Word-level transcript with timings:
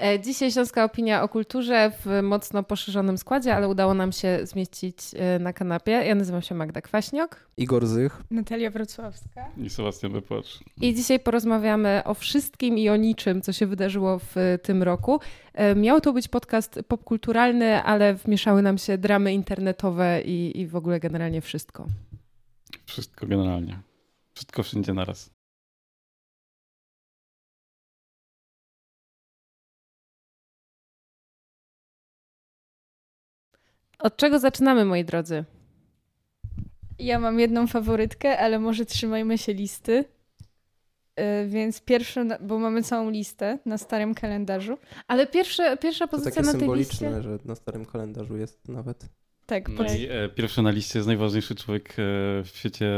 E, 0.00 0.20
dzisiaj 0.20 0.52
Śląska 0.52 0.84
Opinia 0.84 1.22
o 1.22 1.28
Kulturze 1.28 1.92
w 2.04 2.22
mocno 2.22 2.62
poszerzonym 2.62 3.18
składzie, 3.18 3.54
ale 3.54 3.68
udało 3.68 3.94
nam 3.94 4.12
się 4.12 4.38
zmieścić 4.42 4.96
e, 5.14 5.38
na 5.38 5.52
kanapie. 5.52 5.92
Ja 5.92 6.14
nazywam 6.14 6.42
się 6.42 6.54
Magda 6.54 6.80
Kwaśniok. 6.80 7.36
Igor 7.56 7.86
Zych. 7.86 8.22
Natalia 8.30 8.70
Wrocławska. 8.70 9.48
I 9.56 9.70
Sebastian 9.70 10.12
Wypłacz. 10.12 10.58
I 10.80 10.94
dzisiaj 10.94 11.20
porozmawiamy 11.20 12.02
o 12.04 12.14
wszystkim 12.14 12.78
i 12.78 12.88
o 12.88 12.96
niczym, 12.96 13.42
co 13.42 13.52
się 13.52 13.66
wydarzyło 13.66 14.18
w 14.18 14.58
tym 14.62 14.82
roku. 14.82 15.20
E, 15.54 15.74
miał 15.74 16.00
to 16.00 16.12
być 16.12 16.28
podcast 16.28 16.80
popkulturalny, 16.88 17.82
ale 17.82 18.14
wmieszały 18.14 18.62
nam 18.62 18.78
się 18.78 18.98
dramy 18.98 19.32
internetowe 19.32 20.22
i, 20.22 20.60
i 20.60 20.66
w 20.66 20.76
ogóle 20.76 21.00
generalnie 21.00 21.40
wszystko. 21.40 21.86
Wszystko 22.86 23.26
generalnie. 23.26 23.78
Wszystko 24.34 24.62
wszędzie 24.62 24.94
naraz. 24.94 25.39
Od 34.00 34.16
czego 34.16 34.38
zaczynamy, 34.38 34.84
moi 34.84 35.04
drodzy? 35.04 35.44
Ja 36.98 37.18
mam 37.18 37.40
jedną 37.40 37.66
faworytkę, 37.66 38.38
ale 38.38 38.58
może 38.58 38.86
trzymajmy 38.86 39.38
się 39.38 39.54
listy. 39.54 40.04
Yy, 41.16 41.48
więc 41.48 41.80
pierwsze, 41.80 42.26
bo 42.40 42.58
mamy 42.58 42.82
całą 42.82 43.10
listę 43.10 43.58
na 43.66 43.78
starym 43.78 44.14
kalendarzu. 44.14 44.78
Ale 45.08 45.26
pierwsze, 45.26 45.76
pierwsza 45.76 46.06
To 46.06 46.10
pozycja 46.10 46.30
takie 46.30 46.46
na 46.46 46.52
tej 46.52 46.60
symboliczne, 46.60 47.08
liście. 47.08 47.22
że 47.22 47.38
na 47.44 47.54
starym 47.54 47.86
kalendarzu 47.86 48.36
jest 48.36 48.68
nawet. 48.68 49.08
Tak, 49.46 49.68
No 49.68 49.76
pod... 49.76 49.94
i 49.94 50.08
e, 50.10 50.28
pierwszy 50.28 50.62
na 50.62 50.70
liście 50.70 50.98
jest 50.98 51.06
najważniejszy 51.06 51.54
człowiek 51.54 51.90
e, 51.90 51.94
w 52.44 52.50
świecie 52.54 52.90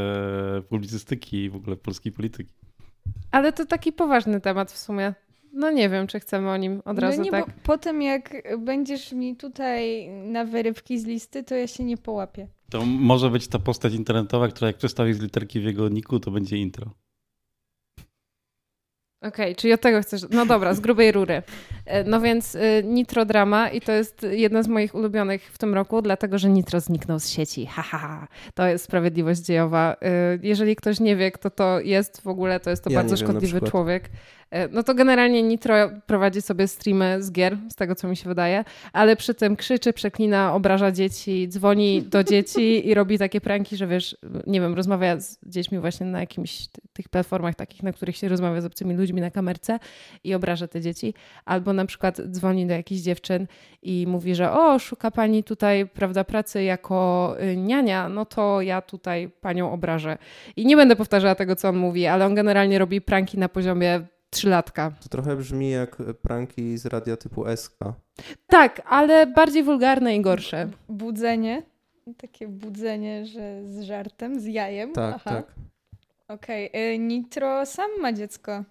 publicystyki 0.69 1.37
i 1.43 1.49
w 1.49 1.55
ogóle 1.55 1.75
polskiej 1.75 2.11
polityki. 2.11 2.53
Ale 3.31 3.53
to 3.53 3.65
taki 3.65 3.91
poważny 3.93 4.41
temat 4.41 4.71
w 4.71 4.77
sumie. 4.77 5.13
No 5.53 5.71
nie 5.71 5.89
wiem, 5.89 6.07
czy 6.07 6.19
chcemy 6.19 6.49
o 6.49 6.57
nim 6.57 6.81
od 6.85 6.99
razu 6.99 7.17
no 7.17 7.23
nie, 7.23 7.31
tak. 7.31 7.45
bo 7.45 7.51
potem 7.63 8.01
jak 8.01 8.43
będziesz 8.59 9.11
mi 9.11 9.35
tutaj 9.35 10.09
na 10.09 10.45
wyrywki 10.45 10.99
z 10.99 11.05
listy, 11.05 11.43
to 11.43 11.55
ja 11.55 11.67
się 11.67 11.83
nie 11.83 11.97
połapię. 11.97 12.47
To 12.69 12.85
może 12.85 13.29
być 13.29 13.47
ta 13.47 13.59
postać 13.59 13.93
internetowa, 13.93 14.47
która 14.47 14.67
jak 14.67 14.77
przestawi 14.77 15.13
z 15.13 15.19
literki 15.19 15.59
w 15.59 15.63
jego 15.63 15.89
niku, 15.89 16.19
to 16.19 16.31
będzie 16.31 16.57
intro. 16.57 16.91
Okej, 19.23 19.55
czyli 19.55 19.73
od 19.73 19.81
tego 19.81 20.01
chcesz. 20.01 20.21
No 20.31 20.45
dobra, 20.45 20.73
z 20.73 20.79
grubej 20.79 21.11
rury. 21.11 21.43
E, 21.85 22.03
No 22.03 22.21
więc 22.21 22.55
y, 22.55 22.83
Nitro 22.85 23.25
Drama 23.25 23.69
i 23.69 23.81
to 23.81 23.91
jest 23.91 24.25
jedna 24.31 24.63
z 24.63 24.67
moich 24.67 24.95
ulubionych 24.95 25.51
w 25.53 25.57
tym 25.57 25.73
roku, 25.73 26.01
dlatego 26.01 26.37
że 26.37 26.49
Nitro 26.49 26.79
zniknął 26.79 27.19
z 27.19 27.29
sieci. 27.29 27.65
Ha, 27.65 27.81
ha, 27.81 27.97
ha. 27.97 28.27
To 28.53 28.67
jest 28.67 28.85
sprawiedliwość 28.85 29.41
dziejowa. 29.41 29.95
Y, 30.35 30.39
Jeżeli 30.43 30.75
ktoś 30.75 30.99
nie 30.99 31.15
wie, 31.15 31.31
kto 31.31 31.49
to 31.49 31.79
jest 31.79 32.21
w 32.21 32.27
ogóle, 32.27 32.59
to 32.59 32.69
jest 32.69 32.83
to 32.83 32.89
Ja 32.89 32.99
bardzo 32.99 33.15
wiem, 33.15 33.25
szkodliwy 33.25 33.61
człowiek. 33.61 34.09
E, 34.53 34.67
No 34.67 34.83
to 34.83 34.93
generalnie 34.95 35.43
Nitro 35.43 35.75
prowadzi 36.07 36.41
sobie 36.41 36.67
streamy 36.67 37.23
z 37.23 37.31
gier, 37.31 37.57
z 37.69 37.75
tego 37.75 37.95
co 37.95 38.07
mi 38.07 38.17
się 38.17 38.29
wydaje, 38.29 38.63
ale 38.93 39.15
przy 39.15 39.33
tym 39.33 39.55
krzyczy, 39.55 39.93
przeklina, 39.93 40.53
obraża 40.55 40.91
dzieci, 40.91 41.47
dzwoni 41.49 42.01
do 42.01 42.23
dzieci 42.23 42.87
i 42.87 42.93
robi 42.93 43.17
takie 43.17 43.41
pranki, 43.41 43.77
że 43.77 43.87
wiesz, 43.87 44.17
nie 44.47 44.61
wiem, 44.61 44.73
rozmawia 44.73 45.19
z 45.19 45.39
dziećmi 45.45 45.79
właśnie 45.79 46.05
na 46.05 46.19
jakimś 46.19 46.67
ty- 46.67 46.81
tych 46.93 47.09
platformach 47.09 47.55
takich, 47.55 47.83
na 47.83 47.93
których 47.93 48.17
się 48.17 48.29
rozmawia 48.29 48.61
z 48.61 48.65
obcymi 48.65 48.95
ludźmi 48.95 49.21
na 49.21 49.31
kamerce 49.31 49.79
i 50.23 50.33
obraża 50.33 50.67
te 50.67 50.81
dzieci. 50.81 51.13
Albo 51.45 51.73
na 51.73 51.85
przykład 51.85 52.21
dzwoni 52.31 52.65
do 52.67 52.73
jakichś 52.73 53.01
dziewczyn 53.01 53.47
i 53.81 54.05
mówi, 54.07 54.35
że 54.35 54.51
o, 54.51 54.79
szuka 54.79 55.11
pani 55.11 55.43
tutaj, 55.43 55.87
prawda, 55.87 56.23
pracy 56.23 56.63
jako 56.63 57.35
y, 57.43 57.57
niania, 57.57 58.09
no 58.09 58.25
to 58.25 58.61
ja 58.61 58.81
tutaj 58.81 59.29
panią 59.41 59.71
obrażę. 59.71 60.17
I 60.55 60.65
nie 60.65 60.75
będę 60.75 60.95
powtarzała 60.95 61.35
tego, 61.35 61.55
co 61.55 61.69
on 61.69 61.77
mówi, 61.77 62.07
ale 62.07 62.25
on 62.25 62.35
generalnie 62.35 62.79
robi 62.79 63.01
pranki 63.01 63.37
na 63.37 63.49
poziomie 63.49 64.01
trzylatka. 64.33 64.91
To 65.03 65.09
trochę 65.09 65.35
brzmi 65.35 65.69
jak 65.69 65.97
pranki 66.21 66.77
z 66.77 66.85
radia 66.85 67.17
typu 67.17 67.45
SK. 67.55 67.79
Tak, 68.47 68.81
ale 68.85 69.27
bardziej 69.27 69.63
wulgarne 69.63 70.15
i 70.15 70.21
gorsze. 70.21 70.69
Budzenie. 70.89 71.63
Takie 72.17 72.47
budzenie, 72.47 73.25
że 73.25 73.65
z 73.65 73.81
żartem, 73.81 74.39
z 74.39 74.45
jajem. 74.45 74.93
Tak, 74.93 75.15
Aha. 75.15 75.29
tak. 75.29 75.55
Okej. 76.27 76.69
y, 76.95 76.99
Nitro 76.99 77.65
sam 77.65 77.91
ma 78.01 78.13
dziecko. 78.13 78.63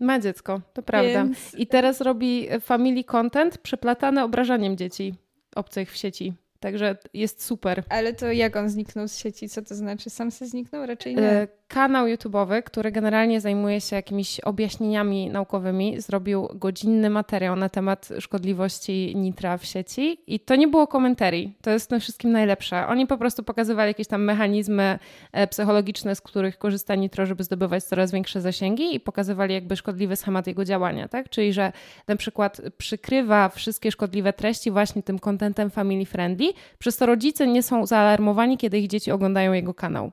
Ma 0.00 0.18
dziecko, 0.18 0.60
to 0.72 0.82
prawda. 0.82 1.24
Więc... 1.24 1.54
I 1.54 1.66
teraz 1.66 2.00
robi 2.00 2.48
family 2.60 3.04
content 3.04 3.58
przeplatane 3.58 4.24
obrażaniem 4.24 4.76
dzieci 4.76 5.14
obcych 5.56 5.92
w 5.92 5.96
sieci. 5.96 6.34
Także 6.60 6.96
jest 7.14 7.44
super. 7.44 7.82
Ale 7.88 8.14
to 8.14 8.32
jak 8.32 8.56
on 8.56 8.68
zniknął 8.68 9.08
z 9.08 9.18
sieci? 9.18 9.48
Co 9.48 9.62
to 9.62 9.74
znaczy? 9.74 10.10
Sam 10.10 10.30
się 10.30 10.46
zniknął? 10.46 10.86
Raczej 10.86 11.16
nie. 11.16 11.22
E, 11.22 11.48
Kanał 11.68 12.06
YouTube'owy, 12.06 12.62
który 12.62 12.92
generalnie 12.92 13.40
zajmuje 13.40 13.80
się 13.80 13.96
jakimiś 13.96 14.40
objaśnieniami 14.40 15.30
naukowymi, 15.30 16.00
zrobił 16.00 16.48
godzinny 16.54 17.10
materiał 17.10 17.56
na 17.56 17.68
temat 17.68 18.08
szkodliwości 18.20 19.12
nitra 19.16 19.58
w 19.58 19.64
sieci 19.64 20.20
i 20.26 20.40
to 20.40 20.56
nie 20.56 20.68
było 20.68 20.86
komentarii. 20.86 21.56
To 21.62 21.70
jest 21.70 21.86
w 21.86 21.88
tym 21.88 22.00
wszystkim 22.00 22.32
najlepsze. 22.32 22.86
Oni 22.86 23.06
po 23.06 23.18
prostu 23.18 23.42
pokazywali 23.42 23.90
jakieś 23.90 24.06
tam 24.06 24.24
mechanizmy 24.24 24.98
e, 25.32 25.46
psychologiczne, 25.46 26.14
z 26.14 26.20
których 26.20 26.58
korzysta 26.58 26.94
nitro, 26.94 27.26
żeby 27.26 27.44
zdobywać 27.44 27.84
coraz 27.84 28.12
większe 28.12 28.40
zasięgi 28.40 28.94
i 28.94 29.00
pokazywali 29.00 29.54
jakby 29.54 29.76
szkodliwy 29.76 30.16
schemat 30.16 30.46
jego 30.46 30.64
działania, 30.64 31.08
tak? 31.08 31.28
Czyli, 31.28 31.52
że 31.52 31.72
na 32.06 32.16
przykład 32.16 32.60
przykrywa 32.78 33.48
wszystkie 33.48 33.90
szkodliwe 33.92 34.32
treści 34.32 34.70
właśnie 34.70 35.02
tym 35.02 35.18
contentem 35.18 35.70
family 35.70 36.06
friendly, 36.06 36.47
przez 36.78 36.96
to 36.96 37.06
rodzice 37.06 37.46
nie 37.46 37.62
są 37.62 37.86
zaalarmowani, 37.86 38.58
kiedy 38.58 38.78
ich 38.78 38.86
dzieci 38.86 39.10
oglądają 39.10 39.52
jego 39.52 39.74
kanał. 39.74 40.12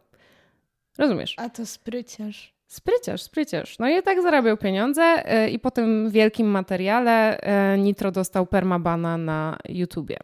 Rozumiesz? 0.97 1.35
A 1.37 1.49
to 1.49 1.65
spryciarz. 1.65 2.55
Spryciarz, 2.67 3.21
spryciarz. 3.21 3.79
No 3.79 3.89
i 3.89 4.03
tak 4.03 4.21
zarabiał 4.21 4.57
pieniądze 4.57 5.23
y, 5.45 5.49
i 5.49 5.59
po 5.59 5.71
tym 5.71 6.09
wielkim 6.09 6.47
materiale 6.47 7.37
y, 7.73 7.77
Nitro 7.77 8.11
dostał 8.11 8.45
permabana 8.45 9.17
na 9.17 9.57
YouTubie. 9.69 10.17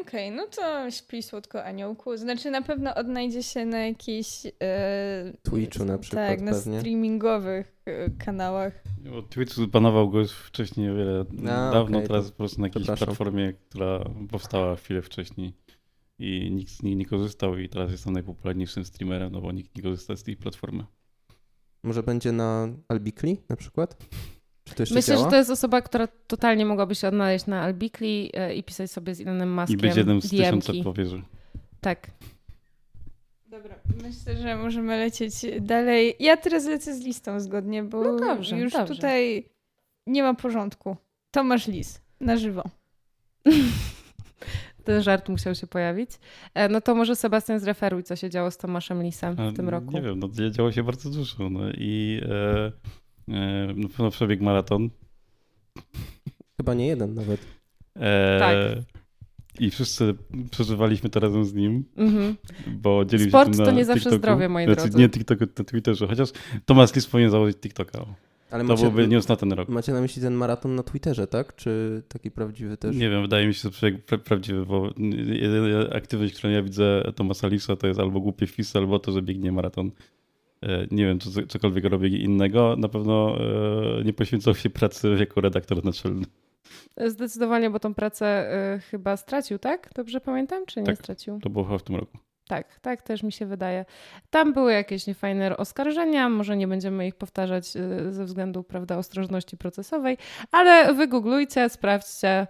Okej, 0.00 0.30
no 0.30 0.46
to 0.46 0.90
śpi 0.90 1.22
słodko 1.22 1.64
aniołku. 1.64 2.16
Znaczy 2.16 2.50
na 2.50 2.62
pewno 2.62 2.94
odnajdzie 2.94 3.42
się 3.42 3.66
na 3.66 3.78
jakichś... 3.78 4.46
E, 4.62 5.32
Twitchu 5.42 5.84
na 5.84 5.98
przykład 5.98 6.28
Tak, 6.28 6.40
na 6.40 6.52
pewnie. 6.52 6.78
streamingowych 6.78 7.76
e, 7.86 8.10
kanałach. 8.10 8.82
Bo 8.98 9.22
Twitch 9.22 9.58
banował 9.66 10.10
go 10.10 10.18
już 10.18 10.32
wcześniej 10.32 10.90
o 10.90 10.94
wiele 10.94 11.24
A, 11.42 11.70
dawno, 11.72 11.98
okej, 11.98 12.08
teraz 12.08 12.24
to 12.26 12.30
po 12.32 12.36
prostu 12.38 12.60
na 12.60 12.66
jakiejś 12.66 12.86
platformie, 12.86 13.52
która 13.52 14.04
powstała 14.30 14.76
chwilę 14.76 15.02
wcześniej 15.02 15.52
i 16.18 16.50
nikt 16.50 16.72
z 16.72 16.82
niej 16.82 16.96
nie 16.96 17.06
korzystał 17.06 17.58
i 17.58 17.68
teraz 17.68 17.90
jest 17.90 18.06
on 18.06 18.12
najpopularniejszym 18.12 18.84
streamerem, 18.84 19.32
no 19.32 19.40
bo 19.40 19.52
nikt 19.52 19.76
nie 19.76 19.82
korzysta 19.82 20.16
z 20.16 20.22
tej 20.22 20.36
platformy. 20.36 20.84
Może 21.82 22.02
będzie 22.02 22.32
na 22.32 22.68
Albikli 22.88 23.40
na 23.48 23.56
przykład? 23.56 23.96
Czy 24.72 24.76
to 24.76 24.82
jeszcze 24.82 24.94
Myślę, 24.94 25.14
działa? 25.14 25.26
że 25.26 25.30
to 25.30 25.36
jest 25.36 25.50
osoba, 25.50 25.82
która 25.82 26.08
totalnie 26.26 26.66
mogłaby 26.66 26.94
się 26.94 27.08
odnaleźć 27.08 27.46
na 27.46 27.60
Albikli 27.62 28.30
y, 28.50 28.54
i 28.54 28.62
pisać 28.62 28.90
sobie 28.90 29.14
z 29.14 29.20
Elonem 29.20 29.48
I 29.48 29.52
Muskiem 29.52 29.78
być 29.78 29.96
jednym 29.96 30.22
z 30.22 30.30
tysiąca 30.30 30.72
DM-ki. 30.72 30.84
powierzy. 30.84 31.22
Tak. 31.80 32.10
Dobra, 33.46 33.74
myślę, 34.02 34.36
że 34.36 34.56
możemy 34.56 34.96
lecieć 34.96 35.32
dalej. 35.60 36.14
Ja 36.20 36.36
teraz 36.36 36.64
lecę 36.66 36.94
z 36.94 37.00
listą 37.04 37.40
zgodnie, 37.40 37.82
bo 37.82 38.02
No 38.04 38.16
dobrze, 38.16 38.58
już 38.58 38.72
dobrze. 38.72 38.94
tutaj 38.94 39.48
nie 40.06 40.22
ma 40.22 40.34
porządku. 40.34 40.96
Tomasz 41.30 41.66
Lis, 41.68 42.00
na 42.20 42.36
żywo. 42.36 42.62
Ten 44.84 45.02
żart 45.02 45.28
musiał 45.28 45.54
się 45.54 45.66
pojawić. 45.66 46.10
E, 46.54 46.68
No 46.68 46.80
to 46.80 46.94
może 46.94 47.16
Sebastian 47.16 47.58
zreferuj, 47.60 48.02
co 48.02 48.16
się 48.16 48.30
działo 48.30 48.50
z 48.50 48.56
Tomaszem 48.56 49.02
Lisem 49.02 49.34
w 49.52 49.56
tym 49.56 49.68
roku. 49.68 49.90
Nie 49.92 50.02
wiem, 50.02 50.18
no 50.18 50.28
dzia- 50.28 50.50
działo 50.50 50.72
się 50.72 50.82
bardzo 50.82 51.10
dużo. 51.10 51.50
No 51.50 51.60
i 51.70 52.20
e, 52.30 52.72
e, 53.28 53.66
na 53.76 53.88
pewno 53.88 54.10
przebiegł 54.10 54.44
maraton. 54.44 54.90
Chyba 56.56 56.74
nie 56.74 56.86
jeden 56.86 57.14
nawet. 57.14 57.40
E, 57.96 58.38
Tak. 58.38 58.56
I 59.60 59.70
wszyscy 59.70 60.14
przeżywaliśmy 60.50 61.10
to 61.10 61.20
razem 61.20 61.44
z 61.44 61.54
nim, 61.54 61.84
Mhm. 61.96 62.36
bo 62.66 63.04
dzielił 63.04 63.28
Sport 63.28 63.48
się 63.48 63.56
tym 63.56 63.64
to 63.64 63.70
na 63.72 63.76
nie 63.78 63.84
zawsze 63.84 64.00
TikToku. 64.02 64.18
zdrowie, 64.18 64.48
moi 64.48 64.64
znaczy, 64.64 64.80
drodzy. 64.82 64.98
Nie 64.98 65.08
TikToku, 65.08 65.44
na 65.58 65.64
Twitterze, 65.64 66.06
chociaż 66.06 66.28
Tomasz 66.66 66.94
Lis 66.94 67.06
powinien 67.06 67.30
założyć 67.30 67.56
TikToka. 67.60 68.00
o. 68.00 68.06
Ale 68.50 68.64
To 68.64 68.68
macie, 68.72 68.82
byłby 68.82 69.08
news 69.08 69.28
na 69.28 69.36
ten 69.36 69.52
rok. 69.52 69.68
macie 69.68 69.92
na 69.92 70.00
myśli 70.00 70.22
ten 70.22 70.34
maraton 70.34 70.74
na 70.74 70.82
Twitterze, 70.82 71.26
tak? 71.26 71.56
Czy 71.56 72.02
taki 72.08 72.30
prawdziwy 72.30 72.76
też? 72.76 72.96
Nie 72.96 73.10
wiem, 73.10 73.22
wydaje 73.22 73.46
mi 73.46 73.54
się, 73.54 73.60
że 73.62 73.70
przebieg 73.70 74.06
pra- 74.06 74.18
prawdziwy, 74.18 74.66
bo 74.66 74.90
jedyna 75.32 75.90
aktywność, 75.94 76.34
którą 76.34 76.52
ja 76.52 76.62
widzę 76.62 77.02
Tomasa 77.16 77.48
Lisa, 77.48 77.76
to 77.76 77.86
jest 77.86 78.00
albo 78.00 78.20
głupie 78.20 78.46
wpisy, 78.46 78.78
albo 78.78 78.98
to, 78.98 79.12
że 79.12 79.22
biegnie 79.22 79.52
maraton. 79.52 79.90
E, 80.62 80.86
Nie 80.90 81.06
wiem, 81.06 81.18
czy 81.18 81.30
co- 81.30 81.46
cokolwiek 81.46 81.84
robi 81.84 82.22
innego. 82.24 82.76
Na 82.78 82.88
pewno 82.88 83.36
e, 84.00 84.04
nie 84.04 84.12
poświęcał 84.12 84.54
się 84.54 84.70
pracy 84.70 85.16
jako 85.18 85.40
redaktor 85.40 85.84
naczelny. 85.84 86.24
Zdecydowanie, 87.06 87.70
bo 87.70 87.78
tą 87.80 87.94
pracę 87.94 88.50
y, 88.76 88.80
chyba 88.80 89.16
stracił, 89.16 89.58
tak? 89.58 89.90
Dobrze 89.94 90.20
pamiętam, 90.20 90.66
czy 90.66 90.80
nie 90.80 90.86
Tak. 90.86 90.98
stracił? 90.98 91.38
To 91.40 91.50
było 91.50 91.64
chyba 91.64 91.78
w 91.78 91.82
tym 91.82 91.96
roku. 91.96 92.18
Tak, 92.48 92.80
tak 92.80 93.02
też 93.02 93.22
mi 93.22 93.32
się 93.32 93.46
wydaje. 93.46 93.84
Tam 94.30 94.52
były 94.52 94.72
jakieś 94.72 95.06
niefajne 95.06 95.56
oskarżenia, 95.56 96.28
może 96.28 96.56
nie 96.56 96.68
będziemy 96.68 97.06
ich 97.06 97.14
powtarzać 97.14 97.66
ze 98.10 98.24
względu, 98.24 98.62
prawda, 98.64 98.98
ostrożności 98.98 99.56
procesowej, 99.56 100.16
ale 100.50 100.94
wygooglujcie, 100.94 101.68
sprawdźcie. 101.68 102.46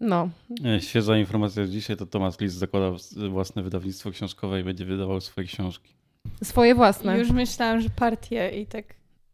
No, 0.00 0.28
E, 0.66 0.80
Świeża 0.80 1.16
informacja 1.18 1.66
z 1.66 1.70
dzisiaj 1.70 1.96
to 1.96 2.06
Tomasz 2.06 2.40
Lis 2.40 2.52
zakłada 2.52 2.90
własne 3.30 3.62
wydawnictwo 3.62 4.10
książkowe 4.10 4.60
i 4.60 4.64
będzie 4.64 4.84
wydawał 4.84 5.20
swoje 5.20 5.46
książki. 5.46 5.94
Swoje 6.42 6.74
własne. 6.74 7.18
Już 7.18 7.30
myślałam, 7.30 7.80
że 7.80 7.90
partię 7.90 8.50
i 8.60 8.66
tak 8.66 8.84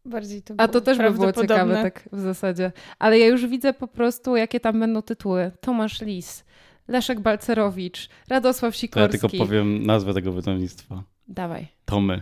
Bardziej 0.05 0.41
to 0.41 0.53
A 0.57 0.67
to 0.67 0.81
też 0.81 0.97
by 0.97 1.11
było 1.11 1.31
ciekawe, 1.33 1.83
tak 1.83 2.09
w 2.11 2.19
zasadzie. 2.19 2.71
Ale 2.99 3.19
ja 3.19 3.27
już 3.27 3.45
widzę 3.47 3.73
po 3.73 3.87
prostu, 3.87 4.35
jakie 4.35 4.59
tam 4.59 4.79
będą 4.79 5.01
tytuły. 5.01 5.51
Tomasz 5.61 6.01
Lis, 6.01 6.43
Leszek 6.87 7.19
Balcerowicz, 7.19 8.09
Radosław 8.29 8.73
To 8.73 8.77
ja 8.77 8.79
Sikorski. 8.79 9.19
tylko 9.19 9.37
powiem 9.45 9.85
nazwę 9.85 10.13
tego 10.13 10.31
wydawnictwa. 10.31 11.03
Dawaj. 11.27 11.67
Tomy. 11.85 12.21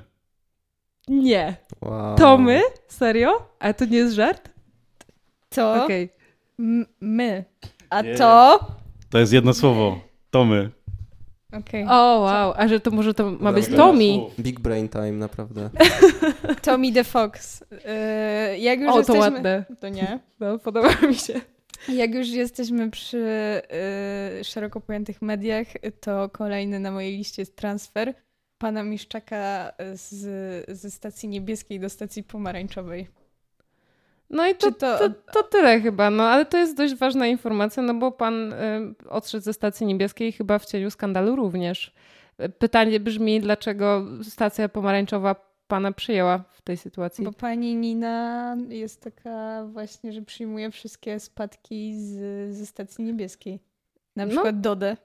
Nie. 1.07 1.55
Wow. 1.81 2.15
Tomy? 2.17 2.61
Serio? 2.87 3.49
Ale 3.59 3.73
to 3.73 3.85
nie 3.85 3.97
jest 3.97 4.15
żart? 4.15 4.49
To 5.49 5.83
Okej. 5.83 6.09
m- 6.59 6.85
my. 7.01 7.43
A 7.89 8.01
Nie. 8.01 8.15
to... 8.15 8.59
To 9.09 9.19
jest 9.19 9.33
jedno 9.33 9.53
słowo. 9.53 9.99
Tomy. 10.31 10.69
Okej. 11.53 11.85
O, 11.89 12.19
wow. 12.19 12.53
A 12.57 12.67
że 12.67 12.79
to 12.79 12.91
może 12.91 13.13
to 13.13 13.31
ma 13.31 13.53
być. 13.53 13.67
Tommy? 13.67 14.19
Big 14.39 14.59
brain 14.59 14.89
time, 14.89 15.11
naprawdę. 15.11 15.69
Tommy 16.61 16.93
the 16.93 17.03
Fox. 17.03 17.63
Yy, 17.71 18.57
jak 18.57 18.79
już 18.79 18.89
O, 18.89 18.93
to 18.93 18.97
jesteśmy... 18.99 19.21
ładne. 19.21 19.65
To 19.79 19.89
nie. 19.89 20.19
No, 20.39 20.59
podoba 20.59 20.89
mi 21.07 21.15
się. 21.15 21.41
Jak 21.89 22.15
już 22.15 22.29
jesteśmy 22.29 22.91
przy 22.91 23.17
y, 24.39 24.43
szeroko 24.43 24.81
pojętych 24.81 25.21
mediach, 25.21 25.67
to 25.99 26.29
kolejny 26.29 26.79
na 26.79 26.91
mojej 26.91 27.17
liście 27.17 27.41
jest 27.41 27.55
transfer 27.55 28.13
pana 28.57 28.83
Miszczaka 28.83 29.71
z, 29.93 30.69
ze 30.79 30.91
stacji 30.91 31.29
niebieskiej 31.29 31.79
do 31.79 31.89
stacji 31.89 32.23
pomarańczowej. 32.23 33.07
No 34.29 34.47
i 34.47 34.55
to, 34.55 34.71
to- 34.71 34.97
to, 34.97 35.09
to 35.33 35.43
tyle 35.43 35.81
chyba, 35.81 36.09
no 36.09 36.23
ale 36.23 36.45
to 36.45 36.57
jest 36.57 36.77
dość 36.77 36.95
ważna 36.95 37.27
informacja, 37.27 37.83
no 37.83 37.93
bo 37.93 38.11
pan 38.11 38.53
y, 38.53 38.57
odszedł 39.09 39.43
ze 39.43 39.53
stacji 39.53 39.87
niebieskiej 39.87 40.31
chyba 40.31 40.59
w 40.59 40.65
cieniu 40.65 40.91
skandalu 40.91 41.35
również. 41.35 41.93
Pytanie 42.59 42.99
brzmi, 42.99 43.39
dlaczego 43.41 44.05
stacja 44.23 44.69
pomarańczowa 44.69 45.35
pana 45.67 45.91
przyjęła 45.91 46.43
w 46.53 46.61
tej 46.61 46.77
sytuacji? 46.77 47.25
Bo 47.25 47.31
pani 47.33 47.75
Nina 47.75 48.57
jest 48.69 49.01
taka 49.01 49.65
właśnie, 49.65 50.13
że 50.13 50.21
przyjmuje 50.21 50.71
wszystkie 50.71 51.19
spadki 51.19 51.93
z, 51.95 52.17
ze 52.55 52.65
stacji 52.65 53.03
niebieskiej. 53.03 53.59
Na 54.15 54.25
No. 54.25 54.31
przykład 54.31 54.61
Dodę. 54.61 54.97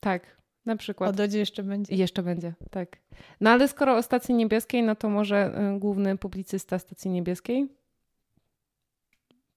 Tak, 0.00 0.36
na 0.66 0.72
O 0.72 0.76
przykład. 0.76 1.16
Dodzie 1.16 1.38
jeszcze 1.38 1.62
będzie. 1.62 1.94
Jeszcze 1.94 2.22
będzie, 2.22 2.52
tak. 2.70 2.96
No 3.40 3.50
ale 3.50 3.68
skoro 3.68 3.96
o 3.96 4.02
stacji 4.02 4.34
niebieskiej, 4.34 4.82
no 4.82 4.94
to 4.96 5.08
może 5.10 5.58
y, 5.76 5.78
główny 5.78 6.18
publicysta 6.18 6.78
stacji 6.78 7.10
niebieskiej? 7.10 7.68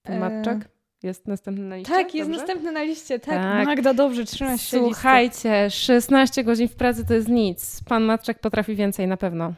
Pan 0.08 0.16
E, 0.16 0.20
Matczak? 0.20 0.70
Jest 1.04 1.28
następny 1.28 1.64
na 1.66 1.76
liście? 1.76 1.94
Tak, 1.94 2.16
jest 2.16 2.30
Dobrze? 2.30 2.42
następny 2.42 2.72
na 2.72 2.84
liście. 2.84 3.20
Tak, 3.20 3.36
Tak. 3.36 3.66
Magda, 3.68 3.94
dobrze, 3.94 4.26
trzymasz 4.26 4.62
się 4.62 4.78
listy. 4.78 4.94
Słuchajcie, 4.94 5.70
16 5.70 6.44
godzin 6.44 6.68
w 6.68 6.76
pracy 6.76 7.06
to 7.06 7.14
jest 7.14 7.28
nic. 7.28 7.84
Pan 7.84 8.04
Matczak 8.04 8.40
potrafi 8.40 8.76
więcej 8.76 9.08
na 9.08 9.18
pewno. 9.18 9.54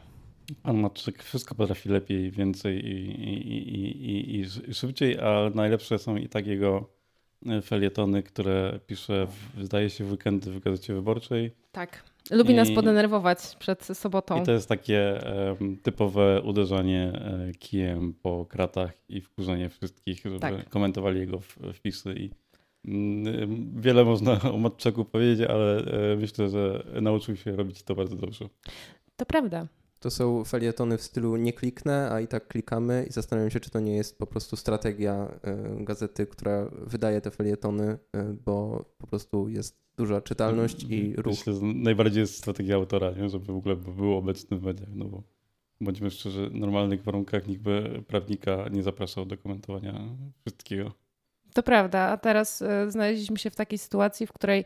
Pan 0.62 0.76
Matczyk 0.76 1.22
wszystko 1.22 1.54
potrafi 1.54 1.88
lepiej, 1.88 2.30
więcej 2.30 2.86
i, 2.86 2.90
i, 2.90 3.58
i, 3.74 4.10
i, 4.10 4.40
i, 4.70 4.74
szybciej, 4.74 5.18
a 5.20 5.50
najlepsze 5.54 5.98
są 5.98 6.16
i 6.16 6.28
tak 6.28 6.46
jego 6.46 6.90
felietony, 7.62 8.22
które 8.22 8.80
pisze, 8.86 9.26
w, 9.56 9.64
zdaje 9.64 9.90
się, 9.90 10.04
w 10.04 10.10
weekendy 10.12 10.50
w 10.52 10.60
Gazecie 10.60 10.94
Wyborczej. 10.94 11.50
Tak. 11.72 12.04
Lubi 12.30 12.54
nas 12.54 12.68
I- 12.70 12.74
podenerwować 12.74 13.38
przed 13.58 13.84
sobotą. 13.84 14.42
I 14.42 14.46
to 14.46 14.52
jest 14.52 14.68
takie 14.68 15.26
em, 15.26 15.76
typowe 15.76 16.42
uderzanie 16.42 17.12
e, 17.14 17.52
kijem 17.58 18.14
po 18.22 18.46
kratach 18.46 18.92
i 19.08 19.20
wkurzenie 19.20 19.68
wszystkich, 19.68 20.20
żeby 20.24 20.38
Tak. 20.40 20.68
komentowali 20.68 21.20
jego 21.20 21.40
wpisy. 21.74 22.14
I, 22.14 22.30
mm, 22.84 23.80
wiele 23.80 24.04
można 24.04 24.40
o 24.52 24.58
Matczaku 24.58 25.04
powiedzieć, 25.04 25.48
ale 25.50 25.78
e, 26.12 26.16
myślę, 26.16 26.48
że 26.48 26.84
nauczył 27.02 27.36
się 27.36 27.56
robić 27.56 27.82
to 27.82 27.94
bardzo 27.94 28.16
dobrze. 28.16 28.44
To 29.16 29.26
prawda. 29.26 29.66
To 30.00 30.10
są 30.10 30.44
felietony 30.44 30.98
w 30.98 31.02
stylu 31.02 31.36
nie 31.36 31.52
kliknę, 31.52 32.10
a 32.12 32.20
i 32.20 32.28
tak 32.28 32.48
klikamy 32.48 33.06
i 33.08 33.12
zastanawiam 33.12 33.50
się, 33.50 33.60
czy 33.60 33.70
to 33.70 33.80
nie 33.80 33.96
jest 33.96 34.18
po 34.18 34.26
prostu 34.26 34.56
strategia 34.56 35.28
y, 35.80 35.84
gazety, 35.84 36.26
która 36.26 36.70
wydaje 36.72 37.20
te 37.20 37.30
felietony, 37.30 37.84
y, 37.92 37.98
bo 38.44 38.84
po 38.98 39.06
prostu 39.06 39.48
jest 39.48 39.80
duża 39.96 40.20
czytalność 40.20 40.84
i 40.84 41.16
ruch. 41.16 41.26
Myślę, 41.26 41.54
że 41.54 41.60
najbardziej 41.62 42.20
jest 42.20 42.36
strategia 42.36 42.76
autora, 42.76 43.10
nie? 43.10 43.28
żeby 43.28 43.44
w 43.44 43.56
ogóle 43.56 43.76
był 43.76 44.16
obecny 44.16 44.56
w 44.56 44.62
mediach. 44.62 44.88
No 44.94 45.04
bo 45.04 45.22
bądźmy 45.80 46.10
szczerzy, 46.10 46.50
w 46.50 46.54
normalnych 46.54 47.02
warunkach 47.02 47.48
nikt 47.48 47.62
by 47.62 48.02
prawnika 48.06 48.68
nie 48.68 48.82
zapraszał 48.82 49.26
do 49.26 49.36
komentowania 49.36 50.16
wszystkiego. 50.40 50.92
To 51.54 51.62
prawda, 51.62 51.98
a 52.00 52.16
teraz 52.16 52.62
e, 52.62 52.90
znaleźliśmy 52.90 53.38
się 53.38 53.50
w 53.50 53.56
takiej 53.56 53.78
sytuacji, 53.78 54.26
w 54.26 54.32
której 54.32 54.64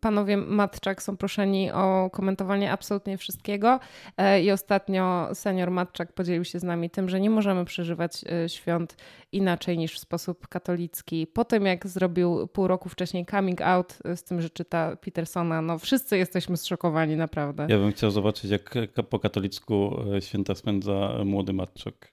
panowie 0.00 0.36
Matczak 0.36 1.02
są 1.02 1.16
proszeni 1.16 1.70
o 1.70 2.10
komentowanie 2.12 2.72
absolutnie 2.72 3.18
wszystkiego 3.18 3.80
e, 4.16 4.42
i 4.42 4.50
ostatnio 4.50 5.28
senior 5.34 5.70
Matczak 5.70 6.12
podzielił 6.12 6.44
się 6.44 6.58
z 6.58 6.62
nami 6.62 6.90
tym, 6.90 7.08
że 7.08 7.20
nie 7.20 7.30
możemy 7.30 7.64
przeżywać 7.64 8.24
e, 8.24 8.48
świąt 8.48 8.96
inaczej 9.32 9.78
niż 9.78 9.94
w 9.94 9.98
sposób 9.98 10.48
katolicki. 10.48 11.26
Po 11.26 11.44
tym 11.44 11.66
jak 11.66 11.86
zrobił 11.86 12.48
pół 12.48 12.68
roku 12.68 12.88
wcześniej 12.88 13.26
coming 13.26 13.60
out 13.60 13.98
z 14.16 14.22
tym, 14.22 14.40
że 14.40 14.50
czyta 14.50 14.96
Petersona, 14.96 15.62
no 15.62 15.78
wszyscy 15.78 16.18
jesteśmy 16.18 16.56
zszokowani 16.56 17.16
naprawdę. 17.16 17.66
Ja 17.68 17.78
bym 17.78 17.92
chciał 17.92 18.10
zobaczyć, 18.10 18.50
jak 18.50 18.74
po 19.10 19.18
katolicku 19.18 19.96
święta 20.20 20.54
spędza 20.54 21.24
młody 21.24 21.52
Matczak. 21.52 22.12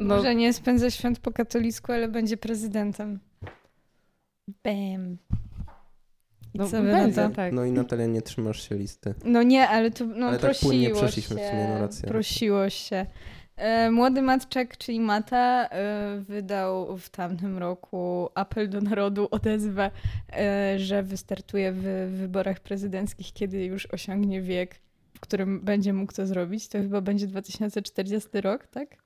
No, 0.00 0.16
Może 0.16 0.34
nie 0.34 0.52
spędza 0.52 0.90
świąt 0.90 1.18
po 1.18 1.32
katolicku, 1.32 1.92
ale 1.92 2.08
będzie 2.08 2.36
prezydentem. 2.36 3.18
Bam. 4.64 5.16
I 6.54 6.58
No, 6.58 6.68
co 6.68 6.82
będzie. 6.82 7.28
tak. 7.36 7.52
No 7.52 7.64
i 7.64 7.72
Natalia, 7.72 8.06
nie 8.06 8.22
trzymasz 8.22 8.68
się 8.68 8.74
listy. 8.74 9.14
No 9.24 9.42
nie, 9.42 9.68
ale 9.68 9.90
to 9.90 10.06
no, 10.06 10.26
Ale 10.26 10.38
tak 10.38 10.50
prosiło 10.50 10.72
się. 10.88 10.90
przeszliśmy 10.94 11.36
w 11.36 11.38
sumie, 11.38 11.66
no 11.68 11.78
racja. 11.78 12.08
Prosiło 12.08 12.70
się. 12.70 13.06
E, 13.56 13.90
Młody 13.90 14.22
Matczak, 14.22 14.76
czyli 14.78 15.00
Mata, 15.00 15.68
e, 15.68 16.20
wydał 16.28 16.98
w 16.98 17.08
tamtym 17.10 17.58
roku 17.58 18.28
apel 18.34 18.70
do 18.70 18.80
narodu, 18.80 19.28
odezwę, 19.30 19.90
e, 20.32 20.78
że 20.78 21.02
wystartuje 21.02 21.72
w 21.72 21.82
wyborach 22.16 22.60
prezydenckich, 22.60 23.32
kiedy 23.32 23.64
już 23.64 23.86
osiągnie 23.86 24.42
wiek, 24.42 24.74
w 25.14 25.20
którym 25.20 25.60
będzie 25.60 25.92
mógł 25.92 26.12
to 26.12 26.26
zrobić. 26.26 26.68
To 26.68 26.78
chyba 26.78 27.00
będzie 27.00 27.26
2040 27.26 28.40
rok, 28.40 28.66
tak? 28.66 28.99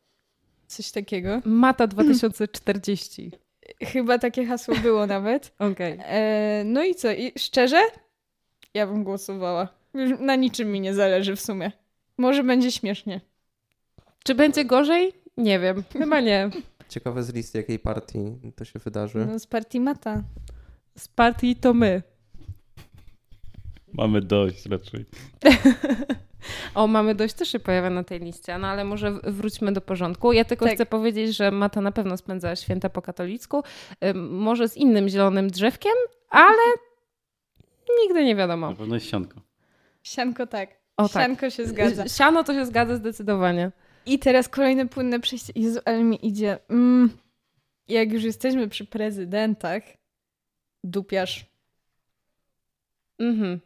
Coś 0.74 0.90
takiego. 0.90 1.40
Mata 1.44 1.86
2040. 1.86 3.30
Chyba 3.92 4.18
takie 4.18 4.46
hasło 4.46 4.74
było 4.82 5.06
nawet. 5.06 5.52
Okej. 5.72 5.98
E, 6.00 6.62
no 6.64 6.84
i 6.84 6.94
co? 6.94 7.12
I 7.12 7.32
szczerze? 7.38 7.80
Ja 8.74 8.86
bym 8.86 9.04
głosowała. 9.04 9.68
Już 9.94 10.20
na 10.20 10.36
niczym 10.36 10.72
mi 10.72 10.80
nie 10.80 10.94
zależy 10.94 11.36
w 11.36 11.40
sumie. 11.40 11.72
Może 12.18 12.44
będzie 12.44 12.72
śmiesznie. 12.72 13.20
Czy 14.24 14.34
będzie 14.34 14.64
gorzej? 14.64 15.12
Nie 15.36 15.58
wiem. 15.58 15.82
Chyba 15.92 16.20
nie. 16.20 16.50
Ciekawe 16.88 17.22
z 17.22 17.34
listy, 17.34 17.58
jakiej 17.58 17.78
partii 17.78 18.52
to 18.56 18.64
się 18.64 18.78
wydarzy. 18.78 19.26
No 19.26 19.38
z 19.38 19.46
partii 19.46 19.80
Mata. 19.80 20.22
Z 20.98 21.08
partii 21.08 21.56
to 21.56 21.74
my. 21.74 22.02
Mamy 23.92 24.20
dość 24.20 24.66
raczej. 24.66 25.04
O, 26.74 26.86
mamy 26.86 27.14
dość 27.14 27.34
też 27.34 27.48
się 27.48 27.58
pojawia 27.58 27.90
na 27.90 28.04
tej 28.04 28.20
liście, 28.20 28.58
no 28.58 28.66
ale 28.68 28.84
może 28.84 29.12
wróćmy 29.12 29.72
do 29.72 29.80
porządku. 29.80 30.32
Ja 30.32 30.44
tylko 30.44 30.64
Tak. 30.64 30.74
chcę 30.74 30.86
powiedzieć, 30.86 31.36
że 31.36 31.50
Mata 31.50 31.80
na 31.80 31.92
pewno 31.92 32.16
spędza 32.16 32.56
święta 32.56 32.90
po 32.90 33.02
katolicku, 33.02 33.62
może 34.14 34.68
z 34.68 34.76
innym 34.76 35.08
zielonym 35.08 35.50
drzewkiem, 35.50 35.92
ale 36.30 36.62
nigdy 38.02 38.24
nie 38.24 38.36
wiadomo. 38.36 38.70
Na 38.70 38.76
pewno 38.76 38.94
jest 38.94 39.06
sianko. 39.06 39.40
Sianko 40.02 40.46
tak. 40.46 40.70
O 40.96 41.08
tak. 41.08 41.22
Sianko 41.22 41.50
się 41.50 41.66
zgadza. 41.66 42.08
Siano 42.08 42.44
to 42.44 42.52
się 42.54 42.66
zgadza 42.66 42.96
zdecydowanie. 42.96 43.72
I 44.06 44.18
teraz 44.18 44.48
kolejne 44.48 44.88
płynne 44.88 45.20
przejście. 45.20 45.52
Jezu, 45.56 45.80
ale 45.84 46.04
mi 46.04 46.26
idzie. 46.26 46.58
Mm. 46.68 47.10
Jak 47.88 48.12
już 48.12 48.22
jesteśmy 48.24 48.68
przy 48.68 48.84
prezydentach, 48.84 49.82
dupiarz. 50.84 51.46
Mhm. 53.18 53.60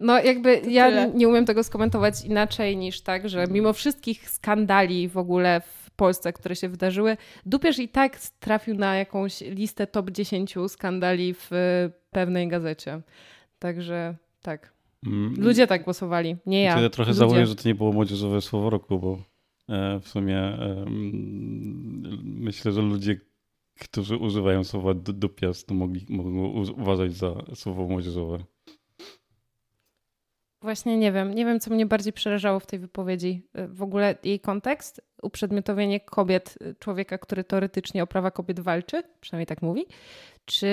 No 0.00 0.18
jakby 0.18 0.58
To 0.58 0.70
ja 0.70 0.88
tyle. 0.88 1.10
nie 1.14 1.28
umiem 1.28 1.46
tego 1.46 1.64
skomentować 1.64 2.24
inaczej 2.24 2.76
niż 2.76 3.00
tak, 3.00 3.28
że 3.28 3.46
mimo 3.50 3.72
wszystkich 3.72 4.30
skandali 4.30 5.08
w 5.08 5.16
ogóle 5.18 5.60
w 5.60 5.90
Polsce, 5.90 6.32
które 6.32 6.56
się 6.56 6.68
wydarzyły, 6.68 7.16
Dupiarz 7.46 7.78
i 7.78 7.88
tak 7.88 8.18
trafił 8.40 8.74
na 8.74 8.96
jakąś 8.96 9.40
listę 9.40 9.86
top 9.86 10.10
10 10.10 10.54
skandali 10.68 11.34
w 11.34 11.52
y, 11.52 11.92
pewnej 12.10 12.48
gazecie. 12.48 13.00
Także 13.58 14.16
tak. 14.42 14.72
Mm, 15.06 15.34
Ludzie 15.38 15.66
tak 15.66 15.84
głosowali, 15.84 16.36
nie 16.46 16.62
ja. 16.62 16.80
Ja 16.80 16.90
trochę 16.90 17.10
Ludzie. 17.10 17.18
żałuję, 17.18 17.46
że 17.46 17.54
to 17.54 17.68
nie 17.68 17.74
było 17.74 17.92
młodzieżowe 17.92 18.40
słowo 18.40 18.70
roku, 18.70 18.98
bo 18.98 19.18
e, 19.68 20.00
w 20.00 20.08
sumie 20.08 20.38
e, 20.38 20.84
myślę, 22.24 22.72
że 22.72 22.82
ludzie, 22.82 23.20
którzy 23.80 24.16
używają 24.16 24.64
słowa 24.64 24.94
dupiast, 24.94 25.66
to 25.66 25.74
mogli, 25.74 26.06
mogą 26.08 26.30
uważać 26.78 27.12
za 27.12 27.34
słowo 27.54 27.88
młodzieżowe. 27.88 28.38
Właśnie 30.62 30.98
nie 30.98 31.12
wiem. 31.12 31.34
Nie 31.34 31.44
wiem, 31.44 31.60
co 31.60 31.70
mnie 31.74 31.86
bardziej 31.86 32.12
przerażało 32.12 32.60
w 32.60 32.66
tej 32.66 32.78
wypowiedzi. 32.78 33.46
Y, 33.58 33.68
W 33.68 33.82
ogóle 33.82 34.14
jej 34.24 34.40
kontekst, 34.40 35.00
uprzedmiotowienie 35.22 36.00
kobiet, 36.00 36.54
y, 36.62 36.74
człowieka, 36.78 37.18
który 37.18 37.44
teoretycznie 37.44 38.02
o 38.02 38.06
prawa 38.06 38.30
kobiet 38.30 38.60
walczy, 38.60 39.02
przynajmniej 39.20 39.46
tak 39.46 39.62
mówi, 39.62 39.86
czy 40.44 40.68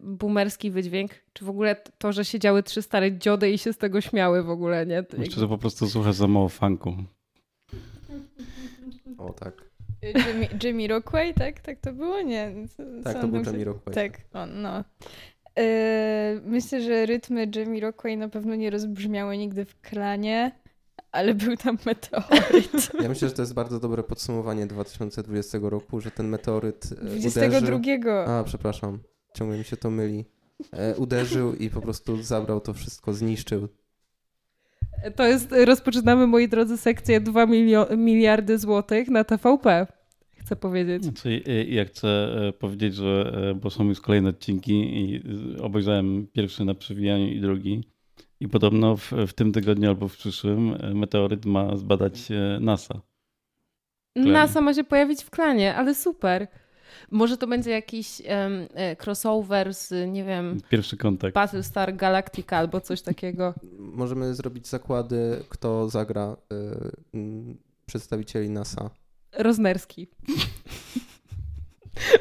boomerski 0.00 0.70
wydźwięk, 0.70 1.10
czy 1.32 1.44
w 1.44 1.48
ogóle 1.48 1.76
to, 1.98 2.12
że 2.12 2.24
siedziały 2.24 2.62
trzy 2.62 2.82
stare 2.82 3.18
dziody 3.18 3.50
i 3.50 3.58
się 3.58 3.72
z 3.72 3.78
tego 3.78 4.00
śmiały 4.00 4.42
w 4.42 4.50
ogóle, 4.50 4.86
nie? 4.86 5.02
To 5.02 5.16
Myślę, 5.16 5.24
jakby- 5.24 5.40
że 5.40 5.48
po 5.48 5.58
prostu 5.58 5.86
słuchasz 5.88 6.14
za 6.14 6.26
mało 6.28 6.48
funku. 6.48 6.94
tak. 9.40 9.64
Jimmy, 10.02 10.48
Jimmy 10.64 10.88
Rockway, 10.88 11.34
tak? 11.34 11.60
Tak 11.60 11.80
to 11.80 11.92
było? 11.92 12.20
Nie. 12.22 12.52
Co, 12.76 12.82
Tak, 13.04 13.20
to 13.20 13.28
był 13.28 13.44
się- 13.44 13.64
Rockway. 13.64 13.94
Tak, 13.94 14.20
on, 14.32 14.62
no. 14.62 14.84
E, 15.58 16.40
myślę, 16.44 16.80
że 16.82 17.06
rytmy 17.06 17.50
Jamie 17.56 17.80
Rockway 17.80 18.16
na 18.16 18.28
pewno 18.28 18.54
nie 18.54 18.70
rozbrzmiały 18.70 19.38
nigdy 19.38 19.64
w 19.64 19.80
klanie, 19.80 20.52
ale 21.12 21.34
był 21.34 21.56
tam 21.56 21.78
meteoryt. 21.86 22.90
Ja 23.02 23.08
myślę, 23.08 23.28
że 23.28 23.34
to 23.34 23.42
jest 23.42 23.54
bardzo 23.54 23.80
dobre 23.80 24.02
podsumowanie 24.02 24.66
2020 24.66 25.58
roku, 25.62 26.00
że 26.00 26.10
ten 26.10 26.28
meteoryt 26.28 26.84
e, 26.92 27.04
22. 27.04 27.58
uderzył... 27.58 27.80
A, 28.26 28.44
przepraszam, 28.44 28.98
ciągle 29.34 29.58
mi 29.58 29.64
się 29.64 29.76
to 29.76 29.90
myli. 29.90 30.24
E, 30.72 30.96
uderzył 30.96 31.54
i 31.54 31.70
po 31.70 31.80
prostu 31.80 32.22
zabrał 32.22 32.60
to 32.60 32.74
wszystko, 32.74 33.14
zniszczył. 33.14 33.68
To 35.16 35.26
jest, 35.26 35.54
rozpoczynamy, 35.64 36.26
moi 36.26 36.48
drodzy, 36.48 36.76
sekcję 36.78 37.20
2 37.20 37.46
milio- 37.46 37.96
miliardy 37.96 38.58
złotych 38.58 39.08
na 39.08 39.24
TVP. 39.24 39.86
Chcę 40.44 40.56
powiedzieć. 40.56 41.04
Znaczy, 41.04 41.28
y, 41.48 41.66
ja 41.68 41.84
chcę 41.84 42.08
e, 42.08 42.52
powiedzieć, 42.52 42.94
że 42.94 43.32
e, 43.50 43.54
bo 43.54 43.70
są 43.70 43.84
już 43.84 44.00
kolejne 44.00 44.28
odcinki 44.28 44.72
i 44.72 45.22
y, 45.56 45.62
obejrzałem 45.62 46.26
pierwszy 46.32 46.64
na 46.64 46.74
przewijaniu 46.74 47.26
i 47.26 47.40
drugi. 47.40 47.84
I 48.40 48.48
podobno 48.48 48.96
w, 48.96 49.12
w 49.26 49.32
tym 49.32 49.52
tygodniu 49.52 49.88
albo 49.88 50.08
w 50.08 50.16
przyszłym 50.16 50.76
meteoryt 50.94 51.46
ma 51.46 51.76
zbadać 51.76 52.28
NASA. 52.60 53.00
Klanie. 54.14 54.32
NASA 54.32 54.60
ma 54.60 54.74
się 54.74 54.84
pojawić 54.84 55.22
w 55.22 55.30
klanie, 55.30 55.74
ale 55.74 55.94
super. 55.94 56.48
Może 57.10 57.36
to 57.36 57.46
będzie 57.46 57.70
jakiś 57.70 58.22
e, 58.24 58.96
crossover 59.04 59.74
z, 59.74 60.12
nie 60.12 60.24
wiem, 60.24 60.60
Pierwszy 60.68 60.96
kontakt. 60.96 61.34
Battlestar 61.34 61.96
Galactica 61.96 62.56
albo 62.56 62.80
coś 62.80 63.02
takiego. 63.02 63.54
Możemy 63.78 64.34
zrobić 64.34 64.68
zakłady, 64.68 65.44
kto 65.48 65.88
zagra 65.88 66.36
e, 66.52 66.56
mm, 67.14 67.56
przedstawicieli 67.86 68.50
NASA. 68.50 68.90
Roznerski. 69.36 70.08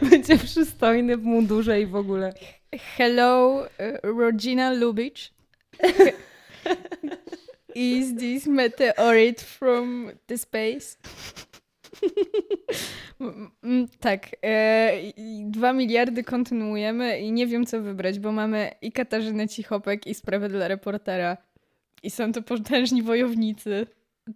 Będzie 0.09 0.37
przystojny 0.37 1.17
w 1.17 1.23
mundurze 1.23 1.81
i 1.81 1.85
w 1.85 1.95
ogóle. 1.95 2.33
Hello, 2.97 3.65
e, 3.79 3.99
Regina 4.19 4.73
Lubitsch. 4.73 5.31
Is 7.75 8.15
this 8.15 8.47
meteorite 8.47 9.43
from 9.43 10.11
the 10.27 10.37
space? 10.37 10.97
Tak, 13.99 14.35
e, 14.43 14.91
dwa 15.43 15.73
miliardy 15.73 16.23
kontynuujemy 16.23 17.19
i 17.19 17.31
nie 17.31 17.47
wiem 17.47 17.65
co 17.65 17.81
wybrać, 17.81 18.19
bo 18.19 18.31
mamy 18.31 18.71
i 18.81 18.91
Katarzynę 18.91 19.47
Cichopek 19.47 20.07
i 20.07 20.15
sprawę 20.15 20.49
dla 20.49 20.67
reportera. 20.67 21.37
I 22.03 22.09
są 22.09 22.31
to 22.31 22.41
potężni 22.41 23.03
wojownicy. 23.03 23.87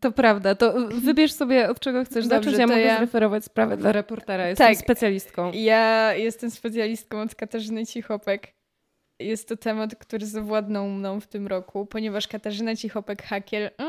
To 0.01 0.11
prawda, 0.11 0.55
to 0.55 0.73
wybierz 1.05 1.33
sobie 1.33 1.69
od 1.69 1.79
czego 1.79 2.05
chcesz 2.05 2.27
Dobrze, 2.27 2.51
zacząć. 2.51 2.57
Ja 2.59 2.67
mogę 2.67 2.81
ja- 2.81 2.97
zreferować 2.97 3.45
sprawę 3.45 3.77
dla 3.77 3.91
reportera. 3.91 4.47
Jestem 4.47 4.67
Tak. 4.67 4.77
specjalistką. 4.77 5.51
Ja 5.53 6.13
jestem 6.13 6.51
specjalistką 6.51 7.21
od 7.21 7.35
Katarzyny 7.35 7.85
Cichopek. 7.85 8.53
Jest 9.19 9.47
to 9.49 9.57
temat, 9.57 9.95
który 9.95 10.25
zawładnął 10.25 10.89
mną 10.89 11.19
w 11.19 11.27
tym 11.27 11.47
roku, 11.47 11.85
ponieważ 11.85 12.27
Katarzyna 12.27 12.75
Cichopek 12.75 13.23
hakiel, 13.23 13.69
a, 13.77 13.83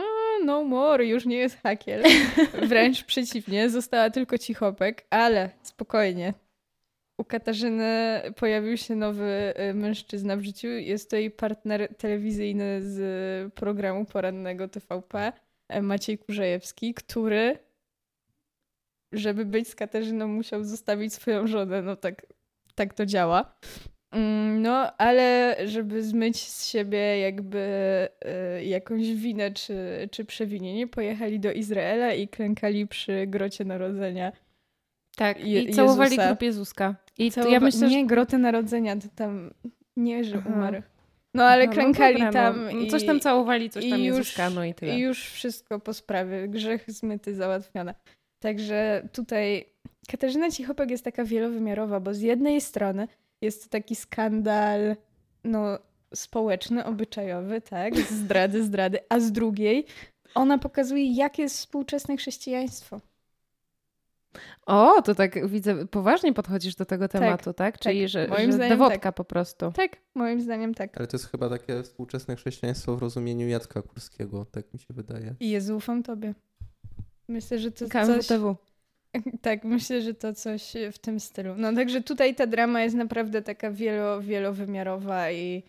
no 0.45 0.64
more, 0.64 1.07
już 1.07 1.26
nie 1.26 1.37
jest 1.37 1.59
hakiel. 1.62 2.02
Wręcz 2.69 3.05
przeciwnie, 3.05 3.71
została 3.71 4.11
tylko 4.11 4.38
Cichopek, 4.38 5.07
ale 5.11 5.50
spokojnie. 5.62 6.35
U 7.21 7.25
Katarzyny 7.25 8.21
pojawił 8.37 8.76
się 8.76 8.97
nowy 8.97 9.55
y, 9.71 9.75
mężczyzna 9.75 10.37
w 10.37 10.43
życiu. 10.43 10.69
Jest 10.69 11.11
to 11.11 11.17
jej 11.17 11.31
partner 11.31 11.95
telewizyjny 11.97 12.81
z 12.83 13.55
programu 13.55 14.05
porannego 14.05 14.69
TVP, 14.69 15.33
Maciej 15.83 16.19
Kurzejewski, 16.19 16.95
który 16.95 17.59
żeby 19.13 19.45
być 19.45 19.69
z 19.69 19.75
Katarzyną, 19.75 20.29
musiał 20.29 20.65
zostawić 20.65 21.15
swoją 21.15 21.47
żonę. 21.47 21.83
No 21.83 21.97
tak, 21.97 22.27
tak 22.75 22.95
to 22.95 23.07
działa. 23.07 23.55
Mm, 24.13 24.63
No, 24.63 24.97
ale 24.97 25.57
żeby 25.65 26.03
zmyć 26.03 26.37
z 26.49 26.67
siebie 26.67 27.19
jakby 27.21 27.59
e, 28.25 28.65
jakąś 28.65 29.13
winę 29.13 29.51
czy, 29.53 30.09
czy 30.13 30.25
przewinienie, 30.25 30.87
pojechali 30.87 31.41
do 31.41 31.53
Izraela 31.53 32.13
i 32.15 32.29
klękali 32.29 32.87
przy 32.87 33.27
grocie 33.27 33.65
narodzenia. 33.65 34.33
Tak, 35.17 35.45
Je- 35.45 35.63
i 35.63 35.75
całowali 35.75 36.11
Jezusa. 36.11 36.27
grób 36.29 36.43
Jezuska. 36.43 36.95
I 37.19 37.33
to 37.33 37.41
Całowa- 37.41 37.53
ja 37.53 37.61
myślę, 37.61 37.81
że... 37.81 37.97
Nie, 37.97 38.07
grotę 38.07 38.39
narodzenia, 38.39 38.97
to 38.97 39.09
tam 39.17 39.51
nie, 39.97 40.25
że 40.25 40.37
Aha. 40.39 40.51
No, 41.35 41.44
ale 41.44 41.64
No, 41.64 41.70
no 41.70 41.75
klękali 41.75 42.14
dobra, 42.14 42.32
tam 42.32 42.64
no. 42.64 42.70
i... 42.70 42.88
Coś 42.90 43.06
tam 43.06 43.20
całowali, 43.20 43.70
coś 43.70 43.90
tam 43.90 44.00
już- 44.00 44.37
no 44.54 44.64
i 44.64 44.75
tyle. 44.75 44.99
I 44.99 45.00
już 45.00 45.25
wszystko 45.25 45.80
po 45.80 45.94
sprawie. 45.94 46.49
Grzech 46.49 46.85
zmyty, 46.90 47.35
załatwione. 47.35 47.94
Także 48.42 49.08
tutaj 49.12 49.64
Katarzyna 50.08 50.50
Cichopek 50.50 50.90
jest 50.90 51.04
taka 51.04 51.25
wielowymiarowa, 51.25 52.00
bo 52.00 52.14
z 52.14 52.20
jednej 52.20 52.61
strony 52.61 53.08
jest 53.42 53.64
to 53.64 53.70
taki 53.70 53.97
skandal 53.97 54.97
no, 55.44 55.78
społeczny, 56.14 56.85
obyczajowy, 56.85 57.61
tak? 57.61 57.97
Zdrady, 57.97 58.64
zdrady, 58.64 58.99
a 59.08 59.20
z 59.20 59.32
drugiej 59.32 59.85
ona 60.35 60.58
pokazuje, 60.58 61.12
jakie 61.12 61.42
jest 61.42 61.56
współczesne 61.56 62.16
chrześcijaństwo. 62.16 63.00
O, 64.66 65.02
to 65.02 65.14
tak 65.14 65.49
widzę, 65.49 65.87
poważnie 65.87 66.33
podchodzisz 66.33 66.75
do 66.75 66.85
tego 66.85 67.09
tematu, 67.09 67.52
tak? 67.52 67.78
Czyli, 67.78 68.09
że, 68.09 68.28
moim 68.28 68.47
że 68.47 68.52
zdaniem 68.52 68.78
dewodka 68.78 68.99
tak. 68.99 69.14
po 69.14 69.25
prostu. 69.25 69.73
Tak, 69.73 69.97
moim 70.14 70.40
zdaniem 70.40 70.75
tak. 70.75 70.99
Ale 70.99 71.07
to 71.07 71.16
jest 71.16 71.30
chyba 71.30 71.49
takie 71.49 71.83
współczesne 71.83 72.37
chrześcijaństwo 72.37 72.97
w 72.97 73.02
rozumieniu 73.02 73.49
Jacka 73.49 73.83
Kurskiego, 73.83 74.47
tak 74.50 74.75
mi 74.75 74.80
się 74.80 74.95
wydaje. 74.95 75.35
I 75.40 75.50
Jezu, 75.50 75.76
ufam 75.76 76.02
tobie. 76.02 76.35
Myślę, 77.28 77.59
że 77.59 77.71
to 77.71 77.78
coś... 77.78 77.88
KMWTW. 77.88 78.57
Tak, 79.42 79.64
myślę, 79.64 80.02
że 80.02 80.14
to 80.14 80.35
coś 80.35 80.73
w 80.92 80.99
tym 80.99 81.21
stylu. 81.21 81.54
No 81.57 81.75
także 81.75 82.02
tutaj 82.02 82.35
ta 82.35 82.47
drama 82.47 82.83
jest 82.83 82.97
naprawdę 82.97 83.42
taka 83.42 83.71
wielo, 83.71 84.21
wielowymiarowa 84.21 85.30
i 85.30 85.62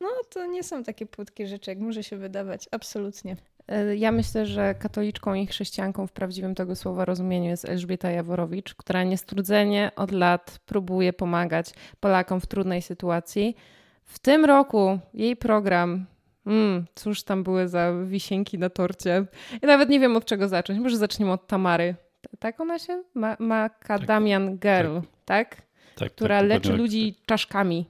no 0.00 0.08
to 0.30 0.46
nie 0.46 0.62
są 0.62 0.84
takie 0.84 1.06
płytkie 1.06 1.46
rzeczy, 1.46 1.70
jak 1.70 1.78
może 1.78 2.02
się 2.02 2.16
wydawać. 2.16 2.68
Absolutnie. 2.70 3.36
E, 3.68 3.96
Ja 3.96 4.12
myślę, 4.12 4.46
że 4.46 4.74
katoliczką 4.74 5.34
i 5.34 5.46
chrześcijanką 5.46 6.06
w 6.06 6.12
prawdziwym 6.12 6.54
tego 6.54 6.76
słowa 6.76 7.04
rozumieniu 7.04 7.50
jest 7.50 7.64
Elżbieta 7.64 8.10
Jaworowicz, 8.10 8.74
która 8.74 9.04
niestrudzenie 9.04 9.90
od 9.96 10.12
lat 10.12 10.58
próbuje 10.66 11.12
pomagać 11.12 11.70
Polakom 12.00 12.40
w 12.40 12.46
trudnej 12.46 12.82
sytuacji. 12.82 13.56
W 14.04 14.18
tym 14.18 14.44
roku 14.44 14.98
jej 15.14 15.36
program, 15.36 16.06
mm, 16.46 16.86
cóż 16.94 17.22
tam 17.22 17.42
były 17.42 17.68
za 17.68 17.92
wisienki 18.04 18.58
na 18.58 18.70
torcie. 18.70 19.24
Ja 19.62 19.68
nawet 19.68 19.88
nie 19.88 20.00
wiem 20.00 20.16
od 20.16 20.24
czego 20.24 20.48
zacząć. 20.48 20.78
Może 20.78 20.96
zaczniemy 20.96 21.32
od 21.32 21.46
Tamary. 21.46 21.94
Tak 22.38 22.60
ona 22.60 22.78
się? 22.78 23.02
Ma 23.14 23.36
Macadamian 23.38 24.58
Girl, 24.58 24.98
tak? 25.24 25.62
Tak, 25.94 26.12
Która 26.12 26.38
tak, 26.40 26.48
leczy 26.48 26.60
dokładnie 26.60 26.70
tak. 26.70 26.78
ludzi 26.78 27.14
czaszkami. 27.26 27.86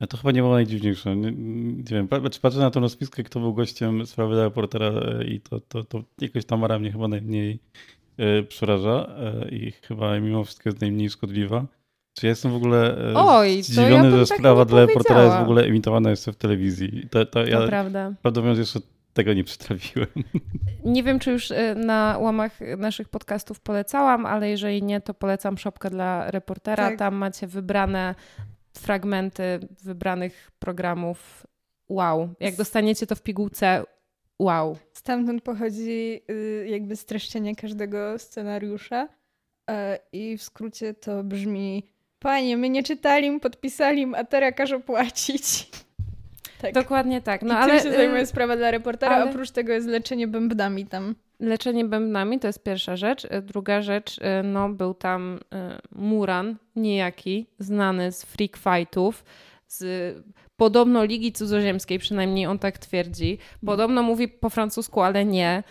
A 0.00 0.06
to 0.06 0.16
chyba 0.16 0.32
nie 0.32 0.40
było 0.40 0.54
najdziwniejsze. 0.54 1.16
Nie, 1.16 1.32
nie 1.76 1.82
wiem, 1.90 2.08
patrzę 2.42 2.58
na 2.58 2.70
tą 2.70 2.80
rozpiskę, 2.80 3.22
kto 3.22 3.40
był 3.40 3.54
gościem 3.54 4.06
sprawy 4.06 4.34
dla 4.34 4.44
reportera 4.44 4.86
e, 4.86 5.24
i 5.24 5.40
to, 5.40 5.60
to, 5.60 5.84
to 5.84 6.02
jakoś 6.20 6.44
Tamara 6.44 6.78
mnie 6.78 6.92
chyba 6.92 7.08
najmniej 7.08 7.58
e, 8.18 8.42
przeraża 8.42 9.06
e, 9.18 9.48
i 9.48 9.72
chyba 9.72 10.20
mimo 10.20 10.44
wszystko 10.44 10.68
jest 10.68 10.80
najmniej 10.80 11.10
szkodliwa. 11.10 11.66
Czy 12.18 12.26
ja 12.26 12.30
jestem 12.30 12.52
w 12.52 12.54
ogóle 12.54 12.96
Oj, 13.14 13.56
to 13.56 13.62
zdziwiony, 13.62 14.10
ja 14.10 14.16
że 14.16 14.26
tak 14.26 14.38
sprawa 14.38 14.64
dla 14.64 14.86
reportera 14.86 15.24
jest 15.24 15.36
w 15.36 15.42
ogóle 15.42 15.64
emitowana 15.64 16.10
jeszcze 16.10 16.32
w 16.32 16.36
telewizji. 16.36 17.08
To, 17.10 17.26
to 17.26 17.32
To 17.32 17.46
ja 17.46 17.66
prawda. 17.66 18.12
prawdę 18.22 18.40
mówiąc 18.40 18.58
jeszcze 18.58 18.80
tego 19.12 19.32
nie 19.32 19.44
przytrafiłem. 19.44 20.08
Nie 20.84 21.02
wiem, 21.02 21.18
czy 21.18 21.30
już 21.30 21.52
na 21.76 22.18
łamach 22.20 22.60
naszych 22.78 23.08
podcastów 23.08 23.60
polecałam, 23.60 24.26
ale 24.26 24.50
jeżeli 24.50 24.82
nie, 24.82 25.00
to 25.00 25.14
polecam 25.14 25.58
szopkę 25.58 25.90
dla 25.90 26.30
reportera. 26.30 26.88
Tak. 26.88 26.98
Tam 26.98 27.14
macie 27.14 27.46
wybrane 27.46 28.14
fragmenty 28.78 29.58
wybranych 29.84 30.50
programów. 30.58 31.46
Wow. 31.88 32.34
Jak 32.40 32.56
dostaniecie 32.56 33.06
to 33.06 33.14
w 33.14 33.22
pigułce, 33.22 33.84
wow. 34.38 34.76
Stamtąd 34.92 35.42
pochodzi 35.42 36.22
y, 36.30 36.66
jakby 36.68 36.96
streszczenie 36.96 37.56
każdego 37.56 38.18
scenariusza 38.18 39.08
e, 39.70 39.98
i 40.12 40.38
w 40.38 40.42
skrócie 40.42 40.94
to 40.94 41.24
brzmi 41.24 41.96
Panie, 42.18 42.56
my 42.56 42.68
nie 42.70 42.82
czytali, 42.82 43.40
podpisali, 43.40 44.06
a 44.16 44.24
teraz 44.24 44.54
każą 44.56 44.82
płacić. 44.82 45.70
Tak. 46.62 46.74
Dokładnie 46.74 47.20
tak. 47.22 47.42
No 47.42 47.54
I 47.54 47.56
ale 47.56 47.80
tym 47.80 47.92
się 47.92 47.96
zajmuje 47.96 48.22
y, 48.22 48.26
sprawa 48.26 48.56
dla 48.56 48.70
reportera, 48.70 49.16
ale- 49.16 49.30
oprócz 49.30 49.50
tego 49.50 49.72
jest 49.72 49.86
leczenie 49.86 50.28
bębnami 50.28 50.86
tam. 50.86 51.14
leczenie 51.40 51.84
bębnami 51.84 52.38
to 52.40 52.46
jest 52.46 52.62
pierwsza 52.62 52.96
rzecz. 52.96 53.26
E, 53.30 53.42
Druga 53.42 53.82
rzecz, 53.82 54.18
e, 54.20 54.42
no 54.42 54.68
był 54.68 54.94
tam 54.94 55.40
Muran, 55.92 56.56
niejaki, 56.76 57.46
znany 57.58 58.12
z 58.12 58.22
freak 58.24 58.56
fightów, 58.56 59.24
z 59.66 60.16
podobno 60.56 61.04
Ligi 61.04 61.32
Cudzoziemskiej, 61.32 61.98
przynajmniej 61.98 62.46
on 62.46 62.58
tak 62.58 62.78
twierdzi. 62.78 63.38
Podobno 63.66 64.02
mówi 64.02 64.28
po 64.28 64.50
francusku, 64.50 65.00
ale 65.00 65.24
nie. 65.24 65.62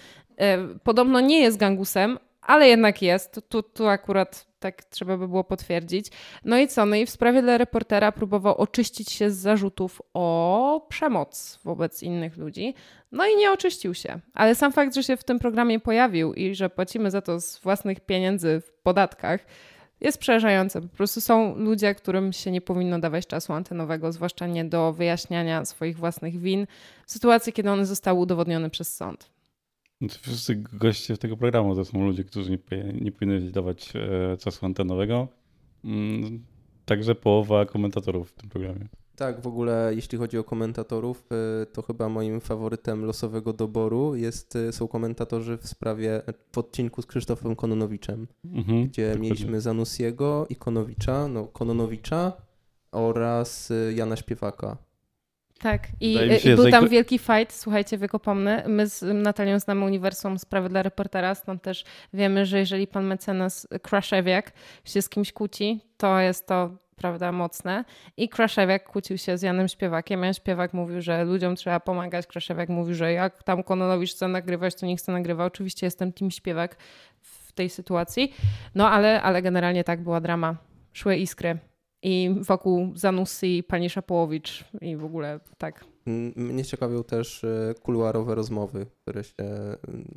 Podobno 0.84 1.20
nie 1.20 1.40
jest 1.42 1.58
gangusem, 1.58 2.20
ale 2.42 2.68
jednak 2.68 3.02
jest. 3.02 3.42
Tu, 3.50 3.64
tu 3.64 3.88
akurat 3.88 4.48
tak 4.66 4.84
trzeba 4.84 5.18
by 5.18 5.28
było 5.28 5.44
potwierdzić. 5.44 6.08
No 6.46 6.58
i 6.58 6.68
co? 6.68 6.86
No 6.86 6.96
i 6.96 7.06
w 7.06 7.10
sprawie 7.10 7.42
dla 7.42 7.58
reportera 7.58 8.12
próbował 8.12 8.56
oczyścić 8.56 9.12
się 9.12 9.32
z 9.32 9.36
zarzutów 9.38 10.02
o 10.14 10.86
przemoc 10.90 11.60
wobec 11.64 12.04
innych 12.04 12.38
ludzi. 12.38 12.74
No 13.12 13.28
i 13.28 13.36
nie 13.36 13.52
oczyścił 13.52 13.94
się. 13.94 14.20
Ale 14.34 14.56
sam 14.56 14.72
fakt, 14.72 14.96
że 14.96 15.04
się 15.04 15.18
w 15.18 15.24
tym 15.24 15.40
programie 15.40 15.80
pojawił 15.80 16.34
i 16.34 16.56
że 16.56 16.70
płacimy 16.70 17.12
za 17.12 17.22
to 17.22 17.40
z 17.42 17.60
własnych 17.60 18.00
pieniędzy 18.00 18.62
w 18.62 18.72
podatkach, 18.72 19.46
jest 20.02 20.18
przerażające. 20.18 20.82
Po 20.82 20.88
prostu 20.88 21.22
są 21.22 21.56
ludzie, 21.56 21.96
którym 21.96 22.34
się 22.34 22.52
nie 22.52 22.62
powinno 22.62 23.00
dawać 23.00 23.28
czasu 23.28 23.54
antenowego, 23.54 24.12
zwłaszcza 24.12 24.48
nie 24.48 24.66
do 24.66 24.94
wyjaśniania 24.94 25.66
swoich 25.66 25.98
własnych 25.98 26.40
win 26.40 26.68
w 27.06 27.12
sytuacji, 27.12 27.54
kiedy 27.54 27.72
one 27.72 27.86
zostały 27.86 28.20
udowodnione 28.20 28.70
przez 28.70 28.96
sąd. 28.96 29.35
No 30.02 30.10
wszyscy 30.22 30.56
goście 30.74 31.18
tego 31.18 31.38
programu 31.38 31.76
to 31.76 31.86
są 31.86 32.06
ludzie, 32.06 32.24
którzy 32.24 32.52
nie, 32.52 32.94
nie 33.02 33.12
powinni 33.12 33.52
dawać 33.52 33.94
e, 33.96 34.38
czasu 34.38 34.66
antenowego. 34.66 35.28
Mm, 35.84 36.46
także 36.86 37.16
połowa 37.16 37.66
komentatorów 37.66 38.32
w 38.32 38.34
tym 38.34 38.50
programie. 38.50 38.88
Tak, 39.16 39.42
w 39.42 39.48
ogóle 39.48 39.92
jeśli 39.96 40.18
chodzi 40.18 40.38
o 40.38 40.44
komentatorów, 40.44 41.28
y, 41.64 41.66
to 41.66 41.82
chyba 41.82 42.10
moim 42.10 42.42
faworytem 42.42 43.06
losowego 43.06 43.54
doboru 43.54 44.16
jest, 44.16 44.56
y, 44.56 44.72
są 44.72 44.88
komentatorzy 44.88 45.58
w 45.58 45.68
sprawie, 45.68 46.22
w 46.52 46.58
odcinku 46.58 47.02
z 47.02 47.06
Krzysztofem 47.06 47.56
Kononowiczem, 47.56 48.28
mhm, 48.46 48.88
gdzie 48.88 49.04
dokładnie. 49.04 49.30
mieliśmy 49.30 49.62
Zanussiego 49.62 50.46
i 50.50 50.56
Konowicza, 50.56 51.28
no 51.28 51.46
Kononowicza 51.48 52.34
oraz 52.92 53.74
Jana 53.96 54.16
Śpiewaka. 54.16 54.78
Tak, 55.60 55.88
i, 56.02 56.14
się, 56.40 56.52
i 56.52 56.56
był 56.56 56.72
tam 56.72 56.90
wielki 56.90 57.20
fight, 57.20 57.54
słuchajcie, 57.54 57.98
wykopomny. 57.98 58.64
My 58.68 58.88
z 58.88 59.24
Natalią 59.24 59.60
znamy 59.60 59.86
uniwersum 59.86 60.40
Sprawy 60.40 60.70
dla 60.70 60.84
reportera, 60.84 61.36
stąd 61.36 61.62
też 61.62 61.84
wiemy, 62.14 62.46
że 62.46 62.60
jeżeli 62.60 62.88
pan 62.88 63.06
mecenas 63.06 63.68
Kraszewiak 63.82 64.52
się 64.86 65.02
z 65.02 65.10
kimś 65.10 65.34
kłóci, 65.34 65.82
to 65.98 66.20
jest 66.20 66.48
to 66.48 66.86
prawda, 66.96 67.32
mocne. 67.32 67.86
I 68.18 68.30
Kraszewiak 68.30 68.84
kłócił 68.84 69.18
się 69.18 69.38
z 69.38 69.42
Janem 69.42 69.68
Śpiewakiem. 69.68 70.24
Jan 70.24 70.34
Śpiewak 70.34 70.74
mówił, 70.74 71.02
że 71.02 71.24
ludziom 71.24 71.56
trzeba 71.56 71.80
pomagać. 71.80 72.28
Kraszewiak 72.28 72.70
mówił, 72.70 72.96
że 72.96 73.14
jak 73.14 73.44
tam 73.44 73.64
Kononowicz 73.64 74.12
chce 74.12 74.28
nagrywać, 74.28 74.76
to 74.76 74.86
niech 74.86 75.00
chce 75.00 75.12
nagrywa. 75.12 75.46
Oczywiście 75.46 75.88
jestem 75.88 76.14
Team 76.14 76.32
Śpiewak 76.32 76.76
w 77.22 77.52
tej 77.52 77.70
sytuacji. 77.70 78.34
No 78.76 78.90
ale, 78.90 79.22
ale 79.22 79.42
generalnie 79.42 79.84
tak 79.84 80.02
była 80.02 80.22
drama. 80.22 80.56
Szły 80.94 81.16
iskry. 81.18 81.58
I 82.08 82.30
wokół 82.42 82.92
Zanussi, 82.96 83.64
pani 83.68 83.90
Szapołowicz 83.90 84.66
i 84.82 84.96
w 84.96 85.06
ogóle 85.06 85.40
tak. 85.58 85.86
Mnie 86.36 86.66
ciekawią 86.66 87.04
też 87.04 87.44
e, 87.44 87.74
kuluarowe 87.82 88.36
rozmowy, 88.36 88.86
które 89.02 89.24
się 89.24 89.34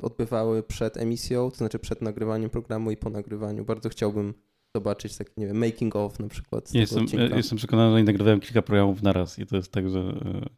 odbywały 0.01 0.63
przed 0.63 0.97
emisją, 0.97 1.51
to 1.51 1.57
znaczy 1.57 1.79
przed 1.79 2.01
nagrywaniem 2.01 2.49
programu 2.49 2.91
i 2.91 2.97
po 2.97 3.09
nagrywaniu. 3.09 3.65
Bardzo 3.65 3.89
chciałbym 3.89 4.33
zobaczyć 4.75 5.17
taki, 5.17 5.31
nie 5.37 5.47
wiem, 5.47 5.57
making 5.57 5.95
of 5.95 6.19
na 6.19 6.27
przykład. 6.27 6.73
jestem, 6.73 7.05
jestem 7.35 7.57
przekonany, 7.57 7.89
że 7.89 7.95
oni 7.95 8.05
nagrywają 8.05 8.39
kilka 8.39 8.61
programów 8.61 9.01
na 9.01 9.13
raz 9.13 9.39
i 9.39 9.45
to 9.45 9.55
jest 9.55 9.71
tak, 9.71 9.89
że 9.89 9.99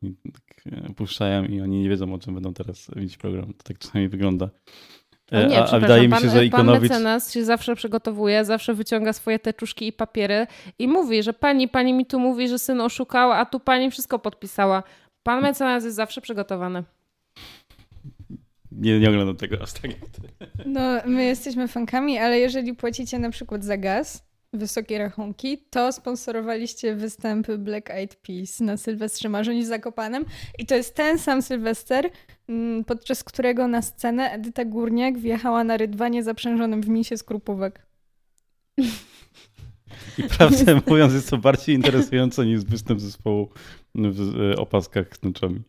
oni 0.03 0.15
tak 0.33 0.73
e, 0.73 0.93
puszczają 0.93 1.45
i 1.45 1.61
oni 1.61 1.81
nie 1.81 1.89
wiedzą, 1.89 2.13
o 2.13 2.19
czym 2.19 2.33
będą 2.33 2.53
teraz 2.53 2.89
robić 2.89 3.17
program. 3.17 3.53
To 3.53 3.63
tak 3.63 3.77
czasami 3.77 4.09
wygląda. 4.09 4.49
E, 5.31 5.47
nie, 5.47 5.59
a, 5.59 5.71
a 5.71 5.79
wydaje 5.79 6.07
mi 6.07 6.15
się, 6.15 6.21
pan, 6.21 6.29
że 6.31 6.45
Ikonowicz... 6.45 6.89
Pan 6.89 6.97
mecenas 6.97 7.33
się 7.33 7.45
zawsze 7.45 7.75
przygotowuje, 7.75 8.45
zawsze 8.45 8.73
wyciąga 8.73 9.13
swoje 9.13 9.39
teczuszki 9.39 9.87
i 9.87 9.93
papiery 9.93 10.47
i 10.79 10.87
mówi, 10.87 11.23
że 11.23 11.33
pani, 11.33 11.67
pani 11.67 11.93
mi 11.93 12.05
tu 12.05 12.19
mówi, 12.19 12.47
że 12.47 12.59
syn 12.59 12.81
oszukał, 12.81 13.31
a 13.31 13.45
tu 13.45 13.59
pani 13.59 13.91
wszystko 13.91 14.19
podpisała. 14.19 14.83
Pan 15.23 15.41
mecenas 15.41 15.83
jest 15.83 15.95
zawsze 15.95 16.21
przygotowany 16.21 16.83
nie, 18.71 18.99
nie 18.99 19.09
oglądam 19.09 19.35
tego 19.35 19.61
aż 19.61 19.73
tak. 19.73 19.91
No, 20.65 20.81
my 21.05 21.23
jesteśmy 21.23 21.67
fankami, 21.67 22.17
ale 22.17 22.39
jeżeli 22.39 22.73
płacicie 22.73 23.19
na 23.19 23.29
przykład 23.29 23.63
za 23.63 23.77
gaz, 23.77 24.23
wysokie 24.53 24.97
rachunki, 24.97 25.57
to 25.69 25.91
sponsorowaliście 25.91 26.95
występy 26.95 27.57
Black 27.57 27.89
Eyed 27.89 28.15
Peas 28.15 28.59
na 28.59 28.77
Sylwestrze 28.77 29.29
Marzeń 29.29 29.63
w 29.63 29.65
Zakopanem 29.65 30.25
i 30.59 30.65
to 30.65 30.75
jest 30.75 30.95
ten 30.95 31.19
sam 31.19 31.41
Sylwester, 31.41 32.09
podczas 32.87 33.23
którego 33.23 33.67
na 33.67 33.81
scenę 33.81 34.31
Edyta 34.31 34.65
Górniak 34.65 35.17
wjechała 35.17 35.63
na 35.63 35.77
rydwanie 35.77 36.23
zaprzężonym 36.23 36.81
w 36.81 36.89
misie 36.89 37.17
skrupówek. 37.17 37.85
I 40.17 40.23
prawdę 40.37 40.81
mówiąc 40.87 41.13
jest 41.13 41.29
to 41.29 41.37
bardziej 41.37 41.75
interesujące 41.75 42.45
niż 42.45 42.63
występ 42.63 42.99
zespołu 42.99 43.49
w 43.95 44.51
e, 44.51 44.55
opaskach 44.55 45.15
z 45.15 45.19
tęczami. 45.19 45.61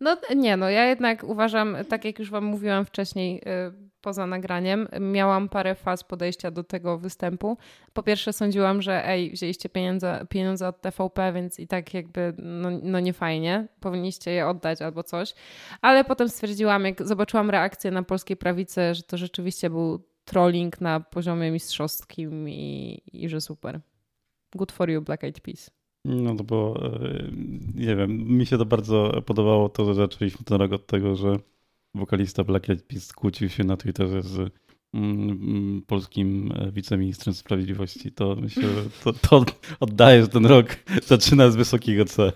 No 0.00 0.16
nie, 0.36 0.56
no 0.56 0.70
ja 0.70 0.84
jednak 0.86 1.24
uważam, 1.24 1.76
tak 1.88 2.04
jak 2.04 2.18
już 2.18 2.30
wam 2.30 2.44
mówiłam 2.44 2.84
wcześniej 2.84 3.38
y, 3.38 3.91
poza 4.02 4.26
nagraniem, 4.26 4.88
miałam 5.00 5.48
parę 5.48 5.74
faz 5.74 6.04
podejścia 6.04 6.50
do 6.50 6.64
tego 6.64 6.98
występu. 6.98 7.56
Po 7.92 8.02
pierwsze 8.02 8.32
sądziłam, 8.32 8.82
że 8.82 9.08
ej, 9.08 9.30
wzięliście 9.30 9.68
pieniądze, 9.68 10.26
pieniądze 10.28 10.68
od 10.68 10.80
TVP, 10.80 11.32
więc 11.32 11.60
i 11.60 11.66
tak 11.66 11.94
jakby 11.94 12.34
no, 12.38 12.68
no 12.82 13.00
nie 13.00 13.12
fajnie, 13.12 13.68
powinniście 13.80 14.30
je 14.30 14.46
oddać 14.46 14.82
albo 14.82 15.02
coś. 15.02 15.34
Ale 15.80 16.04
potem 16.04 16.28
stwierdziłam, 16.28 16.84
jak 16.84 17.06
zobaczyłam 17.06 17.50
reakcję 17.50 17.90
na 17.90 18.02
polskiej 18.02 18.36
prawicy, 18.36 18.94
że 18.94 19.02
to 19.02 19.16
rzeczywiście 19.16 19.70
był 19.70 20.02
trolling 20.24 20.80
na 20.80 21.00
poziomie 21.00 21.50
mistrzowskim 21.50 22.48
i, 22.48 23.02
i 23.12 23.28
że 23.28 23.40
super. 23.40 23.80
Good 24.54 24.72
for 24.72 24.90
you, 24.90 25.02
Black 25.02 25.24
Eyed 25.24 25.40
Peas. 25.40 25.70
No 26.04 26.34
to 26.34 26.44
było, 26.44 26.86
e, 26.86 27.28
nie 27.74 27.96
wiem, 27.96 28.10
mi 28.28 28.46
się 28.46 28.58
to 28.58 28.66
bardzo 28.66 29.22
podobało 29.26 29.68
to, 29.68 29.84
że 29.84 29.94
zaczęliśmy 29.94 30.44
ten 30.44 30.58
rok 30.58 30.72
od 30.72 30.86
tego, 30.86 31.16
że 31.16 31.36
wokalista 31.94 32.44
Black 32.44 32.70
Eyed 32.70 32.82
Peas 32.82 33.12
kłócił 33.12 33.48
się 33.48 33.64
na 33.64 33.76
Twitterze 33.76 34.22
z 34.22 34.38
mm, 34.94 35.30
mm, 35.30 35.82
polskim 35.86 36.52
e, 36.54 36.72
wiceministrem 36.72 37.34
sprawiedliwości. 37.34 38.12
To 38.12 38.36
myślę, 38.36 38.68
to, 39.04 39.12
to 39.12 39.44
oddaje, 39.80 40.22
że 40.22 40.28
ten 40.28 40.46
rok 40.46 40.66
zaczyna 41.06 41.50
z 41.50 41.56
wysokiego 41.56 42.04
C. 42.04 42.32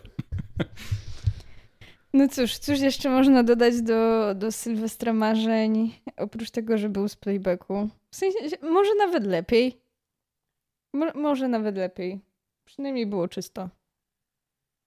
No 2.13 2.29
cóż, 2.29 2.59
cóż 2.59 2.81
jeszcze 2.81 3.11
można 3.11 3.43
dodać 3.43 3.83
do, 3.83 4.35
do 4.35 4.53
Sylwestra 4.53 5.13
Marzeń, 5.13 5.95
oprócz 6.17 6.51
tego, 6.51 6.79
że 6.79 6.89
był 6.89 7.09
z 7.09 7.17
playbacku? 7.17 7.89
W 8.11 8.17
sensie, 8.17 8.39
może 8.63 8.95
nawet 8.95 9.27
lepiej. 9.27 9.81
Mo 10.93 11.07
może 11.15 11.49
nawet 11.49 11.77
lepiej. 11.77 12.21
Przynajmniej 12.65 13.07
było 13.07 13.29
czysto. 13.29 13.69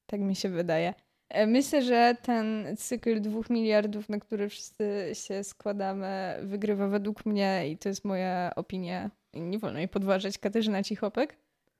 Tak 0.06 0.20
mi 0.22 0.36
się 0.36 0.50
wydaje. 0.50 0.94
E, 1.30 1.48
myślę, 1.48 1.82
że 1.82 2.16
ten 2.22 2.68
cykl 2.78 3.22
dwóch 3.22 3.50
miliardów, 3.50 4.10
na 4.10 4.20
który 4.20 4.50
wszyscy 4.50 5.12
się 5.14 5.44
składamy, 5.44 6.36
wygrywa 6.42 6.88
według 6.88 7.26
mnie 7.26 7.70
i 7.70 7.78
to 7.78 7.90
jest 7.90 8.06
moja 8.06 8.52
opinia. 8.56 9.10
Nie 9.34 9.60
wolno 9.60 9.80
jej 9.80 9.88
podważać. 9.88 10.38
Katarzyna 10.38 10.84
Cichopek 10.84 11.36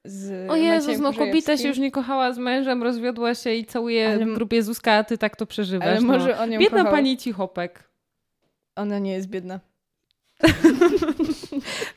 z 0.06 0.50
O 0.50 0.56
Jezus, 0.56 1.00
no 1.00 1.14
kobieta 1.14 1.58
się 1.58 1.68
już 1.68 1.78
nie 1.78 1.92
kochała 1.92 2.34
z 2.34 2.38
mężem, 2.38 2.84
rozwiodła 2.84 3.36
się 3.36 3.54
i 3.54 3.66
całuje 3.66 4.10
ale... 4.10 4.26
grupie 4.26 4.56
Jezuska, 4.56 4.94
a 4.94 5.04
ty 5.04 5.18
tak 5.18 5.36
to 5.36 5.46
przeżywasz. 5.46 5.88
Ale 5.88 6.02
może 6.02 6.36
no. 6.36 6.44
on 6.44 6.52
ją 6.52 6.60
Biedna 6.60 6.78
kochał. 6.78 6.94
pani 6.94 7.18
Cichopek. 7.18 7.90
Ona 8.76 9.00
nie 9.00 9.14
jest 9.14 9.28
biedna. 9.28 9.60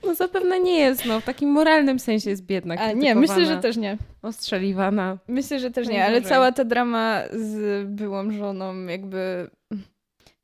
No 0.07 0.15
zapewne 0.15 0.61
nie 0.61 0.79
jest, 0.79 1.07
no 1.07 1.21
w 1.21 1.25
takim 1.25 1.51
moralnym 1.51 1.99
sensie 1.99 2.31
jest 2.31 2.47
biedna. 2.47 2.75
A 2.75 2.93
nie, 2.93 3.15
myślę, 3.15 3.47
że 3.47 3.57
też 3.57 3.77
nie. 3.77 3.99
Ostrzeliwana. 4.23 5.19
Myślę, 5.29 5.61
że 5.61 5.71
też 5.71 5.89
nie, 5.89 6.05
ale 6.05 6.23
cała 6.23 6.53
ta 6.53 6.65
drama 6.65 7.23
z 7.33 7.87
byłą 7.89 8.31
żoną 8.33 8.85
jakby, 8.85 9.51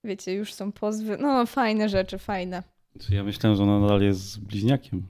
wiecie, 0.04 0.34
już 0.34 0.54
są 0.54 0.72
pozwy. 0.72 1.16
No 1.20 1.46
fajne 1.46 1.88
rzeczy, 1.88 2.18
fajne. 2.18 2.62
Ja 3.11 3.24
myślałem, 3.24 3.56
że 3.56 3.62
ona 3.62 3.80
nadal 3.80 4.02
jest 4.02 4.20
z 4.20 4.38
bliźniakiem. 4.38 5.02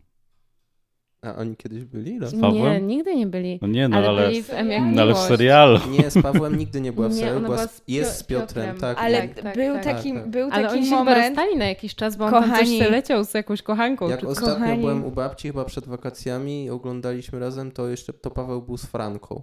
A 1.23 1.37
oni 1.37 1.57
kiedyś 1.57 1.85
byli? 1.85 2.19
Z 2.23 2.41
Pawłem? 2.41 2.73
Nie, 2.73 2.97
nigdy 2.97 3.17
nie 3.17 3.27
byli. 3.27 3.59
No 3.63 3.69
nie, 3.69 3.89
no 3.89 3.97
ale, 3.97 4.09
ale, 4.09 4.29
byli 4.29 4.43
w 4.43 4.51
M 4.51 4.71
jak 4.71 4.83
no, 4.83 5.03
ale 5.03 5.15
w 5.15 5.19
serialu. 5.19 5.79
Nie, 5.99 6.11
z 6.11 6.23
Pawłem 6.23 6.59
nigdy 6.59 6.81
nie 6.81 6.93
była 6.93 7.09
w 7.09 7.15
serialu, 7.15 7.41
była 7.41 7.67
z, 7.67 7.83
jest 7.89 8.19
z 8.19 8.23
Piotrem. 8.23 8.77
Tak, 8.77 8.99
ale 8.99 9.29
tak, 9.29 9.41
tak, 9.43 9.57
był, 9.57 9.75
tak, 9.75 9.85
taki, 9.85 10.13
tak. 10.13 10.29
był 10.29 10.49
ale 10.53 10.69
taki 10.69 10.79
oni 10.79 10.91
moment... 10.91 11.17
się 11.17 11.25
rozstali 11.25 11.57
na 11.57 11.67
jakiś 11.67 11.95
czas, 11.95 12.17
bo 12.17 12.31
Kochani. 12.31 12.45
on 12.45 12.51
tam 12.51 12.67
coś 12.67 12.91
leciał 12.91 13.25
z 13.25 13.35
jakąś 13.35 13.63
kochanką. 13.63 14.09
Jak 14.09 14.25
ostatnio 14.25 14.55
Kochani. 14.55 14.81
byłem 14.81 15.05
u 15.05 15.11
babci 15.11 15.49
chyba 15.49 15.65
przed 15.65 15.87
wakacjami 15.87 16.65
i 16.65 16.71
oglądaliśmy 16.71 17.39
razem, 17.39 17.71
to 17.71 17.89
jeszcze 17.89 18.13
to 18.13 18.31
Paweł 18.31 18.63
był 18.63 18.77
z 18.77 18.87
Franką. 18.87 19.43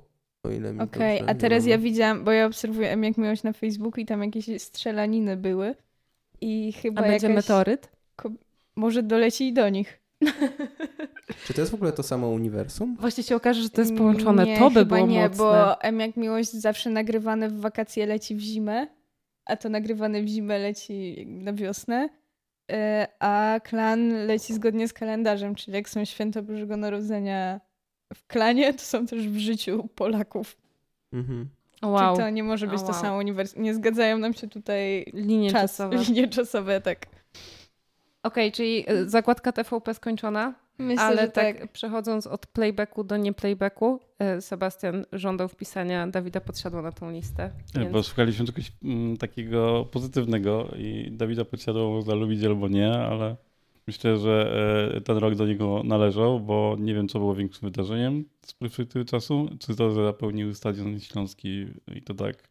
Okej, 0.79 1.21
okay, 1.21 1.29
a 1.29 1.35
teraz 1.35 1.65
ja 1.65 1.77
widziałam, 1.77 2.23
bo 2.23 2.31
ja 2.31 2.45
obserwuję 2.45 2.91
M 2.91 3.03
jak 3.03 3.17
miłość 3.17 3.43
na 3.43 3.53
Facebooku 3.53 4.01
i 4.01 4.05
tam 4.05 4.23
jakieś 4.23 4.61
strzelaniny 4.61 5.37
były 5.37 5.75
i 6.41 6.73
chyba 6.73 7.01
A 7.01 7.03
będzie 7.03 7.27
jakaś... 7.27 7.43
meteoryt? 7.43 7.91
Może 8.75 9.03
doleci 9.03 9.47
i 9.47 9.53
do 9.53 9.69
nich. 9.69 10.04
Czy 11.45 11.53
to 11.53 11.61
jest 11.61 11.71
w 11.71 11.75
ogóle 11.75 11.91
to 11.91 12.03
samo 12.03 12.27
uniwersum? 12.27 12.97
Właśnie 12.99 13.23
się 13.23 13.35
okaże, 13.35 13.61
że 13.61 13.69
to 13.69 13.81
jest 13.81 13.95
połączone. 13.95 14.45
Nie, 14.45 14.59
to 14.59 14.71
by 14.71 14.85
było 14.85 15.07
nie, 15.07 15.21
mocne. 15.21 15.37
bo 15.37 15.81
M 15.81 15.99
jak 15.99 16.17
miłość 16.17 16.51
zawsze 16.51 16.89
nagrywane 16.89 17.49
w 17.49 17.59
wakacje 17.59 18.05
leci 18.05 18.35
w 18.35 18.39
zimę, 18.39 18.87
a 19.45 19.57
to 19.57 19.69
nagrywane 19.69 20.21
w 20.21 20.27
zimę 20.27 20.59
leci 20.59 21.25
na 21.27 21.53
wiosnę, 21.53 22.09
e, 22.71 23.07
a 23.19 23.59
klan 23.63 24.25
leci 24.27 24.53
zgodnie 24.53 24.87
z 24.87 24.93
kalendarzem, 24.93 25.55
czyli 25.55 25.75
jak 25.75 25.89
są 25.89 26.05
święta 26.05 26.41
Bożego 26.41 26.77
Narodzenia 26.77 27.61
w 28.13 28.27
klanie, 28.27 28.73
to 28.73 28.81
są 28.81 29.05
też 29.05 29.27
w 29.27 29.37
życiu 29.37 29.89
Polaków. 29.95 30.57
Mhm. 31.13 31.49
Wow. 31.81 32.15
Czyli 32.15 32.25
to 32.25 32.29
nie 32.29 32.43
może 32.43 32.67
być 32.67 32.81
to 32.81 32.93
samo 32.93 33.17
uniwersum. 33.17 33.63
Nie 33.63 33.73
zgadzają 33.73 34.17
nam 34.17 34.33
się 34.33 34.47
tutaj 34.47 35.05
linie 35.13 35.51
czas, 35.51 35.61
czasowe. 35.61 35.97
Linie 35.97 36.27
czasowe, 36.27 36.81
tak. 36.81 37.05
Okej, 38.25 38.51
czyli 38.51 38.91
y, 38.91 39.09
zakładka 39.09 39.51
TVP 39.51 39.93
skończona, 39.93 40.53
Myślę, 40.77 41.03
ale 41.03 41.21
że 41.21 41.27
tak, 41.27 41.59
tak. 41.59 41.71
przechodząc 41.71 42.27
od 42.27 42.47
playbacku 42.47 43.03
do 43.03 43.17
nie 43.17 43.33
playbacku, 43.33 43.99
y, 44.37 44.41
Sebastian 44.41 45.05
żądał 45.11 45.47
wpisania 45.47 46.07
Dawida 46.07 46.41
Podsiadła 46.41 46.81
na 46.81 46.91
tą 46.91 47.11
listę. 47.11 47.51
Nie, 47.75 47.81
Więc... 47.81 47.93
Bo 47.93 48.03
szukaliśmy 48.03 48.45
czegoś 48.45 48.71
mm, 48.83 49.17
takiego 49.17 49.85
pozytywnego 49.91 50.67
i 50.77 51.11
Dawida 51.11 51.45
Podsiadło 51.45 51.89
można 51.89 52.13
lubić 52.13 52.43
albo 52.43 52.67
nie, 52.67 52.91
ale 52.93 53.35
myślę, 53.87 54.17
że 54.17 54.51
e, 54.95 55.01
ten 55.01 55.17
rok 55.17 55.35
do 55.35 55.47
niego 55.47 55.81
należał, 55.83 56.39
bo 56.39 56.75
nie 56.79 56.93
wiem, 56.93 57.07
co 57.07 57.19
było 57.19 57.35
większym 57.35 57.69
wydarzeniem 57.69 58.25
z 58.45 58.53
perspektywy 58.53 59.05
czasu. 59.05 59.49
Czy 59.59 59.75
to, 59.75 59.91
że 59.91 60.01
napełnił 60.01 60.53
Stadion 60.53 60.99
Śląski 60.99 61.67
i 61.95 62.01
to 62.01 62.13
tak 62.13 62.49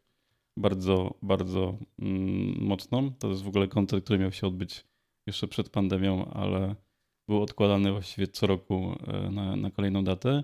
bardzo, 0.57 1.15
bardzo 1.23 1.79
mm, 1.99 2.65
mocno. 2.65 3.03
To 3.19 3.29
jest 3.29 3.43
w 3.43 3.49
ogóle 3.49 3.69
koncert, 3.69 4.05
który 4.05 4.19
miał 4.19 4.33
się 4.33 4.47
odbyć 4.47 4.85
jeszcze 5.27 5.49
przed 5.49 5.69
pandemią, 5.69 6.25
ale 6.25 6.75
był 7.29 7.43
odkładany 7.43 7.93
właściwie 7.93 8.27
co 8.27 8.47
roku 8.47 8.97
e, 9.07 9.31
na, 9.31 9.57
na 9.57 9.71
kolejną 9.71 10.05
datę. 10.05 10.43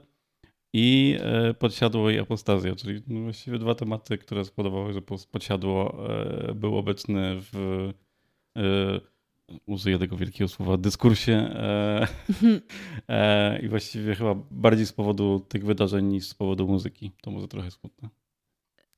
I 0.72 1.16
e, 1.20 1.54
podsiadło 1.54 2.10
i 2.10 2.18
apostazja, 2.18 2.76
czyli 2.76 3.02
no 3.06 3.20
właściwie 3.20 3.58
dwa 3.58 3.74
tematy, 3.74 4.18
które 4.18 4.44
spowodowały, 4.44 4.92
że 4.92 5.02
podsiadło 5.32 6.06
e, 6.08 6.54
był 6.54 6.78
obecny 6.78 7.36
w, 7.40 7.92
użyję 9.66 9.98
tego 9.98 10.16
wielkiego 10.16 10.48
słowa, 10.48 10.76
dyskursie 10.76 11.32
e, 13.08 13.60
i 13.62 13.68
właściwie 13.68 14.14
chyba 14.14 14.34
bardziej 14.50 14.86
z 14.86 14.92
powodu 14.92 15.46
tych 15.48 15.64
wydarzeń 15.64 16.06
niż 16.06 16.26
z 16.26 16.34
powodu 16.34 16.68
muzyki. 16.68 17.10
To 17.22 17.30
może 17.30 17.48
trochę 17.48 17.70
smutne. 17.70 18.08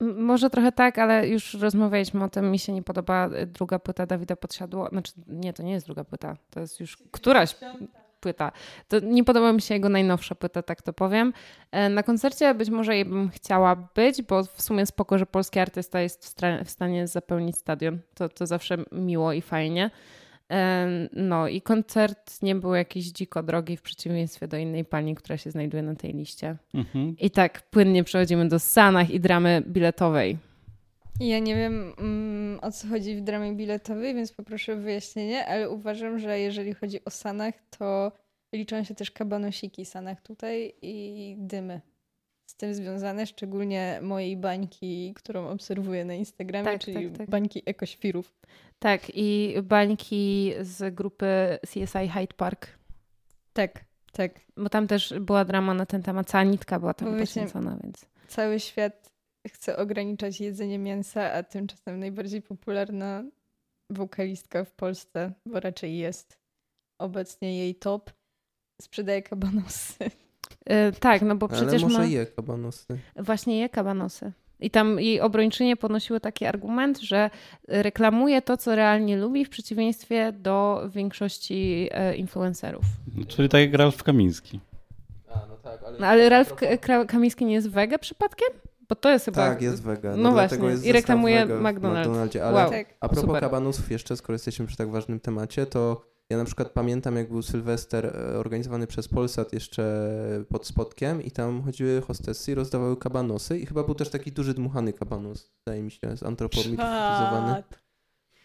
Może 0.03 0.51
trochę 0.51 0.73
tak, 0.73 0.99
ale 0.99 1.29
już 1.29 1.55
rozmawialiśmy 1.55 2.25
o 2.25 2.29
tym. 2.29 2.51
Mi 2.51 2.59
się 2.59 2.73
nie 2.73 2.83
podoba 2.83 3.29
y, 3.29 3.47
druga 3.47 3.79
płyta 3.79 4.07
Dawida 4.07 4.37
Podsiadło. 4.37 4.89
Znaczy, 4.89 5.13
nie, 5.27 5.53
to 5.53 5.63
nie 5.63 5.73
jest 5.73 5.87
druga 5.87 6.05
płyta. 6.05 6.37
To 6.51 6.61
jest 6.61 6.81
już 6.81 6.99
któraś 7.11 7.55
płyta. 8.21 8.53
To 8.89 9.01
nie 9.01 9.25
podoba 9.25 9.53
mi 9.53 9.63
się 9.63 9.75
jego 9.75 9.89
najnowsza 9.89 10.35
płyta, 10.35 10.63
tak 10.63 10.83
to 10.83 10.93
powiem. 10.93 11.33
E, 11.71 11.89
Na 11.89 12.03
koncercie 12.03 12.55
być 12.55 12.71
może 12.71 12.95
jej 12.95 13.05
bym 13.05 13.31
chciała 13.31 13.77
być, 13.77 14.23
bo 14.23 14.45
w 14.45 14.63
sumie 14.63 14.87
spoko, 14.87 15.19
że 15.19 15.27
polski 15.27 15.59
artysta 15.61 16.01
jest 16.01 16.27
w, 16.27 16.35
w 16.65 16.71
stanie 16.71 17.07
zapełnić 17.07 17.57
stadion. 17.59 17.99
To, 18.15 18.29
to 18.29 18.47
zawsze 18.47 18.77
miło 18.93 19.33
i 19.33 19.43
fajnie. 19.43 19.91
No 21.13 21.49
i 21.49 21.61
koncert 21.61 22.43
nie 22.43 22.55
był 22.55 22.75
jakiś 22.75 23.07
dziko 23.07 23.43
drogi 23.43 23.77
w 23.77 23.83
przeciwieństwie 23.83 24.49
do 24.49 24.57
innej 24.57 24.85
pani, 24.85 25.15
która 25.15 25.37
się 25.37 25.51
znajduje 25.51 25.83
na 25.83 25.95
tej 25.95 26.13
liście. 26.13 26.57
Mhm. 26.75 27.17
I 27.19 27.31
tak 27.31 27.63
płynnie 27.71 28.05
przechodzimy 28.05 28.49
do 28.49 28.59
Sanach 28.59 29.11
i 29.11 29.21
dramy 29.21 29.63
biletowej. 29.67 30.39
Ja 31.21 31.39
nie 31.39 31.57
wiem 31.57 31.95
mm, 31.99 32.59
o 32.63 32.73
co 32.73 32.89
chodzi 32.89 33.17
w 33.17 33.21
dramie 33.21 33.53
biletowej, 33.53 34.15
więc 34.15 34.33
poproszę 34.33 34.73
o 34.73 34.77
wyjaśnienie, 34.77 35.47
ale 35.47 35.71
uważam, 35.71 36.19
że 36.19 36.41
jeżeli 36.41 36.75
chodzi 36.75 37.05
o 37.05 37.11
Sanach, 37.11 37.55
to 37.79 38.13
liczą 38.53 38.85
się 38.85 38.95
też 38.95 39.11
kabanosiki 39.11 39.85
Sanach 39.85 40.21
tutaj 40.21 40.75
i 40.83 41.37
dymy. 41.39 41.81
Z 42.47 42.55
tym 42.55 42.75
związane, 42.75 43.27
szczególnie 43.27 43.99
mojej 44.03 44.37
bańki, 44.37 45.15
którą 45.15 45.49
obserwuję 45.49 46.05
na 46.05 46.15
Instagramie, 46.15 46.65
Tak, 46.65 46.81
czyli 46.81 47.09
tak, 47.09 47.19
tak. 47.19 47.31
bańki 47.31 47.63
ekoświrów. 47.67 48.35
Tak, 48.79 49.03
i 49.15 49.55
bańki 49.63 50.53
z 50.61 50.95
grupy 50.95 51.59
CSI 51.67 52.09
Hyde 52.09 52.35
Park. 52.37 52.69
Tak, 53.53 53.85
tak. 54.13 54.41
Bo 54.57 54.69
tam 54.69 54.87
też 54.87 55.15
była 55.21 55.45
drama 55.45 55.75
na 55.75 55.87
ten 55.87 56.03
temat. 56.03 56.31
Cała 56.31 56.45
nitka 56.45 56.81
była 56.81 56.95
tam 56.95 57.13
Bo 57.13 57.19
poświęcona, 57.19 57.79
więc. 57.83 58.07
Cały 58.29 58.61
świat 58.61 59.13
chce 59.49 59.77
ograniczać 59.77 60.41
jedzenie 60.41 60.79
mięsa, 60.79 61.33
a 61.33 61.43
tymczasem 61.43 61.99
najbardziej 61.99 62.43
popularna 62.43 63.25
wokalistka 63.91 64.65
w 64.65 64.73
Polsce, 64.73 65.33
bo 65.47 65.61
raczej 65.61 65.99
jest 65.99 66.39
obecnie 66.99 67.59
jej 67.59 67.75
top, 67.75 68.11
sprzedaje 68.83 69.23
kabanosy. 69.23 70.11
E, 70.67 70.93
tak, 70.93 71.23
no 71.23 71.37
bo 71.37 71.49
Ale 71.51 71.57
przecież 71.63 71.83
może 71.83 71.99
ma... 71.99 72.05
je 72.05 72.27
kabanosy. 72.27 72.99
właśnie 73.17 73.61
je 73.61 73.69
kabanosy. 73.69 74.33
I 74.61 74.71
tam 74.71 75.01
jej 75.01 75.21
obrończynie 75.21 75.77
podnosiły 75.77 76.21
taki 76.21 76.45
argument, 76.47 77.01
że 77.01 77.31
reklamuje 77.69 78.43
to, 78.43 78.57
co 78.57 78.75
realnie 78.77 79.17
lubi, 79.17 79.45
w 79.45 79.49
przeciwieństwie 79.49 80.33
do 80.33 80.83
większości 80.95 81.89
e, 81.93 82.17
influencerów. 82.17 82.85
No, 83.17 83.25
czyli 83.25 83.49
tak 83.49 83.61
jak 83.61 83.75
Ralf 83.75 84.03
Kamiński. 84.03 84.61
A, 85.35 85.47
no 85.49 85.57
tak, 85.57 85.83
ale... 85.87 85.99
No, 85.99 86.07
ale 86.07 86.29
Ralf 86.29 86.55
K- 86.81 87.05
Kamiński 87.05 87.45
nie 87.45 87.55
jest 87.55 87.69
wege 87.71 87.99
przypadkiem? 87.99 88.49
Bo 88.89 88.95
to 88.97 89.11
jest 89.11 89.25
chyba... 89.25 89.49
Tak, 89.49 89.63
jest 89.63 89.83
wega. 89.83 90.17
No 90.17 90.33
dlatego 90.33 90.61
właśnie, 90.61 90.73
jest 90.75 90.87
i 90.87 90.93
reklamuje 90.93 91.47
McDonald's. 91.47 92.01
McDonaldzie. 92.01 92.45
Ale 92.45 92.55
Wow. 92.57 92.71
Tak. 92.71 92.87
a 93.01 93.09
propos 93.09 93.25
Super. 93.25 93.41
kabanusów 93.43 93.91
jeszcze, 93.91 94.17
skoro 94.17 94.35
jesteśmy 94.35 94.67
przy 94.67 94.77
tak 94.77 94.91
ważnym 94.91 95.21
temacie, 95.21 95.67
to 95.67 96.12
ja 96.33 96.39
na 96.39 96.45
przykład 96.45 96.71
pamiętam, 96.71 97.17
jak 97.17 97.29
był 97.29 97.43
Sylwester 97.43 98.07
e, 98.07 98.39
organizowany 98.39 98.87
przez 98.87 99.09
Polsat 99.09 99.53
jeszcze 99.53 99.85
pod 100.49 100.67
Spodkiem 100.67 101.23
i 101.23 101.31
tam 101.31 101.63
chodziły 101.63 102.01
hostessy 102.01 102.53
i 102.53 102.55
rozdawały 102.55 102.97
kabanosy 102.97 103.59
i 103.59 103.67
chyba 103.67 103.83
był 103.83 103.95
też 103.95 104.11
taki 104.11 104.33
duży 104.33 104.55
dmuchany 104.55 104.93
kabanos, 104.93 105.53
wydaje 105.67 105.83
mi 105.83 105.91
się, 105.91 106.17
z 106.17 106.23
antropomorfizowany. 106.23 107.55
Czad. 107.55 107.83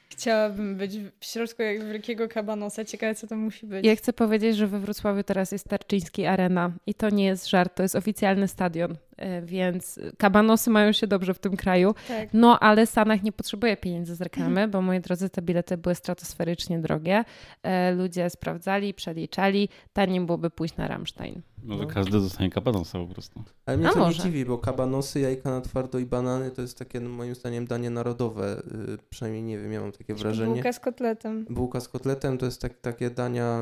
Chciałabym 0.10 0.76
być 0.76 1.00
w 1.19 1.26
środku 1.26 1.62
jak 1.62 1.86
wielkiego 1.86 2.28
kabanosa. 2.28 2.86
Ciekawe, 2.86 3.15
co 3.15 3.28
to 3.28 3.36
musi 3.36 3.65
być. 3.67 3.86
Ja 3.86 3.95
chcę 3.95 4.13
powiedzieć, 4.13 4.58
że 4.58 4.67
we 4.67 4.80
Wrocławiu 4.80 5.23
teraz 5.23 5.52
jest 5.52 5.69
Tarczyński 5.69 6.26
Arena 6.26 6.71
i 6.86 6.93
to 6.93 7.10
nie 7.10 7.26
jest 7.26 7.50
żart, 7.50 7.76
to 7.76 7.84
jest 7.84 7.95
oficjalny 7.95 8.47
stadion, 8.47 8.95
więc 9.43 9.99
kabanosy 10.17 10.69
mają 10.69 10.91
się 10.91 11.08
dobrze 11.08 11.34
w 11.34 11.39
tym 11.39 11.58
kraju. 11.58 11.95
Tak. 12.08 12.30
No, 12.34 12.60
ale 12.60 12.86
Sanach 12.86 13.23
nie 13.23 13.32
potrzebuje 13.32 13.77
pieniędzy 13.77 14.15
z 14.15 14.21
reklamy, 14.21 14.67
bo 14.67 14.82
moi 14.82 14.99
drodzy, 14.99 15.30
te 15.30 15.41
bilety 15.41 15.77
były 15.77 15.95
stratosferycznie 15.95 16.80
drogie. 16.80 17.23
E, 17.63 17.91
Ludzie 17.93 18.30
sprawdzali, 18.30 18.93
przeliczali, 18.93 19.69
taniej 19.93 20.21
byłoby 20.21 20.49
pójść 20.49 20.75
na 20.77 20.88
Rammstein. 20.88 21.41
Może 21.63 21.84
No. 21.84 21.89
każdy 21.89 22.12
dostanie 22.12 22.49
kabanosa 22.49 22.99
po 22.99 23.08
prostu. 23.08 23.43
Ale 23.65 23.77
mnie 23.77 23.89
A 23.89 23.93
to 23.93 23.99
może. 23.99 24.17
nie 24.17 24.23
dziwi, 24.32 24.45
bo 24.45 24.58
kabanosy, 24.58 25.19
jajka 25.19 25.49
na 25.51 25.62
twardo 25.62 25.99
i 25.99 26.06
banany 26.06 26.51
to 26.51 26.62
jest 26.62 26.80
takie 26.80 26.99
no, 26.99 27.10
moim 27.10 27.36
zdaniem 27.36 27.65
danie 27.67 27.89
narodowe. 27.89 28.62
y, 28.93 28.97
Przynajmniej 29.10 29.43
nie 29.43 29.58
wiem, 29.60 29.71
ja 29.71 29.82
mam 29.82 29.91
takie 29.91 30.13
wrażenie. 30.15 30.53
Bułka 30.53 30.73
z 30.73 30.80
kotletem. 30.80 31.45
Bułka 31.49 31.80
z 31.80 31.88
kotletem 31.88 32.38
to 32.38 32.45
jest 32.45 32.62
tak, 32.62 32.73
takie 32.82 33.10
dania 33.10 33.60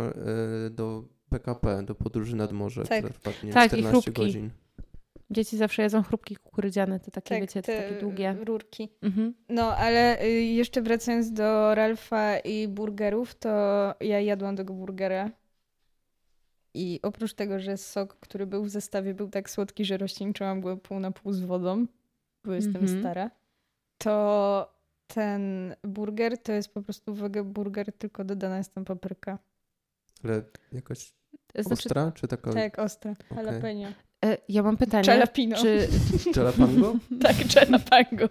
y, 0.68 0.70
do 0.70 1.04
PKP, 1.30 1.84
do 1.84 1.96
podróży 1.96 2.36
nad 2.36 2.52
morze, 2.52 2.84
Tak. 2.84 2.98
która 3.06 3.14
trwa 3.14 3.32
nie 3.32 3.36
wiem, 3.44 3.54
Tak, 3.54 3.66
i 3.74 3.78
14 3.78 3.92
chrupki. 3.92 4.22
godzin. 4.22 4.50
Dzieci 5.32 5.58
zawsze 5.58 5.82
jedzą 5.82 6.04
chrupki 6.04 6.36
kukurydziane, 6.36 7.00
te 7.00 7.12
takie, 7.12 7.30
Tak, 7.30 7.42
wiecie, 7.42 7.62
te 7.62 7.74
te 7.78 7.82
takie 7.90 8.00
długie. 8.02 8.34
rurki. 8.44 8.90
Mhm. 9.02 9.34
No, 9.50 9.76
ale 9.78 10.24
y, 10.24 10.30
jeszcze 10.32 10.82
wracając 10.82 11.32
do 11.34 11.76
Ralfa 11.76 12.38
i 12.40 12.68
burgerów, 12.68 13.36
to 13.36 13.50
ja 14.00 14.20
jadłam 14.20 14.56
tego 14.56 14.74
burgera. 14.74 15.30
I 16.74 17.00
oprócz 17.04 17.34
tego, 17.34 17.60
że 17.60 17.78
sok, 17.78 18.16
który 18.20 18.46
był 18.48 18.64
w 18.64 18.70
zestawie, 18.70 19.14
był 19.14 19.30
tak 19.30 19.50
słodki, 19.50 19.86
że 19.86 19.98
rozcieńczyłam 19.98 20.62
go 20.62 20.78
pół 20.78 21.00
na 21.00 21.12
pół 21.12 21.34
z 21.34 21.40
wodą, 21.42 21.86
bo 22.44 22.54
jestem 22.54 22.82
Mhm. 22.82 23.00
stara, 23.00 23.32
to 23.98 24.76
ten 25.08 25.76
burger 25.84 26.38
to 26.38 26.52
jest 26.52 26.74
po 26.74 26.82
prostu 26.82 27.14
wege 27.14 27.44
burger, 27.44 27.94
tylko 27.94 28.24
dodana 28.24 28.58
jest 28.58 28.74
tam 28.74 28.86
papryka. 28.86 29.40
Ale 30.24 30.42
jakoś 30.72 31.14
Znaczy, 31.56 31.74
ostra, 31.74 32.12
czy 32.12 32.28
taka 32.28 32.54
Tak, 32.54 32.80
ostre. 32.80 33.12
Okej. 33.32 33.46
Jalapeno. 33.46 33.88
E, 34.26 34.38
ja 34.50 34.64
mam 34.64 34.78
pytanie, 34.78 35.08
Jalapeno. 35.08 35.58
czy 35.58 35.88
jalapango? 36.36 36.96
Tak, 37.24 37.56
jalapango. 37.56 38.30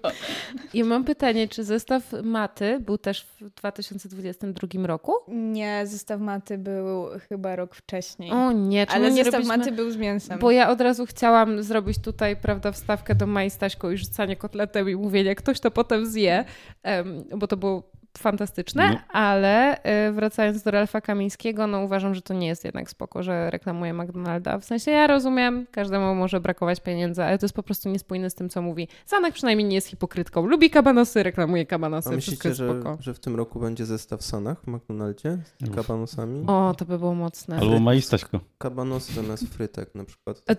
ja 0.74 0.84
mam 0.84 1.04
pytanie, 1.04 1.48
czy 1.48 1.64
zestaw 1.64 2.12
maty 2.22 2.80
był 2.80 2.98
też 2.98 3.26
w 3.40 3.50
2022 3.50 4.86
roku? 4.86 5.12
Nie, 5.28 5.86
zestaw 5.86 6.20
maty 6.20 6.58
był 6.58 7.06
chyba 7.28 7.56
rok 7.56 7.74
wcześniej. 7.74 8.30
O 8.30 8.52
nie, 8.52 8.86
czemu 8.86 8.98
ale 8.98 9.10
nie 9.10 9.24
zestaw 9.24 9.40
robiliśmy... 9.40 9.58
maty 9.58 9.72
był 9.72 9.90
z 9.90 9.96
mięsem. 9.96 10.38
Bo 10.38 10.50
ja 10.50 10.70
od 10.70 10.80
razu 10.80 11.06
chciałam 11.06 11.62
zrobić 11.62 11.98
tutaj, 11.98 12.36
prawda, 12.36 12.72
wstawkę 12.72 13.14
do 13.14 13.26
Mai 13.26 13.50
Staśką 13.50 13.90
i 13.90 13.96
rzucanie 13.96 14.36
kotletem 14.36 14.90
i 14.90 14.96
mówienie, 14.96 15.34
ktoś 15.34 15.60
to 15.60 15.70
potem 15.70 16.06
zje, 16.06 16.44
em, 16.82 17.24
bo 17.36 17.46
to 17.46 17.56
było 17.56 17.94
fantastyczne, 18.18 18.90
No. 18.92 18.98
ale 19.20 19.82
e, 19.82 20.12
wracając 20.12 20.62
do 20.62 20.70
Ralfa 20.70 21.00
Kamińskiego, 21.00 21.66
no 21.66 21.80
uważam, 21.80 22.14
że 22.14 22.22
to 22.22 22.34
nie 22.34 22.46
jest 22.46 22.64
jednak 22.64 22.90
spoko, 22.90 23.22
że 23.22 23.50
reklamuje 23.50 23.94
McDonalda. 23.94 24.58
W 24.58 24.64
sensie 24.64 24.90
ja 24.90 25.06
rozumiem, 25.06 25.66
każdemu 25.70 26.14
może 26.14 26.40
brakować 26.40 26.80
pieniędzy, 26.80 27.24
ale 27.24 27.38
to 27.38 27.44
jest 27.46 27.54
po 27.54 27.62
prostu 27.62 27.88
niespójne 27.88 28.30
z 28.30 28.34
tym, 28.34 28.48
co 28.48 28.62
mówi. 28.62 28.88
Zanak 29.06 29.34
przynajmniej 29.34 29.68
nie 29.68 29.74
jest 29.74 29.88
hipokrytką. 29.88 30.46
Lubi 30.46 30.70
kabanosy, 30.70 31.22
reklamuje 31.22 31.66
kabanosy, 31.66 32.08
A 32.08 32.12
myślicie, 32.12 32.48
jest 32.48 32.58
że, 32.58 32.80
spoko. 32.80 32.96
że 33.00 33.14
w 33.14 33.18
tym 33.20 33.36
roku 33.36 33.60
będzie 33.60 33.86
zestaw 33.86 34.20
w 34.20 34.24
Sanach 34.24 34.60
w 34.62 34.66
McDonaldzie 34.66 35.38
z 35.64 35.68
Uff. 35.68 35.76
kabanosami? 35.76 36.44
O, 36.46 36.74
to 36.78 36.84
by 36.84 36.98
było 36.98 37.14
mocne. 37.14 37.58
Albo 37.58 37.80
Maistaśko. 37.80 38.40
Kabanosy 38.58 39.12
zamiast 39.12 39.54
frytek 39.54 39.94
na 39.94 40.04
przykład. 40.04 40.42
A 40.46 40.54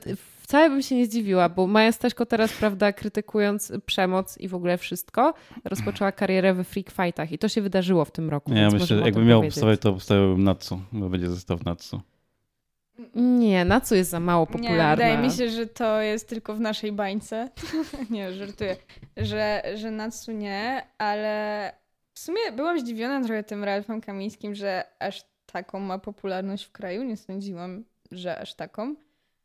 Wcale 0.45 0.69
bym 0.69 0.81
się 0.81 0.95
nie 0.95 1.05
zdziwiła, 1.05 1.49
bo 1.49 1.67
Maja 1.67 1.91
Staśko 1.91 2.25
teraz, 2.25 2.53
prawda, 2.53 2.93
krytykując 2.93 3.73
przemoc 3.85 4.37
i 4.37 4.47
w 4.47 4.55
ogóle 4.55 4.77
wszystko, 4.77 5.33
rozpoczęła 5.63 6.11
karierę 6.11 6.53
we 6.53 6.63
freak 6.63 6.91
fightach 6.91 7.31
i 7.31 7.37
to 7.37 7.49
się 7.49 7.61
wydarzyło 7.61 8.05
w 8.05 8.11
tym 8.11 8.29
roku. 8.29 8.53
Ja 8.53 8.69
myślę, 8.69 8.95
jakbym 8.95 9.13
tym 9.13 9.27
miał 9.27 9.43
postawić, 9.43 9.81
to 9.81 9.93
postawiłbym 9.93 10.43
Natsu, 10.43 10.81
bo 10.91 11.09
będzie 11.09 11.29
zestaw 11.29 11.65
Natsu. 11.65 12.01
Nie, 13.15 13.65
na 13.65 13.81
co 13.81 13.95
jest 13.95 14.09
za 14.09 14.19
mało 14.19 14.47
Nie, 14.49 14.53
popularna? 14.53 14.95
wydaje 14.95 15.17
mi 15.17 15.31
się, 15.31 15.49
że 15.49 15.67
to 15.67 16.01
jest 16.01 16.29
tylko 16.29 16.55
w 16.55 16.59
naszej 16.59 16.91
bańce. 16.91 17.49
nie, 18.09 18.33
żartuję. 18.33 18.75
Że, 19.17 19.63
że 19.75 19.91
Natsu 19.91 20.31
nie, 20.31 20.87
ale 20.97 21.71
W 22.13 22.19
sumie 22.19 22.51
byłam 22.55 22.79
zdziwiona 22.79 23.25
trochę 23.25 23.43
tym 23.43 23.63
Ralfem 23.63 24.01
Kamińskim, 24.01 24.55
że 24.55 24.83
aż 24.99 25.23
taką 25.45 25.79
ma 25.79 25.99
popularność 25.99 26.63
w 26.63 26.71
kraju. 26.71 27.03
Nie 27.03 27.17
sądziłam, 27.17 27.83
że 28.11 28.39
aż 28.39 28.55
taką. 28.55 28.95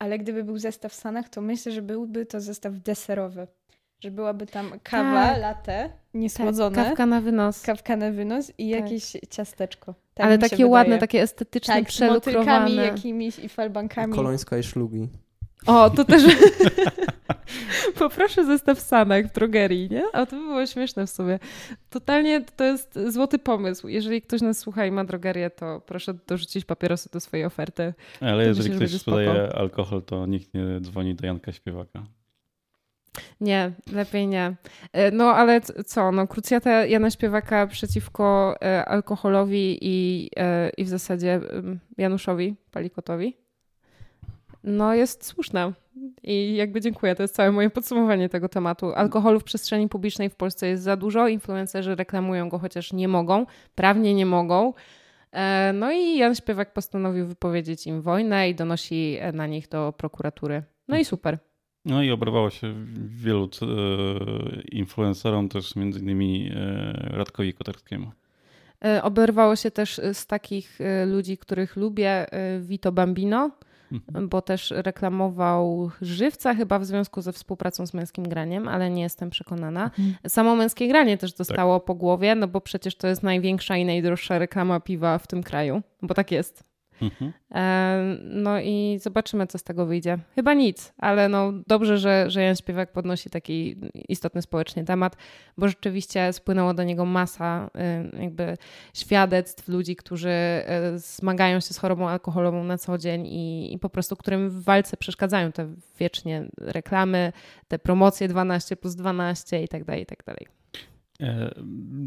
Ale 0.01 0.19
gdyby 0.19 0.45
był 0.45 0.59
zestaw 0.59 0.93
w 0.93 0.95
Stanach, 0.95 1.29
to 1.29 1.41
myślę, 1.41 1.73
że 1.73 1.83
byłby 1.83 2.27
to 2.27 2.41
zestaw 2.41 2.75
deserowy. 2.75 3.47
Że 4.01 4.11
byłaby 4.11 4.47
tam 4.47 4.73
kawa, 4.83 5.27
Tak. 5.27 5.41
latte, 5.41 5.91
niesłodzone, 6.15 6.77
Tak, 6.77 6.87
kawka 6.89 7.07
na 7.07 7.21
wynos. 7.21 7.63
kawka 7.63 7.97
na 7.97 8.11
wynos 8.11 8.53
i 8.59 8.71
Tak. 8.73 8.81
jakieś 8.81 9.13
ciasteczko. 9.31 9.95
Tak 10.15 10.27
Ale 10.27 10.39
takie 10.39 10.67
ładne, 10.67 10.85
wydaje. 10.85 11.01
takie 11.01 11.23
estetyczne, 11.23 11.75
tak, 11.75 11.93
z 11.93 12.01
motylkami 12.01 12.21
przelukrowane. 12.21 12.75
jakimiś 12.85 13.39
i 13.39 13.49
falbankami. 13.49 14.15
Kolońska 14.15 14.59
i 14.59 14.63
szlugi. 14.63 15.09
O, 15.67 15.91
to 15.91 16.05
też. 16.05 16.23
Poproszę 17.99 18.45
zestaw 18.45 18.81
sanek 18.81 19.29
w 19.29 19.33
drogerii, 19.33 19.89
nie? 19.91 20.03
A 20.13 20.27
to 20.27 20.37
by 20.37 20.43
było 20.43 20.67
śmieszne 20.67 21.07
w 21.07 21.11
sumie. 21.11 21.39
Totalnie 21.91 22.41
to 22.57 22.65
jest 22.65 22.99
złoty 23.09 23.39
pomysł. 23.39 23.89
Jeżeli 23.89 24.23
ktoś 24.23 24.41
nas 24.41 24.59
słucha 24.59 24.87
i 24.87 24.91
ma 24.91 25.05
drogerię, 25.05 25.51
to 25.51 25.81
proszę 25.87 26.15
dorzucić 26.27 26.65
papierosy 26.65 27.09
do 27.13 27.21
swojej 27.21 27.47
oferty. 27.47 27.95
Ale 28.21 28.43
To 28.43 28.49
jeżeli 28.49 28.71
myślę, 28.71 28.87
ktoś 28.87 29.01
sprzedaje 29.01 29.53
alkohol, 29.57 30.03
to 30.03 30.27
nikt 30.27 30.55
nie 30.55 30.81
dzwoni 30.81 31.15
do 31.15 31.27
Janka 31.27 31.53
Śpiewaka. 31.53 32.03
Nie, 33.41 33.73
lepiej 33.93 34.27
nie. 34.27 34.57
E, 34.93 35.11
No 35.11 35.25
ale 35.25 35.61
co, 35.61 36.13
no 36.13 36.27
krucjata 36.27 36.87
Jana 36.87 37.11
Śpiewaka 37.11 37.67
przeciwko 37.67 38.55
e, 38.63 38.85
alkoholowi 38.85 39.79
i, 39.81 40.29
e, 40.37 40.71
i 40.77 40.85
w 40.85 40.89
zasadzie 40.89 41.35
em, 41.35 41.81
Januszowi 41.99 42.55
Palikotowi, 42.71 43.37
no 44.65 44.95
jest 44.95 45.27
słuszna. 45.27 45.73
I 46.23 46.57
jakby 46.57 46.81
dziękuję, 46.81 47.15
to 47.15 47.23
jest 47.23 47.35
całe 47.35 47.53
moje 47.53 47.71
podsumowanie 47.71 48.29
tego 48.29 48.49
tematu. 48.49 48.93
Alkoholu 48.95 49.41
w 49.41 49.45
przestrzeni 49.45 49.89
publicznej 49.89 50.31
w 50.31 50.37
Polsce 50.37 50.69
jest 50.69 50.83
za 50.83 50.97
dużo, 50.97 51.29
influencerzy 51.29 51.95
reklamują 51.95 52.49
go, 52.49 52.59
chociaż 52.59 52.93
nie 52.93 53.09
mogą, 53.09 53.47
prawnie 53.75 54.15
nie 54.15 54.27
mogą. 54.27 54.73
E, 55.33 55.73
No 55.73 55.93
i 55.93 56.17
Jan 56.17 56.35
Śpiewak 56.35 56.73
postanowił 56.73 57.27
wypowiedzieć 57.27 57.87
im 57.87 58.03
wojnę 58.03 58.49
i 58.49 58.55
donosi 58.55 59.19
na 59.33 59.47
nich 59.47 59.69
do 59.69 59.95
prokuratury. 59.97 60.63
No 60.89 60.99
i 60.99 61.05
super. 61.05 61.39
No 61.85 62.03
i 62.03 62.11
oberwało 62.11 62.51
się 62.51 62.75
wielu 63.07 63.45
e, 63.45 63.67
influencerom, 64.63 65.49
też 65.49 65.77
między 65.77 66.01
innymi 66.01 66.51
e, 66.55 66.93
Radkowi 66.93 67.55
Kotarskiemu. 67.55 68.11
Oberwało 69.03 69.57
się 69.57 69.71
też 69.71 70.01
z 70.13 70.27
takich 70.27 70.79
ludzi, 71.07 71.39
których 71.39 71.77
lubię, 71.77 72.27
Vito 72.61 72.93
Bambino. 72.93 73.51
Bo 74.23 74.43
też 74.43 74.71
reklamował 74.77 75.91
żywca 76.03 76.55
chyba 76.55 76.79
w 76.79 76.85
związku 76.85 77.21
ze 77.21 77.33
współpracą 77.33 77.87
z 77.87 77.95
męskim 77.95 78.29
graniem, 78.29 78.69
ale 78.69 78.91
nie 78.91 79.03
jestem 79.03 79.31
przekonana. 79.31 79.91
Samo 80.29 80.57
męskie 80.57 80.89
granie 80.89 81.19
też 81.19 81.33
dostało 81.33 81.81
po 81.81 81.95
głowie, 81.95 82.35
no 82.35 82.49
bo 82.49 82.61
przecież 82.61 82.97
to 82.97 83.09
jest 83.09 83.23
największa 83.23 83.77
i 83.77 83.85
najdroższa 83.85 84.39
reklama 84.39 84.81
piwa 84.81 85.19
w 85.19 85.27
tym 85.27 85.43
kraju, 85.43 85.83
bo 86.03 86.15
tak 86.15 86.31
jest. 86.33 86.70
Mhm. 87.03 87.33
E, 87.55 88.17
No 88.25 88.61
i 88.61 88.99
zobaczymy, 89.03 89.47
co 89.47 89.59
z 89.59 89.63
tego 89.63 89.87
wyjdzie. 89.87 90.19
Chyba 90.35 90.55
nic, 90.55 90.93
ale 90.99 91.29
no 91.29 91.53
dobrze, 91.67 91.99
że, 91.99 92.31
że 92.31 92.43
Jan 92.43 92.57
Śpiewak 92.57 92.93
podnosi 92.93 93.31
taki 93.31 93.77
istotny 94.09 94.43
społecznie 94.43 94.85
temat, 94.85 95.17
bo 95.59 95.69
rzeczywiście 95.69 96.33
spłynęło 96.33 96.75
do 96.75 96.85
niego 96.85 97.05
masa 97.05 97.71
jakby 98.21 98.57
świadectw 98.95 99.69
ludzi, 99.69 99.97
którzy 99.97 100.31
y, 100.95 100.99
zmagają 100.99 101.61
się 101.61 101.75
z 101.75 101.79
chorobą 101.79 102.09
alkoholową 102.09 102.65
na 102.65 102.79
co 102.79 102.99
dzień 102.99 103.27
i, 103.27 103.75
i 103.75 103.79
po 103.79 103.91
prostu 103.91 104.17
którym 104.17 104.51
w 104.51 104.65
walce 104.65 104.97
przeszkadzają 104.97 105.53
te 105.53 105.69
wiecznie 105.99 106.45
reklamy, 106.59 107.33
te 107.69 107.79
promocje 107.79 108.29
12 108.29 108.77
plus 108.77 108.95
12 108.95 109.63
i 109.63 109.69
tak 109.69 109.85
dalej, 109.85 110.03
i 110.03 110.07
tak 110.07 110.25
dalej. 110.25 110.60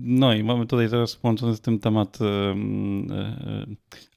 No 0.01 0.33
i 0.33 0.43
mamy 0.43 0.67
tutaj 0.67 0.89
teraz 0.89 1.15
połączony 1.15 1.55
z 1.55 1.61
tym 1.61 1.79
temat 1.79 2.19
e, 2.21 2.55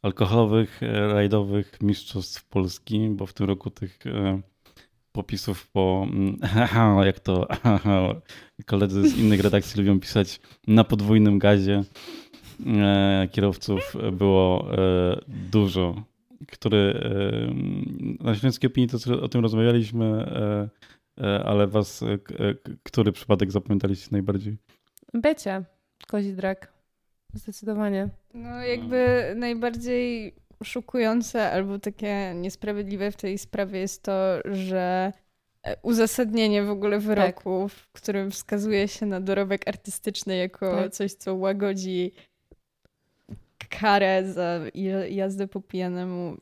alkoholowych, 0.02 0.82
e, 0.82 1.12
rajdowych 1.12 1.78
mistrzostw 1.82 2.48
Polski, 2.48 3.08
bo 3.10 3.26
w 3.26 3.32
tym 3.32 3.46
roku 3.46 3.70
tych 3.70 4.06
e, 4.06 4.40
popisów 5.12 5.70
po, 5.70 6.06
mm, 6.12 6.38
jak 7.06 7.20
to 7.20 7.48
koledzy 8.66 9.08
z 9.08 9.18
innych 9.18 9.40
redakcji 9.40 9.80
lubią 9.80 10.00
pisać, 10.00 10.40
na 10.66 10.84
podwójnym 10.84 11.38
gazie 11.38 11.84
kierowców 13.32 13.96
było 14.12 14.70
dużo, 15.28 16.02
który 16.48 17.10
na 18.20 18.34
Śląskiej 18.34 18.70
Opinii 18.70 18.90
to 18.90 19.22
o 19.22 19.28
tym 19.28 19.40
rozmawialiśmy, 19.40 20.30
ale 21.44 21.66
was, 21.66 22.04
który 22.82 23.12
przypadek 23.12 23.52
zapamiętaliście 23.52 24.08
najbardziej? 24.12 24.56
Bycie, 25.16 25.62
kozi 26.08 26.32
drak. 26.32 26.72
Zdecydowanie. 27.34 28.08
No 28.34 28.62
jakby 28.62 29.32
najbardziej 29.36 30.34
szokujące 30.64 31.50
albo 31.50 31.78
takie 31.78 32.32
niesprawiedliwe 32.34 33.10
w 33.10 33.16
tej 33.16 33.38
sprawie 33.38 33.80
jest 33.80 34.02
to, 34.02 34.38
że 34.44 35.12
e, 35.62 35.76
uzasadnienie 35.82 36.62
w 36.62 36.70
ogóle 36.70 36.98
wyroku, 36.98 37.68
w 37.68 37.88
którym 37.92 38.30
wskazuje 38.30 38.88
się 38.88 39.06
na 39.06 39.20
dorobek 39.20 39.68
artystyczny 39.68 40.36
jako 40.36 40.76
Tak. 40.76 40.92
coś, 40.92 41.12
co 41.12 41.34
łagodzi 41.34 42.12
karę 43.80 44.32
za 44.32 44.60
ja- 44.74 45.06
jazdę 45.06 45.48
po 45.48 45.60
pijanemu. 45.60 46.36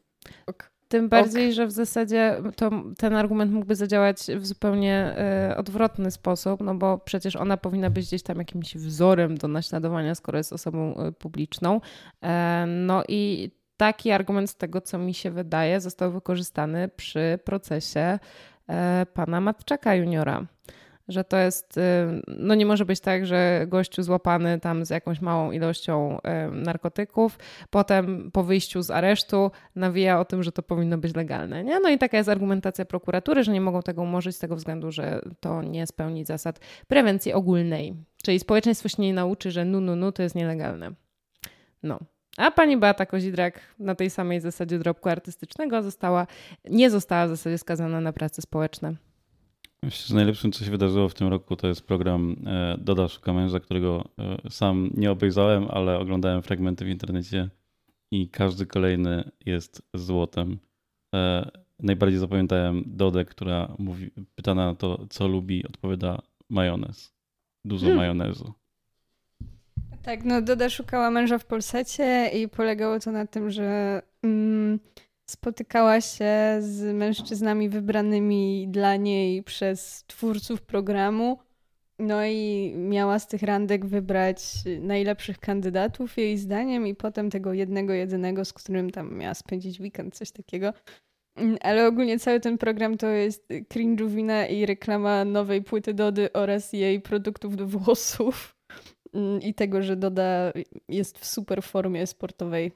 Ok. 0.47 0.71
Tym 0.95 1.09
bardziej, 1.09 1.53
że 1.53 1.67
w 1.67 1.71
zasadzie 1.71 2.37
to, 2.57 2.71
ten 2.99 3.15
argument 3.15 3.53
mógłby 3.53 3.77
zadziałać 3.77 4.19
w 4.37 4.47
zupełnie 4.47 4.95
e, 4.95 5.55
odwrotny 5.57 6.11
sposób, 6.11 6.61
no 6.61 6.75
bo 6.75 6.99
przecież 6.99 7.37
ona 7.37 7.57
powinna 7.57 7.91
być 7.91 8.07
gdzieś 8.07 8.23
tam 8.23 8.39
jakimś 8.39 8.75
wzorem 8.77 9.39
do 9.39 9.49
naśladowania, 9.49 10.15
skoro 10.15 10.39
jest 10.39 10.53
osobą 10.53 10.97
e, 10.97 11.13
publiczną. 11.13 11.81
E, 12.23 12.65
no 12.69 13.03
i 13.09 13.51
taki 13.77 14.11
argument 14.11 14.51
z 14.51 14.57
tego, 14.57 14.81
co 14.81 14.99
mi 14.99 15.15
się 15.15 15.31
wydaje, 15.31 15.81
został 15.81 16.13
wykorzystany 16.13 16.89
przy 16.89 17.39
procesie 17.45 18.19
e, 18.69 19.07
pana 19.15 19.41
Matczaka 19.41 19.95
juniora. 19.95 20.47
Że 21.09 21.25
to 21.25 21.37
jest, 21.37 21.79
y, 21.79 21.81
no 22.27 22.55
nie 22.55 22.67
może 22.67 22.85
być 22.85 23.01
tak, 23.01 23.27
że 23.27 23.65
gościu 23.69 24.03
złapany 24.03 24.61
tam 24.61 24.85
z 24.85 24.91
jakąś 24.91 25.21
małą 25.21 25.53
ilością 25.53 26.19
y, 26.19 26.21
narkotyków, 26.51 27.39
potem 27.71 28.31
po 28.31 28.45
wyjściu 28.45 28.83
z 28.83 28.91
aresztu 28.91 29.51
nawija 29.77 30.21
o 30.21 30.25
tym, 30.25 30.43
że 30.43 30.53
to 30.53 30.63
powinno 30.63 30.99
być 30.99 31.15
legalne. 31.15 31.65
Nie? 31.65 31.81
No 31.81 31.89
i 31.89 31.99
taka 31.99 32.17
jest 32.17 32.29
argumentacja 32.29 32.85
prokuratury, 32.85 33.45
że 33.45 33.53
nie 33.53 33.61
mogą 33.61 33.83
tego 33.83 34.03
umorzyć 34.03 34.37
z 34.37 34.39
tego 34.39 34.57
względu, 34.57 34.91
że 34.91 35.21
to 35.41 35.63
nie 35.63 35.87
spełni 35.87 36.25
zasad 36.25 36.61
prewencji 36.89 37.33
ogólnej. 37.33 37.95
Czyli 38.23 38.39
społeczeństwo 38.39 38.89
się 38.89 39.03
nie 39.03 39.15
nauczy, 39.15 39.51
że 39.51 39.65
nu, 39.65 39.81
nu, 39.81 39.97
nu 39.97 40.13
to 40.13 40.23
jest 40.23 40.35
nielegalne. 40.35 40.93
No. 41.83 41.99
A 42.37 42.51
pani 42.51 42.77
Beata 42.77 43.07
Kozidrak 43.07 43.61
na 43.79 43.95
tej 43.95 44.11
samej 44.11 44.41
zasadzie 44.41 44.79
dorobku 44.79 45.09
artystycznego 45.09 45.83
została, 45.83 46.27
nie 46.71 46.91
została 46.91 47.27
w 47.27 47.31
zasadzie 47.31 47.59
skazana 47.59 48.01
na 48.01 48.13
prace 48.13 48.43
społeczne. 48.43 48.95
Myślę, 49.85 50.07
że 50.09 50.15
najlepszym, 50.15 50.53
co 50.53 50.65
się 50.65 50.71
wydarzyło 50.71 51.09
w 51.09 51.15
tym 51.15 51.29
roku, 51.29 51.57
to 51.57 51.67
jest 51.67 51.87
program 51.87 52.37
e, 52.47 52.77
Doda 52.79 53.09
Szuka 53.09 53.33
Męża, 53.33 53.61
którego 53.61 54.05
e, 54.19 54.51
sam 54.51 54.91
nie 54.95 55.11
obejrzałem, 55.11 55.67
ale 55.71 55.99
oglądałem 55.99 56.43
fragmenty 56.43 56.85
w 56.85 56.89
internecie 56.89 57.49
i 58.11 58.29
każdy 58.29 58.67
kolejny 58.67 59.31
jest 59.47 59.83
złotem. 59.95 60.59
E, 61.15 61.51
Najbardziej 61.81 62.19
zapamiętałem 62.19 62.85
Dodę, 62.87 63.25
która 63.25 63.75
mówi, 63.79 64.11
pytana 64.35 64.67
na 64.67 64.75
to, 64.75 65.07
co 65.11 65.29
lubi, 65.29 65.67
odpowiada 65.67 66.23
majonez. 66.51 67.15
Dużo 67.65 67.87
Hmm. 67.87 67.97
majonezu. 67.97 68.53
Tak, 70.03 70.25
no 70.25 70.43
Doda 70.43 70.71
szukała 70.71 71.11
męża 71.11 71.39
w 71.39 71.47
Polsecie 71.47 72.31
i 72.35 72.49
polegało 72.49 73.01
to 73.01 73.13
na 73.13 73.27
tym, 73.27 73.51
że 73.51 74.03
mm, 74.23 74.79
spotykała 75.27 76.01
się 76.01 76.57
z 76.61 76.95
mężczyznami 76.95 77.69
wybranymi 77.69 78.69
dla 78.69 78.97
niej 78.97 79.43
przez 79.43 80.05
twórców 80.07 80.63
programu. 80.63 81.39
No 81.99 82.27
i 82.27 82.73
miała 82.77 83.19
z 83.19 83.27
tych 83.29 83.43
randek 83.43 83.87
wybrać 83.87 84.45
najlepszych 84.81 85.39
kandydatów 85.39 86.17
jej 86.17 86.39
zdaniem 86.39 86.87
i 86.87 86.95
potem 86.95 87.31
tego 87.31 87.53
jednego, 87.53 87.93
jedynego, 87.93 88.45
z 88.45 88.53
którym 88.53 88.91
tam 88.91 89.19
miała 89.19 89.35
spędzić 89.35 89.81
weekend, 89.81 90.15
coś 90.17 90.31
takiego. 90.31 90.73
Mm, 91.37 91.57
Ale 91.61 91.87
ogólnie 91.87 92.19
cały 92.19 92.41
ten 92.41 92.59
program 92.59 92.97
to 92.97 93.07
jest 93.07 93.49
cringe'owina 93.49 94.51
i 94.51 94.67
reklama 94.67 95.25
nowej 95.25 95.63
płyty 95.63 95.95
Dody 95.95 96.33
oraz 96.33 96.73
jej 96.73 97.01
produktów 97.01 97.57
do 97.57 97.67
włosów 97.67 98.57
mm, 99.15 99.41
i 99.41 99.55
tego, 99.55 99.83
że 99.83 99.97
Doda 99.97 100.53
jest 100.89 101.19
w 101.19 101.27
super 101.27 101.63
formie 101.63 102.07
sportowej 102.07 102.73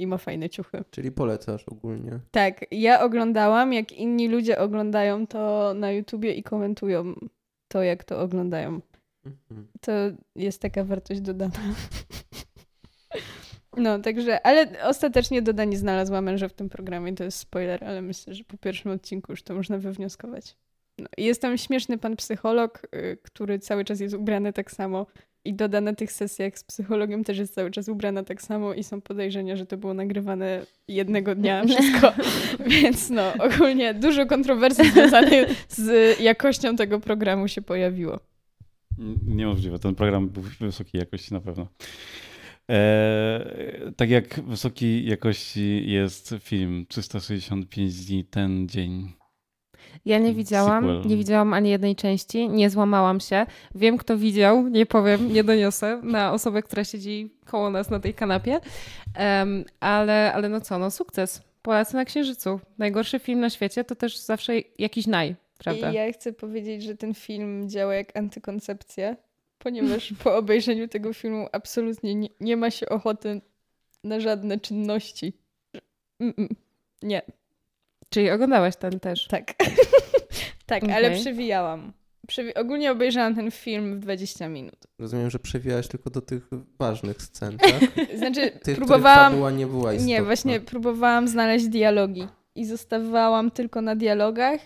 i 0.00 0.06
ma 0.06 0.18
fajne 0.18 0.48
ciuchy. 0.48 0.84
Czyli 0.90 1.12
polecasz 1.12 1.68
ogólnie. 1.68 2.20
Tak, 2.30 2.64
ja 2.70 3.02
oglądałam, 3.02 3.72
jak 3.72 3.92
inni 3.92 4.28
ludzie 4.28 4.58
oglądają 4.58 5.26
to 5.26 5.72
na 5.74 5.92
YouTubie 5.92 6.34
i 6.34 6.42
komentują 6.42 7.14
to, 7.68 7.82
jak 7.82 8.04
to 8.04 8.20
oglądają. 8.20 8.80
Mhm. 9.26 9.68
To 9.80 9.92
jest 10.36 10.62
taka 10.62 10.84
wartość 10.84 11.20
dodana. 11.20 11.52
No, 13.76 13.98
także, 13.98 14.46
ale 14.46 14.88
ostatecznie 14.88 15.42
Doda 15.42 15.64
nie 15.64 15.78
znalazła 15.78 16.20
męża 16.20 16.48
w 16.48 16.52
tym 16.52 16.68
programie, 16.68 17.14
to 17.14 17.24
jest 17.24 17.38
spoiler, 17.38 17.84
ale 17.84 18.02
myślę, 18.02 18.34
że 18.34 18.44
po 18.44 18.56
pierwszym 18.56 18.90
odcinku 18.90 19.32
już 19.32 19.42
to 19.42 19.54
można 19.54 19.78
wywnioskować. 19.78 20.56
No, 20.98 21.06
jest 21.18 21.42
tam 21.42 21.58
śmieszny 21.58 21.98
pan 21.98 22.16
psycholog, 22.16 22.82
y, 22.94 23.18
który 23.22 23.58
cały 23.58 23.84
czas 23.84 24.00
jest 24.00 24.14
ubrany 24.14 24.52
tak 24.52 24.70
samo 24.70 25.06
I 25.44 25.54
Doda 25.54 25.80
na 25.80 25.92
tych 25.92 26.12
sesjach 26.12 26.58
z 26.58 26.64
psychologiem 26.64 27.24
też 27.24 27.38
jest 27.38 27.54
cały 27.54 27.70
czas 27.70 27.88
ubrana 27.88 28.22
tak 28.22 28.42
samo 28.42 28.74
i 28.74 28.84
są 28.84 29.00
podejrzenia, 29.00 29.56
że 29.56 29.66
to 29.66 29.76
było 29.76 29.94
nagrywane 29.94 30.66
jednego 30.88 31.34
dnia 31.34 31.64
wszystko. 31.68 32.12
Więc 32.66 33.10
no, 33.10 33.32
ogólnie 33.38 33.94
dużo 33.94 34.26
kontrowersji 34.26 34.90
związanych 34.90 35.66
z 35.68 36.20
jakością 36.20 36.76
tego 36.76 37.00
programu 37.00 37.48
się 37.48 37.62
pojawiło. 37.62 38.20
Niemożliwe. 39.26 39.78
Ten 39.78 39.94
program 39.94 40.28
był 40.28 40.42
wysokiej 40.60 40.98
jakości 40.98 41.34
na 41.34 41.40
pewno. 41.40 41.66
Eee, 42.68 43.92
tak 43.96 44.10
jak 44.10 44.40
wysokiej 44.40 45.06
jakości 45.06 45.90
jest 45.90 46.34
film 46.40 46.86
365 46.88 48.04
dni, 48.06 48.24
ten 48.24 48.68
dzień. 48.68 49.19
Ja 50.04 50.18
nie 50.18 50.34
widziałam, 50.34 50.84
Sequel. 50.84 51.06
nie 51.06 51.16
widziałam 51.16 51.54
ani 51.54 51.70
jednej 51.70 51.96
części, 51.96 52.48
nie 52.48 52.70
złamałam 52.70 53.20
się. 53.20 53.46
Wiem, 53.74 53.98
kto 53.98 54.16
widział, 54.16 54.68
nie 54.68 54.86
powiem, 54.86 55.32
nie 55.32 55.44
doniosę 55.44 56.00
na 56.02 56.32
osobę, 56.32 56.62
która 56.62 56.84
siedzi 56.84 57.30
koło 57.46 57.70
nas 57.70 57.90
na 57.90 58.00
tej 58.00 58.14
kanapie. 58.14 58.60
Um, 59.18 59.64
ale, 59.80 60.32
ale 60.32 60.48
no 60.48 60.60
co, 60.60 60.78
no 60.78 60.90
sukces. 60.90 61.42
Polacy 61.62 61.94
na 61.94 62.04
Księżycu. 62.04 62.60
Najgorszy 62.78 63.18
film 63.18 63.40
na 63.40 63.50
świecie 63.50 63.84
to 63.84 63.94
też 63.94 64.18
zawsze 64.18 64.52
jakiś 64.78 65.06
naj, 65.06 65.36
prawda? 65.58 65.90
I 65.90 65.94
ja 65.94 66.12
chcę 66.12 66.32
powiedzieć, 66.32 66.82
że 66.82 66.96
ten 66.96 67.14
film 67.14 67.70
działa 67.70 67.94
jak 67.94 68.16
antykoncepcja, 68.16 69.16
ponieważ 69.58 70.14
po 70.24 70.36
obejrzeniu 70.42 70.88
tego 70.88 71.12
filmu 71.12 71.48
absolutnie 71.52 72.14
nie, 72.14 72.28
nie 72.40 72.56
ma 72.56 72.70
się 72.70 72.88
ochoty 72.88 73.40
na 74.04 74.20
żadne 74.20 74.60
czynności. 74.60 75.32
Mm 76.20 76.32
-mm. 76.32 76.48
Nie. 77.02 77.22
Czyli 78.10 78.30
oglądałaś 78.30 78.76
ten 78.76 79.00
też? 79.00 79.26
Tak. 79.26 79.54
tak, 80.66 80.82
okay. 80.82 80.96
ale 80.96 81.10
przewijałam. 81.10 81.92
Przewi 82.26 82.54
ogólnie 82.54 82.92
obejrzałam 82.92 83.34
ten 83.34 83.50
film 83.50 83.96
w 83.96 83.98
20 84.00 84.48
minut. 84.48 84.86
Rozumiem, 84.98 85.30
że 85.30 85.38
przewijałaś 85.38 85.88
tylko 85.88 86.10
do 86.10 86.20
tych 86.20 86.48
ważnych 86.78 87.22
scen, 87.22 87.58
tak? 87.58 87.80
znaczy, 88.18 88.50
tych, 88.50 88.76
próbowałam. 88.76 89.56
nie 89.56 89.66
była 89.66 89.92
istotna. 89.92 90.14
Nie, 90.14 90.22
właśnie 90.22 90.60
próbowałam 90.60 91.28
znaleźć 91.28 91.68
dialogi 91.68 92.26
i 92.54 92.64
zostawałam 92.64 93.50
tylko 93.50 93.82
na 93.82 93.96
dialogach. 93.96 94.60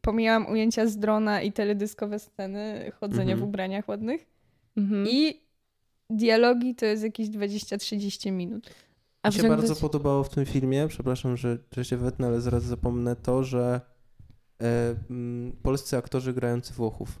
Pomijałam 0.00 0.46
ujęcia 0.46 0.86
z 0.86 0.98
drona 0.98 1.42
i 1.42 1.52
teledyskowe 1.52 2.18
sceny 2.18 2.92
chodzenia 3.00 3.32
mhm. 3.32 3.38
w 3.38 3.42
ubraniach 3.42 3.88
ładnych. 3.88 4.26
Mhm. 4.76 5.06
I 5.08 5.40
dialogi 6.10 6.74
to 6.74 6.86
jest 6.86 7.02
jakieś 7.02 7.28
20-30 7.28 8.32
minut. 8.32 8.70
A 9.24 9.28
Mi 9.28 9.34
się 9.34 9.48
bardzo 9.48 9.76
podobało 9.76 10.24
w 10.24 10.28
tym 10.28 10.44
filmie, 10.46 10.88
przepraszam, 10.88 11.36
że, 11.36 11.58
że 11.76 11.84
się 11.84 11.96
wetnę, 11.96 12.26
ale 12.26 12.40
zaraz 12.40 12.62
zapomnę 12.62 13.16
to, 13.16 13.44
że 13.44 13.80
e, 14.60 14.90
m, 14.90 14.96
mm, 15.10 15.52
polscy 15.62 15.96
aktorzy 15.96 16.32
grający 16.32 16.74
Włochów. 16.74 17.20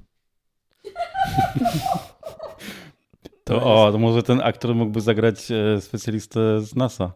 To, 3.44 3.84
o, 3.84 3.92
to 3.92 3.98
może 3.98 4.22
ten 4.22 4.40
aktor 4.40 4.74
mógłby 4.74 5.00
zagrać 5.00 5.50
e, 5.50 5.80
specjalistę 5.80 6.60
z 6.60 6.74
NASA. 6.74 7.12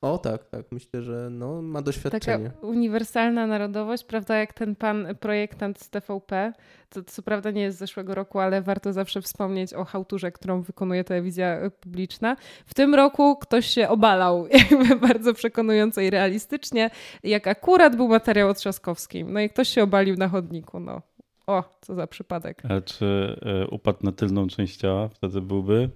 O 0.00 0.18
tak, 0.18 0.44
tak. 0.44 0.72
Myślę, 0.72 1.02
że 1.02 1.28
no, 1.30 1.62
ma 1.62 1.82
doświadczenie. 1.82 2.50
Taka 2.50 2.66
uniwersalna 2.66 3.46
narodowość, 3.46 4.04
prawda, 4.04 4.36
jak 4.36 4.52
ten 4.52 4.76
pan 4.76 5.06
projektant 5.20 5.80
z 5.80 5.90
TVP. 5.90 6.52
To 6.88 7.02
co 7.02 7.22
prawda 7.22 7.50
nie 7.50 7.62
jest 7.62 7.76
z 7.76 7.80
zeszłego 7.80 8.14
roku, 8.14 8.38
ale 8.38 8.62
warto 8.62 8.92
zawsze 8.92 9.22
wspomnieć 9.22 9.74
o 9.74 9.84
hałturze, 9.84 10.32
którą 10.32 10.62
wykonuje 10.62 11.04
telewizja 11.04 11.70
publiczna. 11.80 12.36
W 12.66 12.74
tym 12.74 12.94
roku 12.94 13.36
ktoś 13.36 13.66
się 13.66 13.88
obalał 13.88 14.46
jakby 14.70 14.96
bardzo 14.96 15.34
przekonująco 15.34 16.00
i 16.00 16.10
realistycznie, 16.10 16.90
jak 17.24 17.46
akurat 17.46 17.96
był 17.96 18.08
materiał 18.08 18.48
o 18.48 18.54
Trzaskowskim. 18.54 19.32
No 19.32 19.40
i 19.40 19.50
ktoś 19.50 19.68
się 19.68 19.82
obalił 19.82 20.16
na 20.16 20.28
chodniku, 20.28 20.80
no. 20.80 21.02
O, 21.46 21.64
co 21.80 21.94
za 21.94 22.06
przypadek. 22.06 22.62
A 22.68 22.80
czy 22.80 23.36
y, 23.64 23.70
upadł 23.70 23.98
na 24.02 24.12
tylną 24.12 24.48
część 24.48 24.76
ciała? 24.76 25.08
Wtedy 25.08 25.40
byłby? 25.40 25.90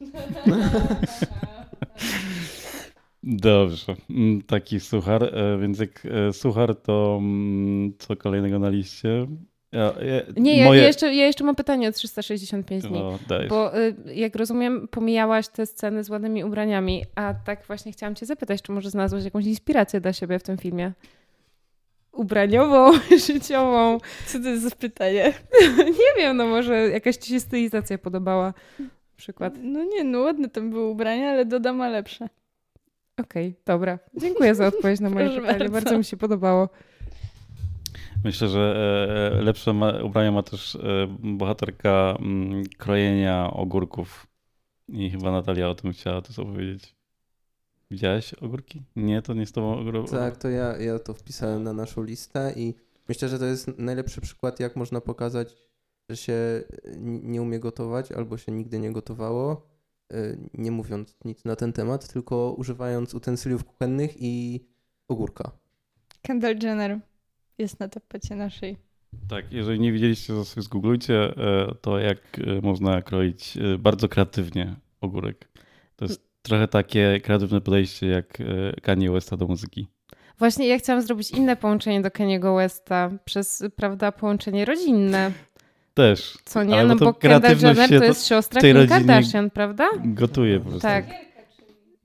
Dobrze, 3.22 3.94
mm, 4.10 4.42
taki 4.42 4.80
suchar, 4.80 5.24
e, 5.24 5.58
więc 5.58 5.78
jak 5.78 6.06
e, 6.06 6.32
suchar, 6.32 6.76
to 6.76 7.18
mm, 7.20 7.92
co 7.98 8.16
kolejnego 8.16 8.58
na 8.58 8.68
liście? 8.68 9.26
Ja, 9.72 9.80
ja, 9.80 10.22
nie, 10.36 10.64
moje... 10.64 10.80
ja, 10.80 10.86
jeszcze, 10.86 11.14
ja 11.14 11.26
jeszcze 11.26 11.44
mam 11.44 11.54
pytanie 11.54 11.88
o 11.88 11.92
365 11.92 12.82
dni. 12.82 12.92
No, 12.92 13.18
bo 13.48 13.78
y, 13.78 13.94
jak 14.14 14.36
rozumiem, 14.36 14.88
pomijałaś 14.88 15.48
te 15.48 15.66
sceny 15.66 16.04
z 16.04 16.10
ładnymi 16.10 16.44
ubraniami, 16.44 17.04
a 17.14 17.34
tak 17.34 17.66
właśnie 17.66 17.92
chciałam 17.92 18.14
cię 18.14 18.26
zapytać, 18.26 18.62
czy 18.62 18.72
może 18.72 18.90
znalazłaś 18.90 19.24
jakąś 19.24 19.44
inspirację 19.44 20.00
dla 20.00 20.12
siebie 20.12 20.38
w 20.38 20.42
tym 20.42 20.58
filmie? 20.58 20.92
Ubraniową, 22.12 22.92
życiową. 23.26 23.98
Co 24.26 24.40
to 24.40 24.48
jest 24.48 24.62
za 24.62 24.70
pytanie? 24.70 25.32
nie 26.00 26.22
wiem, 26.22 26.36
no 26.36 26.46
może 26.46 26.88
jakaś 26.88 27.16
ci 27.16 27.30
się 27.30 27.40
stylizacja 27.40 27.98
podobała. 27.98 28.54
Przykład. 29.16 29.54
No 29.62 29.84
nie, 29.84 30.04
no 30.04 30.20
ładne 30.20 30.48
tam 30.48 30.70
były 30.70 30.84
ubrania, 30.84 31.30
ale 31.30 31.44
dodam 31.44 31.76
ma 31.76 31.88
lepsze. 31.88 32.28
Okej, 33.20 33.48
okay, 33.48 33.62
dobra. 33.66 33.98
Dziękuję 34.14 34.54
za 34.54 34.66
odpowiedź 34.66 35.00
na 35.00 35.10
moje 35.10 35.30
pytanie. 35.30 35.58
Bardzo. 35.58 35.72
bardzo 35.72 35.98
mi 35.98 36.04
się 36.04 36.16
podobało. 36.16 36.68
Myślę, 38.24 38.48
że 38.48 38.60
e, 38.60 39.38
e, 39.38 39.42
lepsze 39.42 39.74
ubrania 40.04 40.32
ma 40.32 40.42
też 40.42 40.74
e, 40.74 40.78
bohaterka 41.18 42.16
mm, 42.20 42.64
krojenia 42.78 43.50
ogórków. 43.52 44.26
I 44.88 45.10
chyba 45.10 45.32
Natalia 45.32 45.68
o 45.68 45.74
tym 45.74 45.92
chciała 45.92 46.22
też 46.22 46.38
opowiedzieć. 46.38 46.96
Widziałeś 47.90 48.34
ogórki? 48.34 48.82
Nie, 48.96 49.22
to 49.22 49.34
nie 49.34 49.46
z 49.46 49.52
tobą 49.52 49.78
ogórki. 49.78 50.10
Tak, 50.10 50.36
to 50.36 50.48
ja, 50.48 50.76
ja 50.76 50.98
to 50.98 51.14
wpisałem 51.14 51.62
na 51.62 51.72
naszą 51.72 52.02
listę 52.02 52.52
i 52.56 52.74
myślę, 53.08 53.28
że 53.28 53.38
to 53.38 53.44
jest 53.44 53.78
najlepszy 53.78 54.20
przykład, 54.20 54.60
jak 54.60 54.76
można 54.76 55.00
pokazać, 55.00 55.56
że 56.10 56.16
się 56.16 56.34
nie 57.22 57.42
umie 57.42 57.60
gotować 57.60 58.12
albo 58.12 58.38
się 58.38 58.52
nigdy 58.52 58.78
nie 58.78 58.92
gotowało 58.92 59.71
nie 60.54 60.70
mówiąc 60.70 61.16
nic 61.24 61.44
na 61.44 61.56
ten 61.56 61.72
temat, 61.72 62.12
tylko 62.12 62.54
używając 62.58 63.14
utensyliów 63.14 63.64
kuchennych 63.64 64.14
i 64.18 64.60
ogórka. 65.08 65.50
Kendall 66.22 66.56
Jenner 66.62 66.98
jest 67.58 67.80
na 67.80 67.88
tapecie 67.88 68.36
naszej. 68.36 68.76
Tak, 69.28 69.52
jeżeli 69.52 69.80
nie 69.80 69.92
widzieliście, 69.92 70.32
to 70.32 70.44
sobie 70.44 70.62
zgooglujcie 70.62 71.36
e, 71.36 71.74
to, 71.80 71.98
jak 71.98 72.18
e, 72.38 72.60
można 72.60 73.02
kroić 73.02 73.56
e, 73.56 73.78
bardzo 73.78 74.08
kreatywnie 74.08 74.74
ogórek. 75.00 75.48
To 75.96 76.04
jest 76.04 76.22
trochę 76.42 76.68
takie 76.68 77.20
kreatywne 77.20 77.60
podejście 77.60 78.06
jak 78.06 78.38
Kanye 78.82 79.10
Westa 79.10 79.36
do 79.36 79.46
muzyki. 79.46 79.88
Właśnie 80.38 80.68
ja 80.68 80.78
chciałam 80.78 81.02
zrobić 81.02 81.30
inne 81.30 81.56
połączenie 81.56 82.00
do 82.00 82.10
Kaniego 82.10 82.54
Westa 82.54 83.10
przez, 83.24 83.64
prawda, 83.76 84.12
połączenie 84.12 84.64
rodzinne. 84.64 85.32
Też. 85.94 86.38
Co 86.44 86.64
nie? 86.64 86.84
no 86.84 86.96
bo 86.96 87.14
Kendall 87.14 87.56
Jenner 87.62 87.88
to 87.88 88.04
jest 88.04 88.26
siostra 88.26 88.60
Kim 88.60 88.88
Kardashian, 88.88 89.50
prawda? 89.50 89.88
Gotuje 90.04 90.58
po 90.58 90.64
prostu. 90.64 90.80
Tak. 90.80 91.04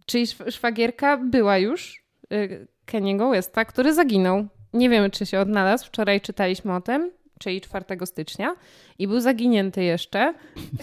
Czyli 0.05 0.27
szwagierka 0.49 1.17
była 1.17 1.57
już 1.57 2.03
y, 2.33 2.67
Keniego 2.85 3.29
Westa, 3.29 3.65
który 3.65 3.93
zaginął. 3.93 4.47
Nie 4.73 4.89
wiemy, 4.89 5.09
czy 5.09 5.25
się 5.25 5.39
odnalazł. 5.39 5.85
Wczoraj 5.85 6.21
czytaliśmy 6.21 6.75
o 6.75 6.81
tym, 6.81 7.11
czyli 7.39 7.61
4 7.61 7.85
stycznia 8.05 8.55
i 8.99 9.07
był 9.07 9.19
zaginięty 9.19 9.83
jeszcze. 9.83 10.33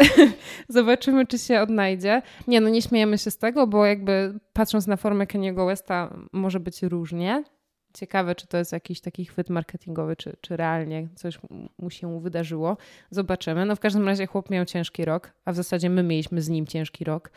Zobaczymy, 0.69 1.27
czy 1.27 1.39
się 1.39 1.61
odnajdzie. 1.61 2.23
Nie, 2.49 2.61
no 2.61 2.69
nie 2.69 2.83
śmiejemy 2.83 3.19
się 3.19 3.31
z 3.31 3.39
tego, 3.39 3.67
bo 3.67 3.87
jakby 3.87 4.39
patrząc 4.53 4.87
na 4.87 4.97
formę 4.97 5.27
Keniego 5.27 5.67
Westa 5.67 6.17
może 6.33 6.61
być 6.61 6.83
różnie. 6.83 7.45
Ciekawe, 7.95 8.35
czy 8.35 8.47
to 8.47 8.59
jest 8.59 8.73
jakiś 8.73 9.01
taki 9.01 9.25
chwyt 9.25 9.51
marketingowy, 9.51 10.17
czy, 10.17 10.37
czy 10.41 10.57
realnie 10.57 11.09
coś 11.15 11.39
mu 11.79 11.91
się 11.91 12.21
wydarzyło. 12.21 12.77
Zobaczymy. 13.11 13.67
No 13.67 13.77
w 13.77 13.81
każdym 13.81 14.07
razie 14.07 14.27
chłop 14.27 14.51
miał 14.51 14.65
ciężki 14.65 15.05
rok, 15.05 15.33
a 15.45 15.53
w 15.53 15.57
zasadzie 15.57 15.91
my 15.91 16.03
mieliśmy 16.03 16.43
z 16.43 16.49
nim 16.49 16.67
ciężki 16.67 17.05
rok. 17.05 17.31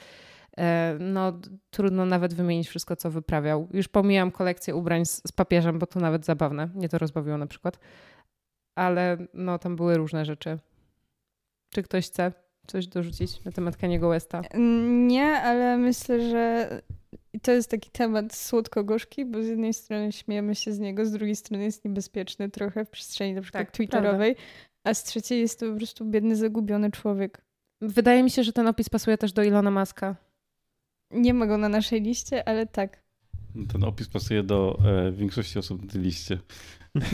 E, 0.58 0.98
no 1.00 1.40
trudno 1.70 2.06
nawet 2.06 2.34
wymienić 2.34 2.68
wszystko, 2.68 2.96
co 2.96 3.12
wyprawiał. 3.12 3.68
Już 3.74 3.88
pomijam 3.88 4.32
kolekcję 4.32 4.76
ubrań 4.76 5.06
z, 5.06 5.22
z 5.28 5.32
papieżem, 5.32 5.80
bo 5.80 5.86
to 5.86 6.00
nawet 6.00 6.26
zabawne. 6.26 6.68
Mnie 6.76 6.90
to 6.90 6.98
rozbawiło 6.98 7.38
na 7.38 7.48
przykład. 7.48 7.80
Ale 8.76 9.18
no 9.34 9.60
tam 9.60 9.76
były 9.76 9.98
różne 9.98 10.26
rzeczy. 10.26 10.60
Czy 11.70 11.84
ktoś 11.84 12.08
chce 12.08 12.32
coś 12.68 12.88
dorzucić 12.88 13.44
na 13.44 13.52
temat 13.52 13.78
Kaniego 13.78 14.10
Westa? 14.10 14.42
Nie, 15.08 15.26
ale 15.26 15.78
myślę, 15.78 16.30
że 16.30 16.70
i 17.38 17.40
to 17.40 17.52
jest 17.52 17.72
taki 17.72 17.90
temat 17.90 18.36
słodko-gorzki, 18.36 19.26
bo 19.26 19.44
z 19.44 19.48
jednej 19.48 19.74
strony 19.74 20.12
śmiejemy 20.12 20.56
się 20.56 20.74
z 20.74 20.80
niego, 20.80 21.06
z 21.06 21.12
drugiej 21.12 21.36
strony 21.36 21.64
jest 21.64 21.86
niebezpieczny 21.86 22.50
trochę 22.50 22.86
w 22.86 22.90
przestrzeni 22.90 23.34
na 23.34 23.42
przykład 23.42 23.64
tak, 23.64 23.72
twitterowej, 23.72 24.36
prawda. 24.36 24.52
a 24.84 24.94
z 24.94 25.04
trzeciej 25.04 25.40
jest 25.40 25.60
to 25.60 25.72
po 25.72 25.78
prostu 25.78 26.06
biedny, 26.06 26.36
zagubiony 26.36 26.92
człowiek. 26.92 27.42
Wydaje 27.82 28.24
mi 28.24 28.32
się, 28.32 28.44
że 28.44 28.54
ten 28.54 28.68
opis 28.68 28.90
pasuje 28.90 29.18
też 29.18 29.34
do 29.34 29.44
Ilona 29.44 29.72
Maska. 29.72 30.16
Nie 31.12 31.34
ma 31.34 31.48
go 31.48 31.58
na 31.58 31.70
naszej 31.70 32.02
liście, 32.02 32.48
ale 32.48 32.66
tak. 32.66 33.04
Ten 33.74 33.84
opis 33.84 34.08
pasuje 34.08 34.44
do 34.44 34.80
e, 34.86 35.12
większości 35.12 35.60
osób 35.60 35.86
na 35.86 35.92
tej 35.92 36.02
liście. 36.02 36.40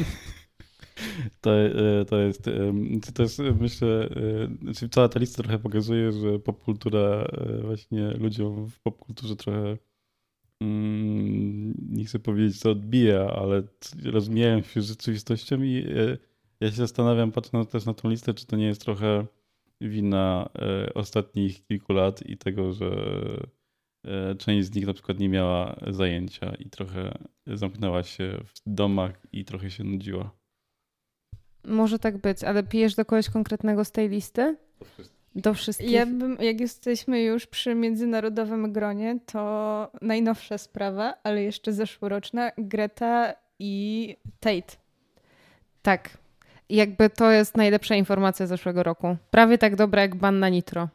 To, 1.41 1.59
e, 1.59 2.05
to, 2.05 2.17
jest, 2.17 2.49
to 3.13 3.24
jest, 3.24 3.39
myślę, 3.59 3.88
e, 3.88 4.57
znaczy 4.61 4.89
cała 4.89 5.09
ta 5.09 5.19
lista 5.19 5.43
trochę 5.43 5.59
pokazuje, 5.59 6.11
że 6.11 6.39
popkultura 6.39 6.99
e, 6.99 7.61
właśnie 7.61 8.11
ludziom 8.11 8.67
w 8.67 8.80
popkulturze 8.80 9.36
trochę 9.36 9.78
nie 11.89 12.05
chcę 12.05 12.20
powiedzieć, 12.20 12.59
co 12.59 12.72
odbija, 12.72 13.28
ale 13.28 13.64
rozmijają 14.05 14.61
się 14.61 14.82
z 14.82 14.88
rzeczywistością 14.88 15.61
i 15.61 15.86
ja 16.59 16.70
się 16.70 16.76
zastanawiam, 16.76 17.32
patrząc 17.32 17.70
też 17.70 17.86
na 17.86 17.93
tą 17.93 18.09
listę, 18.09 18.34
czy 18.34 18.45
to 18.45 18.55
nie 18.55 18.66
jest 18.66 18.82
trochę 18.82 19.26
wina 19.82 20.49
e, 20.55 20.93
ostatnich 20.93 21.66
kilku 21.66 21.93
lat 21.93 22.26
i 22.26 22.38
tego, 22.38 22.74
że 22.74 22.88
e, 24.05 24.36
część 24.36 24.68
z 24.68 24.76
nich 24.76 24.88
na 24.88 24.93
przykład 24.93 25.20
nie 25.20 25.30
miała 25.30 25.76
zajęcia 25.88 26.55
i 26.55 26.70
trochę 26.70 27.18
zamknęła 27.47 28.03
się 28.03 28.39
w 28.45 28.53
domach 28.66 29.22
i 29.32 29.45
trochę 29.45 29.72
się 29.72 29.84
nudziła. 29.84 30.32
Może 31.66 31.99
tak 31.99 32.18
być, 32.18 32.43
ale 32.43 32.64
pijesz 32.64 32.95
do 32.95 33.05
kogoś 33.05 33.30
konkretnego 33.30 33.86
z 33.86 33.91
tej 33.91 34.09
listy? 34.09 34.57
Do 34.80 34.86
wszystkich? 34.86 35.22
Ja 35.79 36.05
bym, 36.05 36.38
jak 36.39 36.59
jesteśmy 36.59 37.23
już 37.23 37.47
przy 37.47 37.75
międzynarodowym 37.75 38.73
gronie, 38.73 39.19
to 39.25 39.91
najnowsza 40.01 40.57
sprawa, 40.57 41.13
ale 41.23 41.43
jeszcze 41.43 41.73
zeszłoroczna, 41.73 42.51
Greta 42.57 43.34
i 43.59 44.15
Tate. 44.39 44.75
Tak. 45.81 46.17
Jakby 46.69 47.09
to 47.09 47.31
jest 47.31 47.57
najlepsza 47.57 47.95
informacja 47.95 48.47
zeszłego 48.47 48.84
roku. 48.84 49.17
Prawie 49.31 49.57
tak 49.57 49.75
dobra 49.75 50.01
jak 50.01 50.15
ban 50.15 50.39
na 50.39 50.49
nitro. 50.49 50.89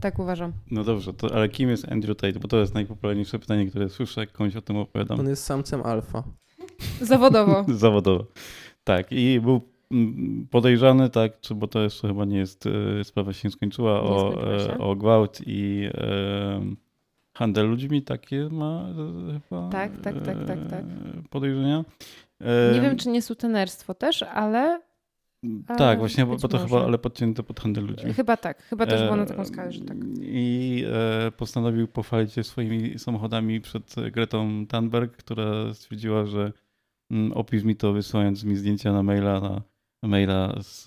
Tak 0.00 0.18
uważam. 0.18 0.52
No 0.70 0.84
dobrze, 0.84 1.14
to, 1.14 1.34
ale 1.34 1.48
kim 1.48 1.70
jest 1.70 1.92
Andrew 1.92 2.16
Tate? 2.16 2.38
Bo 2.38 2.48
to 2.48 2.56
jest 2.60 2.74
najpopularniejsze 2.74 3.38
pytanie, 3.38 3.66
które 3.66 3.88
słyszę, 3.88 4.20
jak 4.20 4.32
komuś 4.32 4.56
o 4.56 4.62
tym 4.62 4.76
opowiadam. 4.76 5.20
On 5.20 5.28
jest 5.28 5.44
samcem 5.44 5.82
alfa. 5.82 6.22
Zawodowo. 7.00 7.64
Zawodowo. 7.74 8.26
Tak, 8.84 9.12
i 9.12 9.40
był 9.40 9.60
podejrzany, 10.50 11.10
tak, 11.10 11.40
czy, 11.40 11.54
bo 11.54 11.66
to 11.66 11.82
jeszcze 11.82 12.08
chyba 12.08 12.24
nie 12.24 12.38
jest, 12.38 12.64
e, 13.00 13.04
sprawa 13.04 13.32
się 13.32 13.48
nie 13.48 13.52
skończyła, 13.52 13.92
Nie 13.94 14.00
o, 14.00 14.30
skończyła 14.30 14.58
się. 14.58 14.72
e, 14.74 14.78
o 14.78 14.96
gwałt 14.96 15.40
i 15.46 15.88
e, 15.94 16.60
handel 17.36 17.66
ludźmi, 17.70 18.02
takie 18.02 18.48
ma 18.52 18.88
e, 19.34 19.40
chyba 19.48 19.68
Tak, 19.68 20.00
tak, 20.00 20.14
tak, 20.24 20.44
tak, 20.46 20.58
tak. 20.70 20.80
e, 20.84 21.22
podejrzenia. 21.30 21.84
E, 22.40 22.74
Nie 22.74 22.80
wiem, 22.80 22.96
czy 22.96 23.08
nie 23.08 23.22
sutenerstwo 23.22 23.94
też, 23.94 24.22
ale 24.22 24.80
ale 25.66 25.78
Tak, 25.78 25.98
właśnie, 25.98 26.26
bo, 26.26 26.36
to 26.36 26.48
może. 26.52 26.68
chyba, 26.68 26.84
ale 26.84 26.98
podcięte 26.98 27.42
pod 27.42 27.60
handel 27.60 27.84
ludźmi. 27.86 28.12
chyba 28.12 28.36
tak. 28.36 28.62
Chyba 28.62 28.86
też 28.86 29.02
było 29.02 29.16
na 29.16 29.22
E, 29.22 29.26
taką 29.26 29.44
skalę, 29.44 29.72
że 29.72 29.80
tak. 29.80 29.96
I 30.22 30.84
e, 31.26 31.30
postanowił 31.30 31.88
pochwalić 31.88 32.32
się 32.32 32.44
swoimi 32.44 32.98
samochodami 32.98 33.60
przed 33.60 33.94
Gretą 34.12 34.66
Thunberg, 34.66 35.16
która 35.16 35.74
stwierdziła, 35.74 36.26
że 36.26 36.52
opisz 37.34 37.62
mi 37.64 37.76
to 37.76 37.92
wysyłając 37.92 38.44
mi 38.44 38.56
zdjęcia 38.56 38.92
na 38.92 39.02
maila, 39.02 39.40
na 39.40 39.62
maila 40.02 40.62
z, 40.62 40.84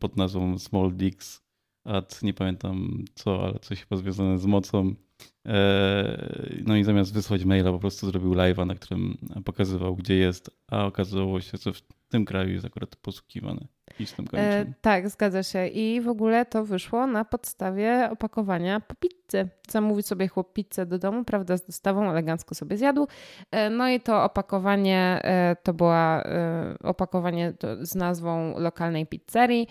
pod 0.00 0.16
nazwą 0.16 0.58
Small 0.58 0.92
Dicks 0.96 1.48
at 1.84 2.22
nie 2.22 2.34
pamiętam 2.34 3.04
co, 3.14 3.44
ale 3.44 3.58
coś 3.58 3.80
chyba 3.80 3.96
związane 3.96 4.38
z 4.38 4.46
mocą. 4.46 4.94
E, 5.46 6.62
no 6.66 6.76
i 6.76 6.84
zamiast 6.84 7.14
wysłać 7.14 7.44
maila 7.44 7.72
po 7.72 7.78
prostu 7.78 8.06
zrobił 8.06 8.34
live'a, 8.34 8.66
na 8.66 8.74
którym 8.74 9.18
pokazywał 9.44 9.96
gdzie 9.96 10.14
jest, 10.14 10.50
a 10.66 10.86
okazało 10.86 11.40
się, 11.40 11.58
że 11.58 11.72
tym 12.08 12.24
kraju 12.24 12.50
jest 12.50 12.64
akurat 12.66 12.96
posługiwany 12.96 13.66
listem 14.00 14.24
E, 14.24 14.28
granicznym. 14.28 14.74
tak, 14.80 15.08
zgadza 15.08 15.42
się. 15.42 15.66
I 15.66 16.00
w 16.00 16.08
ogóle 16.08 16.46
to 16.46 16.64
wyszło 16.64 17.06
na 17.06 17.24
podstawie 17.24 18.08
opakowania 18.12 18.80
po 18.80 18.94
pizzy. 18.94 19.48
Zamówił 19.68 20.02
sobie 20.02 20.28
chłop 20.28 20.52
pizzę 20.52 20.86
do 20.86 20.98
domu, 20.98 21.24
prawda, 21.24 21.56
z 21.56 21.66
dostawą, 21.66 22.10
elegancko 22.10 22.54
sobie 22.54 22.76
zjadł. 22.76 23.06
E, 23.50 23.70
no 23.70 23.88
i 23.88 24.00
to 24.00 24.24
opakowanie 24.24 25.20
e, 25.24 25.56
to 25.62 25.74
była 25.74 26.22
e, 26.22 26.76
opakowanie 26.82 27.52
to 27.52 27.86
z 27.86 27.94
nazwą 27.94 28.58
lokalnej 28.58 29.06
pizzerii. 29.06 29.66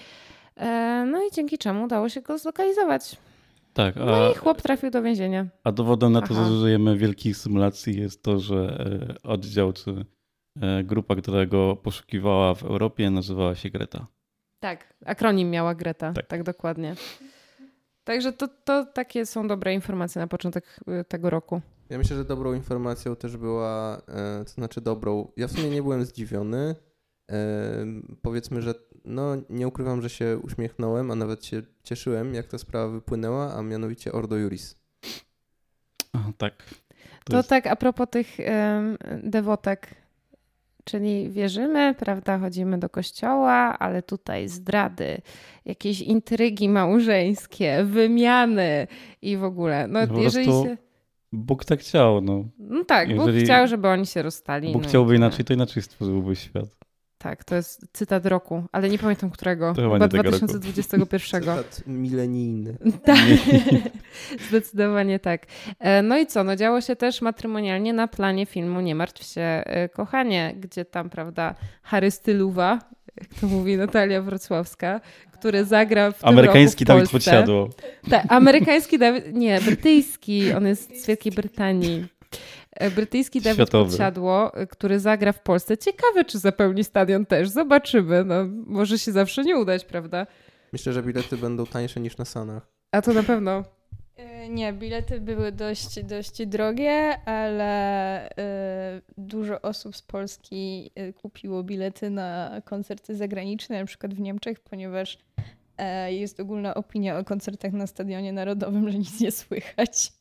E, 0.56 1.06
no 1.12 1.24
i 1.24 1.32
dzięki 1.34 1.58
czemu 1.58 1.84
udało 1.84 2.10
się 2.10 2.22
go 2.22 2.38
zlokalizować. 2.38 3.18
Tak, 3.74 3.98
a, 3.98 4.06
No 4.06 4.32
i 4.32 4.36
chłop 4.36 4.62
trafił 4.62 4.90
do 4.92 5.02
więzienia. 5.02 5.46
A 5.64 5.72
dowodem 5.72 6.12
na 6.12 6.22
to, 6.22 6.28
Aha. 6.32 6.46
że 6.46 6.56
żyjemy 6.60 6.98
wielkich 6.98 7.38
symulacji 7.38 8.00
jest 8.00 8.24
to, 8.24 8.40
że 8.40 8.86
e, 9.26 9.30
oddział 9.30 9.74
czy 9.74 9.92
e, 9.92 10.04
grupa, 10.84 11.16
która 11.16 11.46
go 11.46 11.76
poszukiwała 11.76 12.54
w 12.56 12.64
Europie 12.64 13.10
nazywała 13.10 13.56
się 13.56 13.70
Greta. 13.70 14.08
Tak, 14.60 14.94
akronim 15.06 15.50
miała 15.50 15.76
Greta, 15.76 16.14
tak, 16.14 16.28
Tak. 16.28 16.44
dokładnie. 16.44 16.96
Także 18.04 18.34
to, 18.34 18.48
to 18.48 18.86
takie 18.86 19.26
są 19.26 19.48
dobre 19.48 19.74
informacje 19.74 20.20
na 20.22 20.28
początek 20.28 20.80
y, 21.02 21.04
tego 21.04 21.30
roku. 21.30 21.62
Ja 21.90 21.98
myślę, 21.98 22.18
że 22.18 22.26
dobrą 22.26 22.54
informacją 22.54 23.16
też 23.16 23.38
była, 23.38 24.02
e, 24.08 24.44
to 24.46 24.52
znaczy 24.52 24.82
dobrą, 24.82 25.32
ja 25.38 25.48
w 25.48 25.52
sumie 25.52 25.70
nie 25.70 25.82
byłem 25.84 26.06
zdziwiony. 26.06 26.76
E, 27.32 27.36
powiedzmy, 28.22 28.62
że 28.62 28.74
no 29.06 29.36
nie 29.50 29.68
ukrywam, 29.68 30.02
że 30.02 30.10
się 30.10 30.40
uśmiechnąłem, 30.44 31.12
a 31.12 31.16
nawet 31.16 31.46
się 31.46 31.62
cieszyłem, 31.84 32.34
jak 32.34 32.48
ta 32.48 32.58
sprawa 32.58 32.88
wypłynęła, 32.88 33.54
a 33.54 33.62
mianowicie 33.62 34.12
Ordo 34.12 34.36
Juris. 34.38 34.76
A, 36.14 36.20
tak. 36.38 36.54
To 37.26 37.32
To 37.32 37.38
jest- 37.38 37.50
tak 37.50 37.68
a 37.68 37.76
propos 37.76 38.08
tych 38.10 38.40
em, 38.40 38.98
dewotek, 39.24 39.88
czyli 40.88 41.30
wierzymy, 41.30 41.96
prawda, 42.00 42.40
chodzimy 42.40 42.78
do 42.78 42.90
kościoła, 42.90 43.80
ale 43.80 44.04
tutaj 44.04 44.48
zdrady, 44.48 45.22
jakieś 45.66 46.02
intrygi 46.02 46.70
małżeńskie, 46.70 47.84
wymiany 47.84 48.88
i 49.22 49.38
w 49.38 49.44
ogóle. 49.44 49.88
No, 49.88 50.00
No 50.06 50.20
jeżeli 50.20 50.46
się... 50.46 50.78
Bóg 51.32 51.66
tak 51.66 51.80
chciał, 51.80 52.22
no. 52.22 52.46
No 52.60 52.84
tak, 52.84 53.08
Bóg 53.08 53.18
jeżeli 53.18 53.46
chciał, 53.46 53.68
żeby 53.68 53.88
oni 53.88 54.06
się 54.06 54.22
rozstali. 54.22 54.74
Bóg 54.74 54.84
no 54.84 54.90
chciałby 54.90 55.16
inaczej, 55.16 55.46
to 55.46 55.54
inaczej 55.54 55.84
stworzyłby 55.84 56.36
świat. 56.36 56.78
Tak, 57.18 57.44
to 57.44 57.56
jest 57.56 57.86
cytat 57.94 58.26
roku, 58.26 58.64
ale 58.72 58.90
nie 58.90 59.00
pamiętam 59.00 59.30
którego. 59.30 59.74
To 59.74 59.82
chyba 59.82 59.94
chyba 59.94 60.06
nie 60.06 60.10
tego 60.10 60.24
roku. 60.24 60.38
2021. 60.38 61.42
Cytat 61.42 61.84
milenijny. 61.88 62.78
Tak, 63.06 63.20
zdecydowanie 64.50 65.20
tak. 65.20 65.46
E, 65.80 66.02
No 66.02 66.18
i 66.18 66.26
co, 66.28 66.44
no 66.44 66.56
działo 66.56 66.82
się 66.82 66.96
też 66.96 67.22
matrymonialnie 67.22 67.94
na 67.94 68.08
planie 68.08 68.46
filmu 68.46 68.82
Nie 68.82 68.96
martw 68.96 69.24
się, 69.24 69.42
e, 69.42 69.90
kochanie, 69.90 70.56
gdzie 70.60 70.86
tam, 70.86 71.10
prawda, 71.10 71.56
Harry 71.84 72.12
Styluwa, 72.12 72.80
jak 73.22 73.34
to 73.42 73.48
mówi 73.48 73.78
Natalia 73.78 74.22
Wrocławska, 74.22 75.02
który 75.32 75.66
zagra 75.66 76.12
w 76.12 76.20
tym 76.20 76.30
Amerykański 76.30 76.86
roku 76.86 76.94
w 76.94 76.98
Dawid. 76.98 77.12
Podsiadło. 77.12 77.70
Tak, 78.10 78.26
amerykański 78.30 79.00
Dawid, 79.00 79.34
nie, 79.34 79.62
brytyjski, 79.62 80.54
on 80.54 80.68
jest 80.68 81.04
z 81.04 81.08
Wielkiej 81.08 81.32
Brytanii. 81.32 82.06
E, 82.80 82.92
Brytyjski 82.92 83.42
Dawid 83.42 83.56
Światowy. 83.56 83.90
Podsiadło, 83.90 84.54
e, 84.54 84.68
który 84.68 85.00
zagra 85.00 85.32
w 85.32 85.42
Polsce. 85.42 85.78
Ciekawe, 85.78 86.26
czy 86.26 86.40
zapełni 86.40 86.84
stadion 86.84 87.26
też. 87.26 87.50
Zobaczymy. 87.50 88.24
No, 88.24 88.36
może 88.66 89.00
się 89.00 89.12
zawsze 89.12 89.44
nie 89.44 89.58
udać, 89.58 89.86
prawda? 89.86 90.28
Myślę, 90.74 90.94
że 90.94 91.04
bilety 91.04 91.38
będą 91.38 91.66
tańsze 91.66 92.00
niż 92.00 92.18
na 92.18 92.26
Sanach. 92.26 92.68
A 92.92 93.02
to 93.02 93.14
na 93.14 93.24
pewno. 93.24 93.64
E, 94.16 94.50
Nie, 94.50 94.74
bilety 94.74 95.22
były 95.22 95.52
dość, 95.52 96.04
dość 96.04 96.46
drogie, 96.46 97.20
ale 97.26 98.30
dużo 99.18 99.62
osób 99.62 99.96
z 99.96 100.02
Polski 100.02 100.92
kupiło 101.22 101.64
bilety 101.64 102.10
na 102.10 102.62
koncerty 102.66 103.16
zagraniczne, 103.16 103.80
na 103.80 103.86
przykład 103.86 104.14
w 104.14 104.20
Niemczech, 104.20 104.60
ponieważ 104.60 105.18
jest 106.08 106.40
ogólna 106.40 106.74
opinia 106.76 107.18
o 107.18 107.24
koncertach 107.24 107.74
na 107.74 107.88
Stadionie 107.88 108.34
Narodowym, 108.34 108.92
że 108.92 108.98
nic 108.98 109.20
nie 109.22 109.32
słychać. 109.32 110.12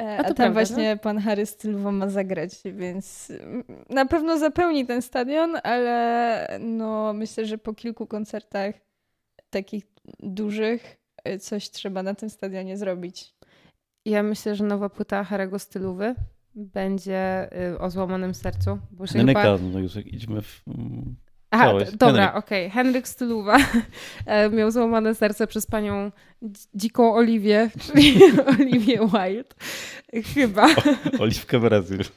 E, 0.00 0.18
A 0.18 0.24
tam 0.24 0.34
prawda, 0.34 0.52
właśnie 0.52 0.96
pan 0.96 1.18
Harry 1.18 1.46
Stylowo 1.46 1.92
ma 1.92 2.08
zagrać, 2.08 2.50
więc 2.64 3.32
mm, 3.40 3.64
na 3.90 4.06
pewno 4.06 4.38
zapełni 4.38 4.86
ten 4.86 5.02
stadion, 5.02 5.56
ale 5.62 6.58
no, 6.60 7.12
myślę, 7.12 7.46
że 7.46 7.58
po 7.58 7.74
kilku 7.74 8.06
koncertach 8.06 8.74
takich 9.50 9.86
dużych 10.20 10.96
e, 11.24 11.38
coś 11.38 11.70
trzeba 11.70 12.02
na 12.02 12.14
tym 12.14 12.30
stadionie 12.30 12.76
zrobić. 12.76 13.34
Ja 14.04 14.22
myślę, 14.22 14.54
że 14.54 14.64
nowa 14.64 14.88
płyta 14.88 15.24
Harego 15.24 15.58
Styluwy 15.58 16.14
będzie 16.54 17.48
y, 17.72 17.78
o 17.78 17.90
złamanym 17.90 18.34
sercu. 18.34 18.78
Bo 18.90 19.06
się 19.06 19.18
Henryka, 19.18 19.42
chyba... 19.42 19.58
no 19.72 19.78
już 19.78 19.94
jak 19.94 20.06
idźmy 20.06 20.42
w... 20.42 20.62
Aha, 21.50 21.72
dobra, 21.98 22.34
okej. 22.34 22.70
Henryk 22.70 23.08
Styluwa 23.08 23.56
e, 24.26 24.50
miał 24.50 24.70
złamane 24.70 25.14
serce 25.14 25.46
przez 25.46 25.66
panią 25.66 26.10
dz- 26.42 26.68
dziką 26.74 27.14
Oliwię, 27.14 27.70
czyli 27.80 28.20
Oliwię 28.60 28.98
Wilde. 28.98 29.54
Chyba. 30.34 30.66
Oliwkę 31.20 31.58
Brazyl. 31.60 31.98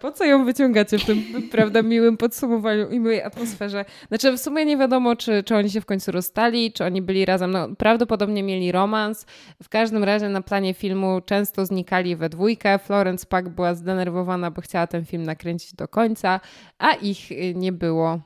Po 0.00 0.12
co 0.12 0.24
ją 0.24 0.44
wyciągacie 0.44 0.98
w 0.98 1.04
tym, 1.04 1.24
prawda, 1.50 1.82
miłym 1.82 2.16
podsumowaniu 2.16 2.90
i 2.90 2.98
miłej 2.98 3.22
atmosferze? 3.22 3.84
Znaczy, 4.08 4.32
w 4.32 4.40
sumie 4.40 4.64
nie 4.64 4.76
wiadomo, 4.76 5.16
czy, 5.16 5.42
czy 5.42 5.56
oni 5.56 5.70
się 5.70 5.80
w 5.80 5.86
końcu 5.86 6.12
rozstali, 6.12 6.72
czy 6.72 6.84
oni 6.84 7.02
byli 7.02 7.24
razem. 7.24 7.50
No, 7.50 7.68
prawdopodobnie 7.78 8.42
mieli 8.42 8.72
romans. 8.72 9.26
W 9.62 9.68
każdym 9.68 10.04
razie 10.04 10.28
na 10.28 10.42
planie 10.42 10.74
filmu 10.74 11.20
często 11.20 11.66
znikali 11.66 12.16
we 12.16 12.28
dwójkę. 12.28 12.78
Florence 12.78 13.26
Pak 13.26 13.48
była 13.48 13.74
zdenerwowana, 13.74 14.50
bo 14.50 14.62
chciała 14.62 14.86
ten 14.86 15.04
film 15.04 15.22
nakręcić 15.22 15.74
do 15.74 15.88
końca, 15.88 16.40
a 16.78 16.92
ich 16.92 17.32
y, 17.32 17.54
nie 17.54 17.72
było. 17.72 18.20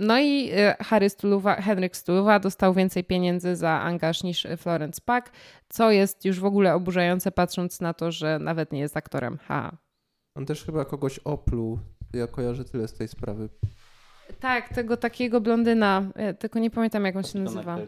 No 0.00 0.18
i 0.18 0.50
y, 0.80 0.84
Harry 0.84 1.10
Stuluwa, 1.10 1.54
Henryk 1.54 1.96
Stuluwa 1.96 2.38
dostał 2.38 2.74
więcej 2.74 3.04
pieniędzy 3.04 3.56
za 3.56 3.70
angaż 3.70 4.22
niż 4.22 4.46
Florence 4.56 5.00
Pak, 5.04 5.30
co 5.68 5.90
jest 5.90 6.24
już 6.24 6.40
w 6.40 6.44
ogóle 6.44 6.74
oburzające, 6.74 7.32
patrząc 7.32 7.80
na 7.80 7.94
to, 7.94 8.12
że 8.12 8.38
nawet 8.38 8.72
nie 8.72 8.80
jest 8.80 8.96
aktorem. 8.96 9.38
Ha. 9.48 9.76
On 10.34 10.46
też 10.46 10.64
chyba 10.64 10.84
kogoś 10.84 11.18
opluł. 11.18 11.78
Ja 12.12 12.26
kojarzę 12.26 12.64
tyle 12.64 12.88
z 12.88 12.94
tej 12.94 13.08
sprawy. 13.08 13.48
Tak, 14.40 14.68
tego 14.68 14.96
takiego 14.96 15.40
blondyna, 15.40 16.02
tylko 16.38 16.58
nie 16.58 16.70
pamiętam 16.70 17.04
jak 17.04 17.16
on 17.16 17.22
się 17.22 17.38
nazywa. 17.38 17.78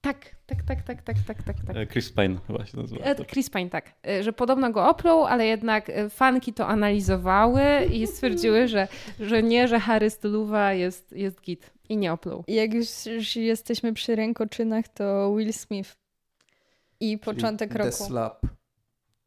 Tak, 0.00 0.16
tak, 0.46 0.62
tak, 0.66 0.82
tak, 0.82 1.02
tak, 1.02 1.22
tak, 1.22 1.42
tak, 1.42 1.56
tak. 1.66 1.76
E, 1.76 1.86
Chris 1.86 2.12
Pine 2.12 2.38
chyba 2.46 2.66
się 2.66 2.76
nazywa. 2.78 3.04
E, 3.04 3.24
Chris 3.24 3.50
Pine, 3.50 3.70
tak. 3.70 3.92
E, 4.06 4.22
Że 4.22 4.32
podobno 4.32 4.72
go 4.72 4.88
opluł, 4.88 5.24
ale 5.24 5.46
jednak 5.46 5.92
fanki 6.10 6.52
to 6.52 6.66
analizowały 6.66 7.62
i 7.92 8.06
stwierdziły, 8.06 8.68
że, 8.68 8.88
że 9.20 9.42
nie, 9.42 9.68
że 9.68 9.80
Harry 9.80 10.10
Styluwa 10.10 10.72
jest, 10.72 11.12
jest 11.12 11.40
git. 11.40 11.70
I 11.88 11.96
nie 11.96 12.12
opluł. 12.12 12.44
Jak 12.48 12.74
już, 12.74 13.06
już 13.06 13.36
jesteśmy 13.36 13.92
przy 13.92 14.16
rękoczynach, 14.16 14.88
to 14.88 15.34
Will 15.36 15.52
Smith. 15.52 15.96
I 17.00 17.18
początek 17.18 17.72
The 17.72 17.78
roku. 17.78 17.90
Slap. 17.90 18.46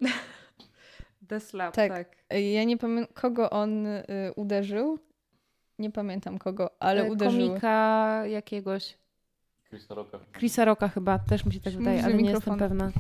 The 1.34 1.40
slap, 1.40 1.76
Tak. 1.76 1.92
tak. 1.92 2.08
Ja 2.30 2.64
nie 2.64 2.78
pamiętam, 2.78 3.14
kogo 3.14 3.50
on 3.50 3.86
y, 3.86 4.04
uderzył. 4.36 5.00
Nie 5.80 5.92
pamiętam 5.92 6.40
kogo, 6.40 6.70
ale 6.80 7.02
E, 7.06 7.12
uderzył. 7.12 7.48
Komika 7.48 8.24
jakiegoś. 8.26 8.98
Chrisa 9.70 9.96
Rocka. 9.96 10.20
Chrisa 10.34 10.66
Rocka 10.66 10.88
chyba, 10.88 11.20
też 11.20 11.46
mi 11.46 11.54
się 11.54 11.60
tak 11.60 11.74
wydaje, 11.74 12.04
ale 12.04 12.14
nie 12.14 12.32
jestem 12.32 12.58
pewna. 12.58 12.92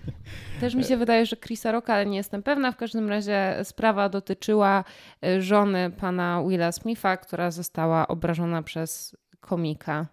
Też 0.60 0.74
mi 0.74 0.84
się 0.84 0.96
wydaje, 0.96 1.26
że 1.26 1.36
Chrisa 1.36 1.72
Rocka, 1.72 1.94
ale 1.94 2.06
nie 2.06 2.16
jestem 2.16 2.42
pewna. 2.42 2.72
W 2.72 2.76
każdym 2.76 3.08
razie 3.08 3.56
sprawa 3.64 4.08
dotyczyła 4.08 4.84
e, 5.24 5.42
żony 5.42 5.90
pana 5.90 6.42
Willa 6.48 6.72
Smitha, 6.72 7.16
która 7.16 7.50
została 7.50 8.08
obrażona 8.08 8.62
przez 8.62 9.16
komika. 9.40 10.06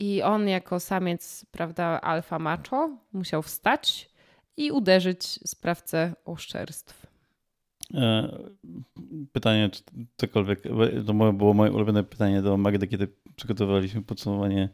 I 0.00 0.22
on 0.22 0.48
jako 0.48 0.80
samiec, 0.80 1.46
prawda, 1.50 2.00
alfa 2.00 2.38
macho 2.38 2.90
musiał 3.12 3.42
wstać 3.42 4.13
i 4.56 4.70
uderzyć 4.70 5.24
sprawcę 5.24 6.14
oszczerstw. 6.24 7.06
E, 7.94 8.38
Pytanie, 9.32 9.70
czy 9.70 9.82
cokolwiek, 10.16 10.62
to 11.06 11.12
moje- 11.12 11.32
było 11.32 11.54
moje 11.54 11.72
ulubione 11.72 12.04
pytanie 12.04 12.42
do 12.42 12.56
Magdy, 12.56 12.86
kiedy 12.86 13.08
przygotowywaliśmy 13.36 14.02
podsumowanie 14.02 14.68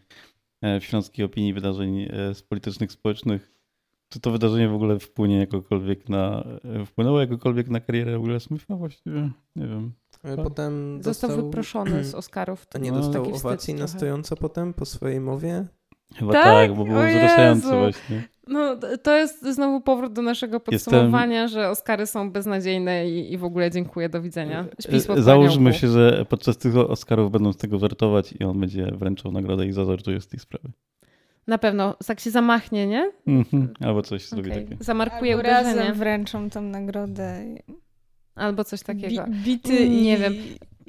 e, 0.64 0.80
śląskiej 0.80 1.24
opinii 1.24 1.54
wydarzeń 1.54 2.00
e, 2.10 2.34
z 2.34 2.42
politycznych, 2.42 2.92
społecznych. 2.92 3.52
Czy 4.08 4.20
to 4.20 4.30
wydarzenie 4.30 4.68
w 4.68 4.74
ogóle 4.74 4.98
wpłynie 4.98 5.38
jakokolwiek 5.38 6.08
na, 6.08 6.44
wpłynęło 6.86 7.20
jakokolwiek 7.20 7.68
na 7.68 7.80
karierę 7.80 8.20
Willa 8.22 8.40
Smitha 8.40 8.76
właściwie? 8.76 9.30
Nie 9.56 9.66
wiem. 9.66 9.92
No. 10.24 10.36
Potem 10.44 11.02
Został 11.02 11.30
dostał... 11.30 11.46
wyproszony 11.46 12.04
z 12.04 12.14
Oscarów. 12.14 12.66
A 12.74 12.78
nie 12.78 12.92
No, 12.92 12.98
dostał 12.98 13.34
owacji 13.34 13.74
na 13.74 13.86
stojąco 13.86 14.36
potem 14.36 14.74
po 14.74 14.84
swojej 14.84 15.20
mowie? 15.20 15.66
Chyba 16.16 16.32
Tak? 16.32 16.44
tak, 16.44 16.74
bo 16.74 16.84
było 16.84 17.00
wzruszające 17.00 17.78
właśnie. 17.78 18.22
No, 18.46 18.76
to 19.02 19.16
jest 19.16 19.46
znowu 19.54 19.80
powrót 19.80 20.12
do 20.12 20.22
naszego 20.22 20.60
podsumowania, 20.60 21.48
że 21.48 21.68
Oscary 21.68 22.06
są 22.06 22.30
beznadziejne 22.30 23.10
i, 23.10 23.32
i 23.32 23.38
w 23.38 23.44
ogóle 23.44 23.70
dziękuję, 23.70 24.08
do 24.08 24.22
widzenia. 24.22 24.64
E, 25.16 25.22
Załóżmy 25.22 25.72
się, 25.74 25.88
że 25.88 26.26
podczas 26.28 26.58
tych 26.58 26.76
Oscarów 26.76 27.30
będą 27.30 27.52
z 27.52 27.56
tego 27.56 27.78
żartować 27.78 28.32
i 28.40 28.44
on 28.44 28.60
będzie 28.60 28.86
wręczał 28.94 29.32
nagrodę 29.32 29.66
i 29.66 29.72
zażartuje 29.72 30.20
z 30.20 30.28
tej 30.28 30.40
sprawy. 30.40 30.68
Na 31.46 31.58
pewno, 31.58 31.96
tak 32.06 32.20
się 32.20 32.30
zamachnie, 32.30 32.86
nie? 32.86 33.12
Mhm. 33.26 33.74
Albo 33.80 34.02
coś 34.02 34.28
zrobi 34.28 34.50
Okej. 34.50 34.62
takiego. 34.64 34.84
Zamarkuje 34.84 35.32
Albo 35.34 35.48
uderzenie. 35.48 35.74
razem 35.80 35.94
wręczą 35.94 36.50
tą 36.50 36.62
nagrodę. 36.62 37.44
Albo 38.34 38.64
coś 38.64 38.82
takiego. 38.82 39.24
Bi- 39.24 39.30
bity 39.44 39.76
i... 39.76 40.02
Nie 40.02 40.16
wiem. 40.16 40.34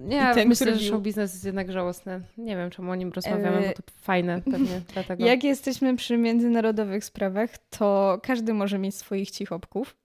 Ja 0.10 0.34
ten, 0.34 0.47
myślę, 0.47 0.76
że 0.76 0.89
show 0.89 1.02
biznes 1.02 1.34
jest 1.34 1.45
jednak 1.45 1.72
żałosny. 1.72 2.22
Nie 2.38 2.56
wiem, 2.56 2.70
czemu 2.70 2.91
o 2.91 2.95
nim 2.95 3.12
rozmawiamy, 3.12 3.58
E, 3.58 3.68
bo 3.70 3.74
to 3.74 3.84
fajne 4.02 4.41
pewnie 4.41 4.82
dlatego. 4.93 5.26
Jak 5.26 5.43
jesteśmy 5.43 5.95
przy 5.95 6.18
międzynarodowych 6.18 7.06
sprawach, 7.06 7.49
to 7.70 8.20
każdy 8.24 8.54
może 8.54 8.80
mieć 8.80 8.95
swoich 8.95 9.32
cichopków. 9.32 9.95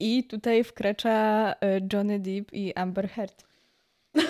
I 0.00 0.24
tutaj 0.24 0.64
wkracza 0.64 1.10
e, 1.60 1.80
Johnny 1.92 2.20
Depp 2.20 2.52
i 2.52 2.74
Amber 2.74 3.08
Heard. 3.08 3.44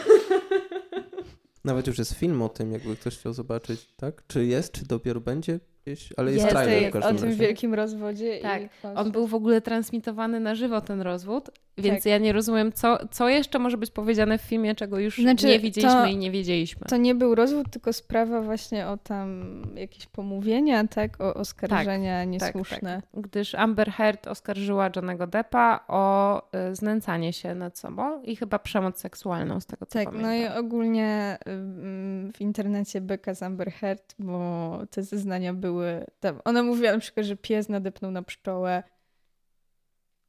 Nawet 1.65 1.87
już 1.87 1.99
jest 1.99 2.13
film 2.15 2.43
o 2.43 2.49
tym, 2.49 2.73
jakby 2.73 2.97
ktoś 2.97 3.19
chciał 3.19 3.33
zobaczyć, 3.33 3.93
tak? 3.97 4.23
Czy 4.27 4.47
jest, 4.47 4.73
czy 4.73 4.87
dopiero 4.87 5.21
będzie 5.21 5.61
gdzieś? 5.87 6.09
Ale 6.17 6.33
jest, 6.33 6.45
Jest, 6.45 6.57
trailer 6.57 6.79
w 6.79 6.83
jest. 6.83 6.97
o 6.97 7.01
każdym 7.01 7.17
tym 7.19 7.29
razie. 7.29 7.39
wielkim 7.41 7.75
rozwodzie. 7.75 8.39
Tak, 8.43 8.63
i 8.63 8.69
On 8.95 9.13
był 9.13 9.27
w 9.27 9.35
ogóle 9.35 9.61
transmitowany 9.61 10.41
na 10.41 10.55
żywo, 10.55 10.81
ten 10.81 11.01
rozwód, 11.01 11.51
więc 11.79 11.99
Tak. 11.99 12.07
ja 12.11 12.19
nie 12.19 12.33
rozumiem, 12.33 12.73
co, 12.73 12.99
co 13.11 13.29
jeszcze 13.29 13.59
może 13.59 13.77
być 13.77 13.91
powiedziane 13.91 14.39
w 14.39 14.43
filmie, 14.43 14.75
czego 14.75 14.99
już 14.99 15.19
Znaczy, 15.19 15.47
nie 15.47 15.59
widzieliśmy 15.61 16.01
to- 16.03 16.07
i 16.07 16.17
nie 16.17 16.31
wiedzieliśmy. 16.31 16.87
To 16.89 16.97
nie 16.97 17.15
był 17.15 17.35
rozwód, 17.35 17.71
tylko 17.71 17.93
sprawa 17.93 18.41
właśnie 18.41 18.87
o 18.89 18.97
tam 18.97 19.43
jakieś 19.77 20.07
pomówienia, 20.07 20.87
tak? 20.89 21.21
O 21.21 21.35
oskarżenia 21.35 22.25
niesłuszne. 22.25 23.03
Tak, 23.15 23.23
gdyż 23.23 23.55
Amber 23.55 23.91
Heard 23.91 24.27
oskarżyła 24.27 24.91
Johnego 24.97 25.27
Deppa 25.27 25.85
o 25.89 26.43
y, 26.71 26.75
znęcanie 26.75 27.33
się 27.33 27.55
nad 27.55 27.79
sobą 27.79 28.23
i 28.23 28.37
chyba 28.37 28.59
przemoc 28.59 29.01
seksualną, 29.01 29.61
z 29.61 29.67
tego 29.67 29.87
co 29.87 29.99
Tak, 29.99 30.05
pamiętam. 30.09 30.31
no 30.31 30.37
i 30.37 30.59
ogólnie 30.59 31.39
ym, 31.49 32.33
w 32.37 32.41
internecie 32.41 33.01
beka 33.01 33.35
z 33.35 33.43
Amber 33.43 33.73
Heard, 33.73 34.15
bo 34.19 34.79
te 34.91 35.03
zeznania 35.03 35.55
były... 35.55 35.72
Tam, 36.21 36.41
ona 36.45 36.63
mówiła 36.63 36.93
na 36.93 36.99
przykład, 36.99 37.27
że 37.27 37.37
pies 37.37 37.69
nadepnął 37.69 38.11
na 38.11 38.23
pszczołę. 38.23 38.83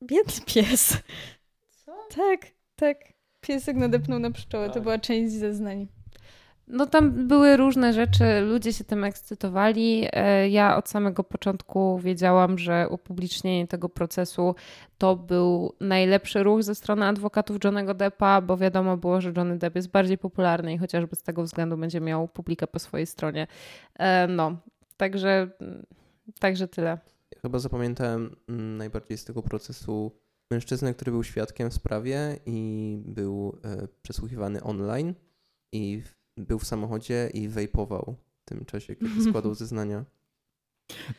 Biedny 0.03 0.45
pies. 0.45 0.97
Co? 1.85 1.91
Tak, 2.15 2.39
tak. 2.75 2.97
Piesek 3.41 3.75
nadepnął 3.75 4.19
na 4.19 4.31
pszczołę, 4.31 4.69
to 4.69 4.81
była 4.81 4.99
część 4.99 5.33
zeznań. 5.33 5.87
No 6.67 6.85
tam 6.85 7.27
były 7.27 7.57
różne 7.57 7.93
rzeczy, 7.93 8.41
ludzie 8.41 8.73
się 8.73 8.83
tym 8.83 9.03
ekscytowali. 9.03 10.07
E, 10.13 10.49
Ja 10.49 10.77
od 10.77 10.89
samego 10.89 11.23
początku 11.23 11.99
wiedziałam, 11.99 12.57
że 12.57 12.89
upublicznienie 12.89 13.67
tego 13.67 13.89
procesu 13.89 14.55
to 14.97 15.15
był 15.15 15.73
najlepszy 15.79 16.43
ruch 16.43 16.63
ze 16.63 16.75
strony 16.75 17.05
adwokatów 17.05 17.57
Johnego 17.63 17.93
Deppa, 17.93 18.41
bo 18.41 18.57
wiadomo 18.57 18.97
było, 18.97 19.21
że 19.21 19.33
Johnny 19.37 19.57
Depp 19.57 19.75
jest 19.75 19.89
bardziej 19.91 20.17
popularny 20.17 20.73
i 20.73 20.77
chociażby 20.77 21.15
z 21.15 21.23
tego 21.23 21.43
względu 21.43 21.77
będzie 21.77 22.01
miał 22.01 22.27
publikę 22.27 22.67
po 22.67 22.79
swojej 22.79 23.05
stronie. 23.07 23.47
E, 23.99 24.27
No, 24.27 24.57
także, 24.97 25.51
także 26.39 26.67
tyle. 26.67 26.97
Ja 27.35 27.41
chyba 27.41 27.59
zapamiętałem 27.59 28.35
mm, 28.49 28.77
najbardziej 28.77 29.17
z 29.17 29.25
tego 29.25 29.43
procesu 29.43 30.11
mężczyznę, 30.51 30.93
który 30.93 31.11
był 31.11 31.23
świadkiem 31.23 31.69
w 31.69 31.73
sprawie 31.73 32.39
i 32.45 32.97
był 33.05 33.59
e, 33.63 33.87
przesłuchiwany 34.01 34.63
online 34.63 35.13
i 35.71 36.01
był 36.37 36.59
w 36.59 36.65
samochodzie 36.65 37.29
i 37.33 37.47
wejpował 37.47 38.15
w 38.41 38.45
tym 38.45 38.65
czasie, 38.65 38.95
kiedy 38.95 39.23
składał 39.29 39.53
zeznania. 39.53 40.05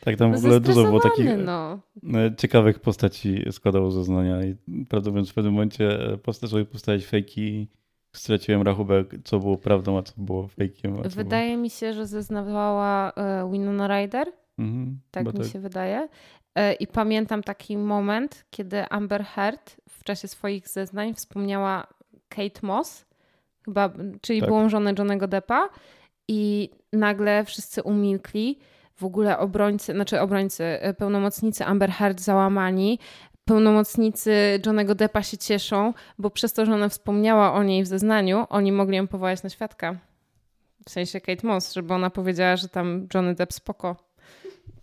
Tak, 0.01 0.17
tam 0.17 0.33
w 0.33 0.37
ogóle 0.37 0.59
dużo 0.59 0.83
było 0.83 0.99
takich 0.99 1.25
Zestresowany, 1.25 1.81
no. 2.03 2.19
e, 2.19 2.35
ciekawych 2.35 2.79
postaci 2.79 3.43
składało 3.51 3.91
zeznania 3.91 4.45
i 4.45 4.55
prawdę 4.89 5.09
mówiąc 5.09 5.29
w 5.29 5.33
pewnym 5.33 5.53
momencie 5.53 6.13
e, 6.13 6.17
posta- 6.17 6.47
zaczęły 6.47 6.65
powstawać 6.65 7.05
fejki 7.05 7.67
straciłem 8.17 8.61
rachubę, 8.61 9.03
co 9.23 9.39
było 9.39 9.57
prawdą, 9.57 9.97
a 9.97 10.03
co 10.03 10.13
było 10.17 10.47
fejkiem. 10.47 11.03
Co 11.03 11.09
Wydaje 11.09 11.57
mi 11.57 11.69
się, 11.69 11.93
że 11.93 12.07
zeznawała 12.07 13.11
e, 13.15 13.51
Winona 13.51 13.87
Ryder. 13.87 14.25
Było... 14.57 14.69
Mhm, 14.69 14.99
Tak 15.11 15.33
mi 15.33 15.45
się 15.45 15.59
wydaje. 15.59 16.07
E, 16.55 16.73
I 16.73 16.87
pamiętam 16.87 17.43
taki 17.43 17.77
moment, 17.77 18.45
kiedy 18.49 18.89
Amber 18.89 19.23
Heard 19.23 19.77
w 19.89 20.03
czasie 20.03 20.27
swoich 20.27 20.67
zeznań 20.67 21.13
wspomniała 21.13 21.87
Kate 22.29 22.59
Moss, 22.67 23.05
chyba, 23.65 23.89
czyli 24.21 24.39
Tak. 24.39 24.49
byłą 24.49 24.69
żonę 24.69 24.93
Johnego 24.97 25.27
Deppa 25.27 25.69
i 26.27 26.69
nagle 26.93 27.45
wszyscy 27.45 27.83
umilkli. 27.83 28.59
W 28.95 29.03
ogóle 29.03 29.37
obrońcy, 29.39 29.93
znaczy 29.93 30.21
obrońcy, 30.21 30.63
e, 30.63 30.93
pełnomocnicy 30.93 31.65
Amber 31.65 31.91
Heard 31.91 32.19
załamani. 32.21 32.99
Pełnomocnicy 33.45 34.59
Johnego 34.65 34.95
Deppa 34.95 35.23
się 35.23 35.37
cieszą, 35.37 35.93
bo 36.19 36.29
przez 36.29 36.53
to, 36.53 36.65
że 36.65 36.73
ona 36.73 36.89
wspomniała 36.89 37.53
o 37.53 37.63
niej 37.63 37.83
w 37.83 37.87
zeznaniu, 37.87 38.45
oni 38.49 38.71
mogli 38.71 38.95
ją 38.97 39.07
powołać 39.07 39.43
na 39.43 39.49
świadka. 39.49 39.99
W 40.85 40.89
sensie 40.89 41.21
Kate 41.21 41.47
Moss, 41.47 41.73
żeby 41.73 41.93
ona 41.93 42.09
powiedziała, 42.09 42.55
że 42.55 42.69
tam 42.69 43.07
Johnny 43.13 43.35
Depp 43.35 43.53
spoko. 43.53 43.95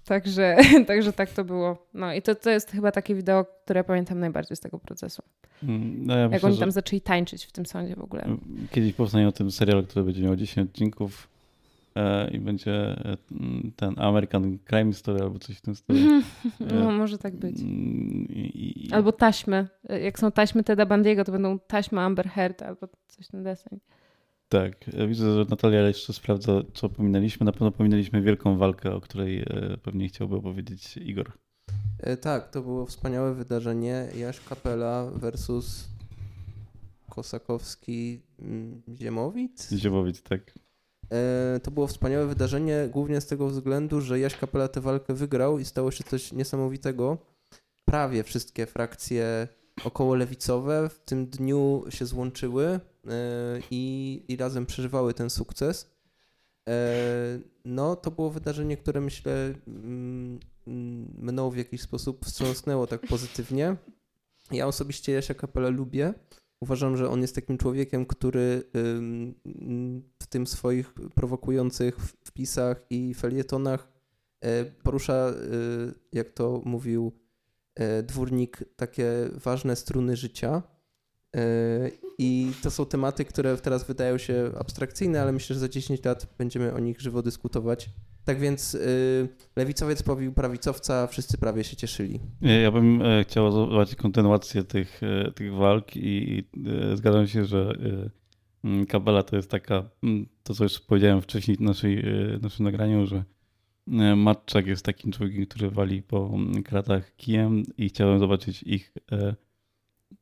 Także, 0.05 0.57
także 0.87 1.13
tak 1.13 1.31
to 1.31 1.45
było. 1.45 1.87
No 1.95 2.15
i 2.15 2.23
to, 2.23 2.35
to 2.35 2.51
jest 2.51 2.71
chyba 2.71 2.93
takie 2.93 3.15
wideo, 3.15 3.45
które 3.65 3.85
pamiętam 3.85 4.21
najbardziej 4.21 4.57
z 4.57 4.61
tego 4.61 4.79
procesu. 4.79 5.23
Mm, 5.63 6.07
No 6.07 6.15
ja 6.15 6.21
Jak 6.23 6.33
myślę, 6.33 6.49
oni 6.49 6.59
tam 6.59 6.71
zaczęli 6.71 7.01
tańczyć 7.01 7.45
w 7.47 7.53
tym 7.53 7.67
sądzie 7.67 7.97
w 7.97 8.01
ogóle. 8.03 8.25
kiedyś 8.71 8.93
powstanie 8.95 9.29
o 9.29 9.33
tym 9.33 9.51
serial, 9.51 9.87
który 9.87 10.05
będzie 10.05 10.23
miał 10.23 10.37
10 10.37 10.69
odcinków 10.71 11.29
i 12.33 12.39
będzie 12.39 12.73
e, 12.73 13.17
mm, 13.31 13.73
ten 13.77 13.95
American 13.99 14.59
Crime 14.59 14.93
Story 14.93 15.23
albo 15.23 15.39
coś 15.39 15.57
w 15.57 15.61
tym 15.61 15.75
stylu. 15.75 16.23
No 16.61 16.93
może 16.93 17.19
tak 17.19 17.37
być. 17.37 17.61
Mm, 17.61 18.27
I, 18.29 18.87
i, 18.87 18.93
Albo 18.93 19.13
taśmy. 19.13 19.69
Jak 20.03 20.19
są 20.19 20.33
taśmy 20.33 20.65
Teda 20.65 20.87
Bandiego, 20.87 21.25
to 21.25 21.33
będą 21.33 21.59
taśmy 21.59 22.01
Amber 22.01 22.29
Heard 22.29 22.63
albo 22.63 22.89
coś 23.07 23.33
na 23.33 23.43
deseń. 23.43 23.81
Tak, 24.49 24.89
e, 24.89 25.07
widzę, 25.07 25.35
że 25.35 25.45
Natalia 25.51 25.89
jeszcze 25.89 26.13
sprawdza, 26.13 26.53
co 26.75 26.89
pominęliśmy. 26.89 27.47
Na 27.47 27.53
pewno 27.53 27.71
pominęliśmy 27.71 28.23
wielką 28.23 28.57
walkę, 28.59 28.95
o 28.95 29.01
której 29.01 29.41
e, 29.41 29.77
pewnie 29.83 30.09
chciałby 30.09 30.37
opowiedzieć 30.37 30.97
Igor. 30.97 31.33
E, 31.99 32.17
tak, 32.17 32.51
to 32.51 32.63
było 32.63 32.87
wspaniałe 32.87 33.35
wydarzenie. 33.35 34.09
Jaś 34.17 34.41
Kapela 34.41 35.11
versus 35.15 35.89
Kosakowski 37.11 38.21
mm, 38.39 38.83
Ziemowit. 38.97 39.69
Ziemowic, 39.73 40.23
tak. 40.23 40.55
E, 41.13 41.61
To 41.61 41.71
było 41.71 41.87
wspaniałe 41.87 42.27
wydarzenie, 42.27 42.89
głównie 42.93 43.21
z 43.21 43.27
tego 43.27 43.49
względu, 43.49 44.01
że 44.01 44.19
Jaś 44.19 44.37
Kapela 44.37 44.69
tę 44.69 44.81
walkę 44.81 45.15
wygrał 45.15 45.59
i 45.59 45.65
stało 45.65 45.91
się 45.91 46.05
coś 46.05 46.33
niesamowitego. 46.33 47.19
Prawie 47.85 48.23
wszystkie 48.23 48.67
frakcje 48.67 49.49
okołolewicowe 49.85 50.89
w 50.89 51.01
tym 51.01 51.27
dniu 51.27 51.85
się 51.89 52.07
złączyły 52.07 52.67
e, 52.67 52.81
i, 53.71 54.25
i 54.29 54.37
razem 54.37 54.67
przeżywały 54.67 55.15
ten 55.15 55.31
sukces. 55.31 55.91
E, 56.69 56.83
No, 57.65 57.97
to 57.97 58.11
było 58.11 58.31
wydarzenie, 58.31 58.77
które 58.77 59.01
myślę 59.01 59.55
mm, 59.67 60.41
mną 61.19 61.51
w 61.51 61.57
jakiś 61.57 61.81
sposób 61.81 62.25
wstrząsnęło 62.27 62.87
tak 62.87 63.01
pozytywnie. 63.01 63.77
Ja 64.51 64.67
osobiście 64.67 65.13
Jasia 65.13 65.35
Kapelę 65.35 65.71
lubię. 65.71 66.15
Uważam, 66.63 66.97
że 66.97 67.11
on 67.11 67.21
jest 67.21 67.35
takim 67.35 67.59
człowiekiem, 67.59 68.07
który 68.07 68.63
w 70.23 70.27
tym 70.29 70.47
swoich 70.47 70.95
prowokujących 71.15 71.97
wpisach 72.25 72.87
i 72.91 73.15
felietonach 73.15 73.89
e, 74.41 74.65
porusza, 74.65 75.15
e, 75.15 75.33
jak 76.13 76.31
to 76.31 76.63
mówił 76.65 77.13
e, 77.75 78.03
dwórnik, 78.03 78.65
takie 78.77 79.13
ważne 79.45 79.77
struny 79.77 80.17
życia. 80.17 80.63
I 82.19 82.53
to 82.63 82.71
są 82.71 82.87
tematy, 82.87 83.25
które 83.25 83.57
teraz 83.57 83.85
wydają 83.85 84.19
się 84.19 84.51
abstrakcyjne, 84.59 85.23
ale 85.23 85.33
myślę, 85.33 85.55
że 85.55 85.61
za 85.61 85.69
10 85.69 86.05
lat 86.05 86.27
będziemy 86.39 86.75
o 86.75 86.79
nich 86.79 87.01
żywo 87.01 87.23
dyskutować. 87.23 87.91
Tak 88.25 88.41
więc 88.41 88.75
y, 88.75 89.29
lewicowiec 89.57 90.03
powił 90.03 90.33
prawicowca, 90.33 91.07
wszyscy 91.07 91.39
prawie 91.39 91.65
się 91.65 91.77
cieszyli. 91.77 92.21
Ja 92.63 92.71
bym 92.71 93.03
e, 93.03 93.25
chciał 93.25 93.53
zobaczyć 93.53 93.95
kontynuację 93.97 94.65
tych, 94.65 95.01
e, 95.03 95.33
tych 95.33 95.55
walk 95.55 95.97
i, 95.97 96.01
i 96.01 96.45
e, 96.93 96.97
zgadzam 96.97 97.27
się, 97.27 97.45
że 97.45 97.79
Kabela 98.89 99.23
to 99.23 99.37
jest 99.37 99.51
taka, 99.51 99.91
to 100.43 100.55
co 100.55 100.65
już 100.65 100.81
powiedziałem 100.81 101.23
wcześniej 101.23 101.57
w 101.57 101.61
naszej, 101.61 102.05
naszym 102.43 102.65
nagraniu, 102.65 103.07
że 103.07 103.25
Matczak 104.17 104.67
jest 104.67 104.85
takim 104.85 105.13
człowiekiem, 105.13 105.47
który 105.47 105.71
wali 105.71 106.03
po 106.03 106.39
kratach 106.65 107.17
kijem 107.17 107.63
i 107.77 107.89
chciałem 107.89 108.19
zobaczyć 108.19 108.63
ich, 108.63 108.93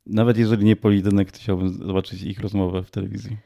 nawet 0.06 0.38
jeżeli 0.38 0.64
nie 0.64 0.76
pojedynek, 0.76 1.32
to 1.32 1.38
chciałbym 1.38 1.86
zobaczyć 1.86 2.22
ich 2.22 2.40
rozmowę 2.40 2.82
w 2.82 2.90
telewizji. 2.90 3.36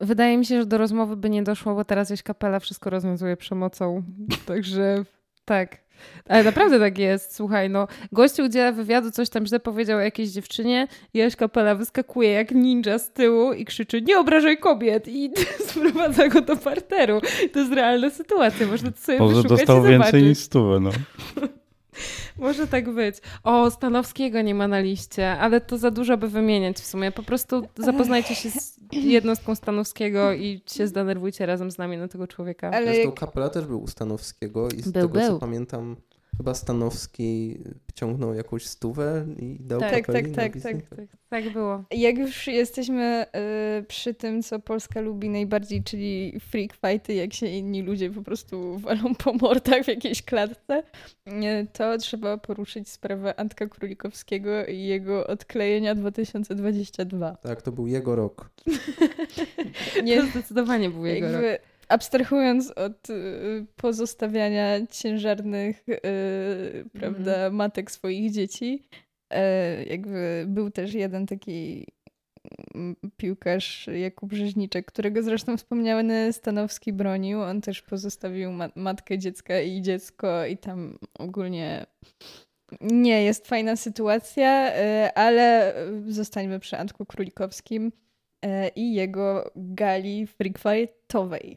Wydaje 0.00 0.38
mi 0.38 0.46
się, 0.46 0.60
że 0.60 0.66
do 0.66 0.78
rozmowy 0.78 1.16
by 1.16 1.30
nie 1.30 1.42
doszło, 1.42 1.74
bo 1.74 1.84
teraz 1.84 2.10
Jaś 2.10 2.22
Kapela 2.22 2.60
wszystko 2.60 2.90
rozwiązuje 2.90 3.36
przemocą. 3.36 4.02
Także 4.46 5.04
tak. 5.44 5.86
Ale 6.28 6.44
naprawdę 6.44 6.78
tak 6.80 6.98
jest. 6.98 7.34
Słuchaj, 7.36 7.70
no, 7.70 7.88
gościu 8.12 8.44
udziela 8.44 8.72
wywiadu, 8.72 9.10
coś 9.10 9.28
tam 9.28 9.46
źle 9.46 9.60
powiedział 9.60 9.98
o 9.98 10.00
jakiejś 10.00 10.30
dziewczynie. 10.30 10.88
Jaś 11.14 11.36
Kapela 11.36 11.74
wyskakuje 11.74 12.30
jak 12.30 12.50
ninja 12.50 12.98
z 12.98 13.12
tyłu 13.12 13.52
i 13.52 13.64
krzyczy: 13.64 14.02
Nie 14.02 14.18
obrażaj 14.18 14.58
kobiet! 14.58 15.08
I 15.08 15.30
sprowadza 15.68 16.28
go 16.28 16.40
do 16.40 16.56
parteru. 16.56 17.20
To 17.52 17.58
jest 17.58 17.72
realna 17.72 18.10
sytuacja. 18.10 18.66
Można 18.66 18.90
to 18.90 18.98
sobie 18.98 19.18
Może 19.18 19.42
dostał 19.42 19.82
więcej 19.82 20.22
niż 20.22 20.38
stówę, 20.38 20.80
no. 20.80 20.90
Może 22.38 22.66
tak 22.66 22.90
być. 22.90 23.16
O, 23.44 23.70
Stanowskiego 23.70 24.42
nie 24.42 24.54
ma 24.54 24.68
na 24.68 24.80
liście, 24.80 25.30
ale 25.30 25.60
to 25.60 25.78
za 25.78 25.90
dużo 25.90 26.16
by 26.16 26.28
wymieniać 26.28 26.76
w 26.76 26.86
sumie. 26.86 27.12
Po 27.12 27.22
prostu 27.22 27.62
zapoznajcie 27.76 28.34
się 28.34 28.50
z 28.50 28.78
jednostką 28.92 29.54
Stanowskiego 29.54 30.32
i 30.32 30.60
się 30.66 30.86
zdenerwujcie 30.86 31.46
razem 31.46 31.70
z 31.70 31.78
nami 31.78 31.96
na 31.96 32.08
tego 32.08 32.26
człowieka. 32.26 32.70
Ale 32.70 32.86
Zresztą 32.86 33.08
jak... 33.10 33.14
Kapela 33.14 33.48
też 33.48 33.66
był 33.66 33.82
u 33.82 33.86
Stanowskiego 33.86 34.68
i 34.68 34.82
z 34.82 34.88
był, 34.88 35.02
tego 35.02 35.08
był. 35.08 35.28
co 35.28 35.38
pamiętam 35.38 35.96
chyba 36.36 36.54
Stanowski 36.54 37.58
ciągnął 37.94 38.34
jakąś 38.34 38.66
stówę 38.66 39.26
i 39.38 39.56
dał 39.60 39.80
tak, 39.80 39.90
tak, 39.90 40.06
tak, 40.06 40.28
tak, 40.28 40.52
tak, 40.62 40.76
tak, 40.96 41.06
tak 41.28 41.52
było. 41.52 41.84
Jak 41.90 42.18
już 42.18 42.46
jesteśmy 42.46 43.26
y, 43.80 43.82
przy 43.82 44.14
tym, 44.14 44.42
co 44.42 44.58
Polska 44.58 45.00
lubi 45.00 45.30
najbardziej, 45.30 45.82
czyli 45.82 46.40
freak 46.40 46.72
fighty, 46.72 47.14
jak 47.14 47.34
się 47.34 47.46
inni 47.46 47.82
ludzie 47.82 48.10
po 48.10 48.22
prostu 48.22 48.78
walą 48.78 49.14
po 49.14 49.32
mordach 49.32 49.84
w 49.84 49.88
jakiejś 49.88 50.22
klatce, 50.22 50.82
y, 51.26 51.32
to 51.72 51.98
trzeba 51.98 52.38
poruszyć 52.38 52.88
sprawę 52.88 53.40
Antka 53.40 53.66
Królikowskiego 53.66 54.66
i 54.66 54.82
jego 54.82 55.26
odklejenia 55.26 55.94
2022. 55.94 57.36
Tak, 57.36 57.62
to 57.62 57.72
był 57.72 57.86
jego 57.86 58.16
rok. 58.16 58.50
Nie, 60.04 60.20
to 60.20 60.26
zdecydowanie 60.26 60.90
był 60.90 61.06
jego 61.06 61.32
rok 61.32 61.42
abstrahując 61.88 62.70
od 62.70 63.10
y, 63.10 63.66
pozostawiania 63.76 64.86
ciężarnych, 64.86 65.88
y, 65.88 66.84
prawda, 66.92 67.36
mm. 67.36 67.54
matek 67.54 67.90
swoich 67.90 68.32
dzieci, 68.32 68.82
y, 69.32 69.36
jakby 69.84 70.44
był 70.48 70.70
też 70.70 70.94
jeden 70.94 71.26
taki 71.26 71.86
mm, 72.74 72.96
piłkarz 73.16 73.86
Jakub 73.86 74.32
Rzeźniczek, 74.32 74.86
którego 74.86 75.22
zresztą 75.22 75.56
wspomniany 75.56 76.32
Stanowski 76.32 76.92
bronił. 76.92 77.42
On 77.42 77.60
też 77.60 77.82
pozostawił 77.82 78.52
ma 78.52 78.68
matkę 78.76 79.18
dziecka 79.18 79.60
i 79.60 79.82
dziecko 79.82 80.46
i 80.46 80.56
tam 80.56 80.98
ogólnie 81.18 81.86
nie 82.80 83.24
jest 83.24 83.46
fajna 83.46 83.76
sytuacja, 83.76 84.72
ale 85.14 85.74
zostańmy 86.08 86.60
przy 86.60 86.78
Antku 86.78 87.06
Królikowskim 87.06 87.92
i 88.76 88.94
jego 88.94 89.50
gali 89.56 90.26
freakfightowej 90.26 91.56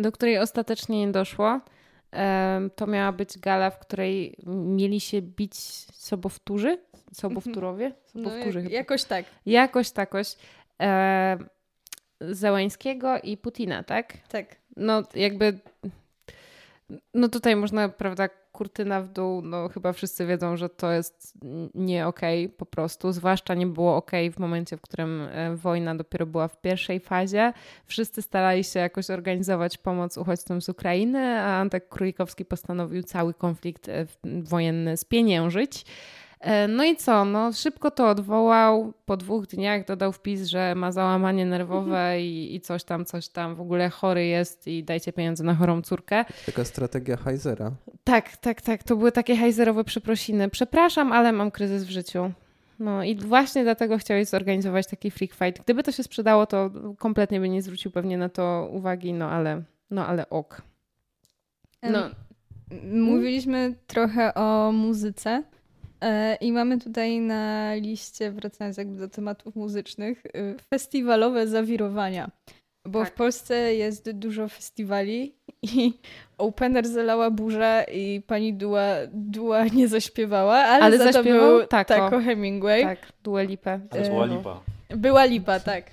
do 0.00 0.12
której 0.12 0.38
ostatecznie 0.38 1.06
nie 1.06 1.12
doszło. 1.12 1.60
To 2.76 2.86
miała 2.86 3.12
być 3.12 3.38
gala, 3.38 3.70
w 3.70 3.78
której 3.78 4.36
mieli 4.46 5.00
się 5.00 5.22
bić 5.22 5.54
sobowtórzy, 5.94 6.78
sobowtórowie? 7.12 7.86
Mhm. 7.86 8.04
Sobowtórzy 8.06 8.58
no, 8.58 8.64
jak, 8.64 8.72
jakoś 8.72 9.04
tak. 9.04 9.24
Jakoś 9.46 9.90
takoś. 9.90 10.36
E, 10.82 11.38
Zełańskiego 12.20 13.18
i 13.22 13.36
Putina, 13.36 13.82
tak? 13.82 14.12
Tak. 14.28 14.56
No 14.76 15.02
jakby 15.14 15.58
no 17.14 17.28
tutaj 17.28 17.56
można, 17.56 17.88
prawda, 17.88 18.28
kurtyna 18.52 19.02
w 19.02 19.08
dół, 19.08 19.42
no 19.42 19.68
chyba 19.68 19.92
wszyscy 19.92 20.26
wiedzą, 20.26 20.56
że 20.56 20.68
to 20.68 20.92
jest 20.92 21.34
nie 21.74 22.06
okej 22.06 22.46
okay, 22.46 22.56
po 22.56 22.66
prostu. 22.66 23.12
Zwłaszcza 23.12 23.54
nie 23.54 23.66
było 23.66 23.96
okej 23.96 24.28
okay 24.28 24.36
w 24.36 24.38
momencie, 24.38 24.76
w 24.76 24.80
którym 24.80 25.22
e, 25.22 25.56
wojna 25.56 25.94
dopiero 25.94 26.26
była 26.26 26.48
w 26.48 26.60
pierwszej 26.60 27.00
fazie. 27.00 27.52
Wszyscy 27.84 28.22
starali 28.22 28.64
się 28.64 28.80
jakoś 28.80 29.10
organizować 29.10 29.78
pomoc 29.78 30.18
uchodźcom 30.18 30.62
z 30.62 30.68
Ukrainy, 30.68 31.40
a 31.40 31.60
Antek 31.60 31.88
Królikowski 31.88 32.44
postanowił 32.44 33.02
cały 33.02 33.34
konflikt 33.34 33.88
e, 33.88 34.06
wojenny 34.24 34.96
spieniężyć. 34.96 35.84
E, 36.40 36.68
no 36.68 36.84
i 36.84 36.96
co? 36.96 37.24
No, 37.24 37.52
szybko 37.52 37.90
to 37.90 38.08
odwołał. 38.08 38.92
Po 39.04 39.16
dwóch 39.16 39.46
dniach 39.46 39.84
dodał 39.84 40.12
wpis, 40.12 40.46
że 40.46 40.74
ma 40.74 40.92
załamanie 40.92 41.46
nerwowe 41.46 42.22
i, 42.22 42.54
i 42.54 42.60
coś 42.60 42.84
tam, 42.84 43.04
coś 43.04 43.28
tam. 43.28 43.54
W 43.54 43.60
ogóle 43.60 43.90
chory 43.90 44.26
jest 44.26 44.66
i 44.66 44.84
dajcie 44.84 45.12
pieniądze 45.12 45.44
na 45.44 45.54
chorą 45.54 45.82
córkę. 45.82 46.24
Taka 46.46 46.64
strategia 46.64 47.16
Heizera. 47.16 47.72
Tak, 48.04 48.36
tak, 48.36 48.62
tak. 48.62 48.82
To 48.82 48.96
były 48.96 49.12
takie 49.12 49.36
Heizerowe 49.36 49.84
przeprosiny. 49.84 50.48
Przepraszam, 50.48 51.12
ale 51.12 51.32
mam 51.32 51.50
kryzys 51.50 51.84
w 51.84 51.90
życiu. 51.90 52.32
No 52.78 53.04
i 53.04 53.16
właśnie 53.16 53.62
dlatego 53.62 53.98
chciałeś 53.98 54.28
zorganizować 54.28 54.86
taki 54.86 55.10
freak 55.10 55.34
fight. 55.34 55.64
Gdyby 55.64 55.82
to 55.82 55.92
się 55.92 56.02
sprzedało, 56.02 56.46
to 56.46 56.70
kompletnie 56.98 57.40
by 57.40 57.48
nie 57.48 57.62
zwrócił 57.62 57.90
pewnie 57.90 58.18
na 58.18 58.28
to 58.28 58.68
uwagi, 58.72 59.12
no 59.12 59.30
ale, 59.30 59.62
no 59.90 60.06
ale 60.06 60.30
ok. 60.30 60.62
No. 61.82 62.10
Mówiliśmy 62.92 63.74
trochę 63.86 64.34
o 64.34 64.72
muzyce. 64.72 65.42
E, 66.00 66.34
I 66.34 66.52
mamy 66.52 66.78
tutaj 66.78 67.20
na 67.20 67.74
liście, 67.74 68.32
wracając 68.32 68.76
jakby 68.76 68.98
do 68.98 69.08
tematów 69.08 69.56
muzycznych, 69.56 70.26
y, 70.26 70.56
festiwalowe 70.70 71.46
zawirowania. 71.46 72.30
Bo 72.86 73.00
tak. 73.00 73.08
w 73.08 73.12
Polsce 73.12 73.74
jest 73.74 74.10
dużo 74.10 74.48
festiwali 74.48 75.34
i 75.62 75.92
opener 76.38 76.88
zalała 76.88 77.30
burza 77.30 77.82
i 77.82 78.22
pani 78.26 78.54
Dua, 78.54 78.86
Dua 79.12 79.64
nie 79.64 79.88
zaśpiewała, 79.88 80.56
ale, 80.56 80.84
ale 80.84 80.98
za 80.98 81.12
zaśpiewał 81.12 81.58
był 81.58 81.66
Tako. 81.66 81.94
Tako 81.94 82.20
Hemingway. 82.20 82.82
Tak, 82.82 82.98
Dua 83.22 83.42
Lipa. 83.42 83.78
Była 83.78 84.26
Lipa. 84.26 84.60
Była 84.88 85.24
Lipa, 85.24 85.60
tak. 85.60 85.90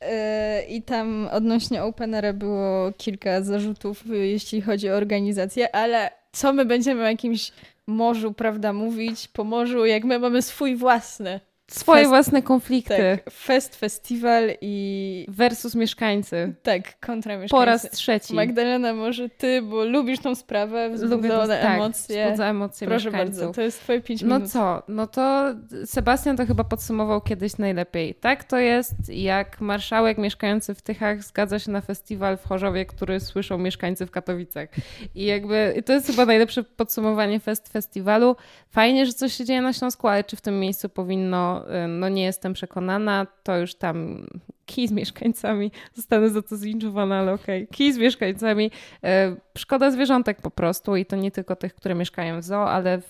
E, 0.00 0.62
I 0.62 0.82
tam 0.82 1.28
odnośnie 1.32 1.82
openera 1.82 2.32
było 2.32 2.92
kilka 2.96 3.42
zarzutów, 3.42 4.04
jeśli 4.06 4.62
chodzi 4.62 4.90
o 4.90 4.94
organizację, 4.94 5.76
ale 5.76 6.10
co 6.32 6.52
my 6.52 6.64
będziemy 6.64 7.02
jakimś 7.02 7.52
morzu, 7.86 8.32
prawda, 8.32 8.72
mówić 8.72 9.28
po 9.28 9.44
morzu, 9.44 9.86
jak 9.86 10.04
my 10.04 10.18
mamy 10.18 10.42
swój 10.42 10.76
własny. 10.76 11.40
Swoje 11.70 12.00
fest, 12.00 12.08
własne 12.08 12.42
konflikty. 12.42 13.18
Tak, 13.24 13.34
fest, 13.34 13.76
festiwal 13.76 14.50
i... 14.60 15.26
Versus 15.28 15.74
mieszkańcy. 15.74 16.54
Tak, 16.62 17.00
kontra 17.00 17.32
mieszkańcy. 17.32 17.50
Po 17.50 17.64
raz 17.64 17.90
trzeci. 17.90 18.34
Magdalena, 18.34 18.94
może 18.94 19.28
ty, 19.28 19.62
bo 19.62 19.84
lubisz 19.84 20.18
tą 20.18 20.34
sprawę, 20.34 20.90
wzbudzone 20.90 21.60
tak, 21.60 21.74
emocje. 21.74 22.24
wzbudza 22.24 22.46
emocje 22.46 22.86
Proszę 22.86 23.10
mieszkańców. 23.10 23.38
bardzo, 23.38 23.52
to 23.54 23.62
jest 23.62 23.80
twoje 23.80 24.00
pięć 24.00 24.22
no 24.22 24.26
minut. 24.26 24.42
No 24.42 24.48
co, 24.48 24.82
no 24.88 25.06
to 25.06 25.54
Sebastian 25.84 26.36
to 26.36 26.46
chyba 26.46 26.64
podsumował 26.64 27.20
kiedyś 27.20 27.58
najlepiej. 27.58 28.14
Tak 28.14 28.44
to 28.44 28.58
jest, 28.58 28.94
jak 29.08 29.60
marszałek 29.60 30.18
mieszkający 30.18 30.74
w 30.74 30.82
Tychach 30.82 31.22
zgadza 31.22 31.58
się 31.58 31.70
na 31.70 31.80
festiwal 31.80 32.36
w 32.36 32.44
Chorzowie, 32.44 32.86
który 32.86 33.20
słyszą 33.20 33.58
mieszkańcy 33.58 34.06
w 34.06 34.10
Katowicach. 34.10 34.68
I 35.14 35.24
jakby 35.24 35.82
to 35.86 35.92
jest 35.92 36.06
chyba 36.06 36.26
najlepsze 36.26 36.62
podsumowanie 36.62 37.40
fest 37.40 37.68
festiwalu. 37.68 38.36
Fajnie, 38.70 39.06
że 39.06 39.12
coś 39.12 39.32
się 39.32 39.44
dzieje 39.44 39.62
na 39.62 39.72
Śląsku, 39.72 40.08
ale 40.08 40.24
czy 40.24 40.36
w 40.36 40.40
tym 40.40 40.60
miejscu 40.60 40.88
powinno 40.88 41.53
no 41.88 42.08
nie 42.08 42.24
jestem 42.24 42.52
przekonana, 42.52 43.26
to 43.42 43.58
już 43.58 43.74
tam 43.74 44.26
kij 44.66 44.88
z 44.88 44.92
mieszkańcami. 44.92 45.70
Zostanę 45.94 46.30
za 46.30 46.42
to 46.42 46.56
zlinczowana, 46.56 47.18
ale 47.18 47.32
okej. 47.32 47.64
Okay. 47.64 47.76
Kij 47.76 47.92
z 47.92 47.98
mieszkańcami. 47.98 48.70
E, 49.04 49.36
szkoda 49.58 49.90
zwierzątek 49.90 50.42
po 50.42 50.50
prostu 50.50 50.96
i 50.96 51.06
to 51.06 51.16
nie 51.16 51.30
tylko 51.30 51.56
tych, 51.56 51.74
które 51.74 51.94
mieszkają 51.94 52.40
w 52.40 52.44
zoo, 52.44 52.70
ale 52.70 52.94
e, 52.94 53.00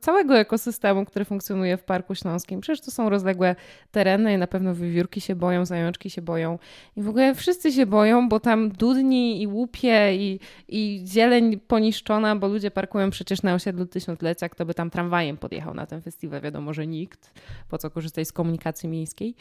całego 0.00 0.38
ekosystemu, 0.38 1.04
który 1.04 1.24
funkcjonuje 1.24 1.76
w 1.76 1.84
Parku 1.84 2.14
Śląskim. 2.14 2.60
Przecież 2.60 2.80
to 2.80 2.90
są 2.90 3.08
rozległe 3.08 3.56
tereny 3.90 4.34
i 4.34 4.38
na 4.38 4.46
pewno 4.46 4.74
wywiórki 4.74 5.20
się 5.20 5.34
boją, 5.34 5.64
zajączki 5.64 6.10
się 6.10 6.22
boją 6.22 6.58
i 6.96 7.02
w 7.02 7.08
ogóle 7.08 7.34
wszyscy 7.34 7.72
się 7.72 7.86
boją, 7.86 8.28
bo 8.28 8.40
tam 8.40 8.68
dudni 8.68 9.42
i 9.42 9.46
łupie 9.46 10.14
i, 10.14 10.40
i 10.68 11.04
zieleń 11.06 11.60
poniszczona, 11.60 12.36
bo 12.36 12.48
ludzie 12.48 12.70
parkują 12.70 13.10
przecież 13.10 13.42
na 13.42 13.54
osiedlu 13.54 13.86
tysiąclecia. 13.86 14.48
Kto 14.48 14.66
by 14.66 14.74
tam 14.74 14.90
tramwajem 14.90 15.36
podjechał 15.36 15.74
na 15.74 15.86
ten 15.86 16.02
festiwal? 16.02 16.40
Wiadomo, 16.40 16.74
że 16.74 16.86
nikt. 16.86 17.32
Po 17.68 17.78
co 17.78 17.90
korzystać 17.90 18.28
z 18.28 18.32
komunikacji 18.32 18.88
miejskiej? 18.88 19.34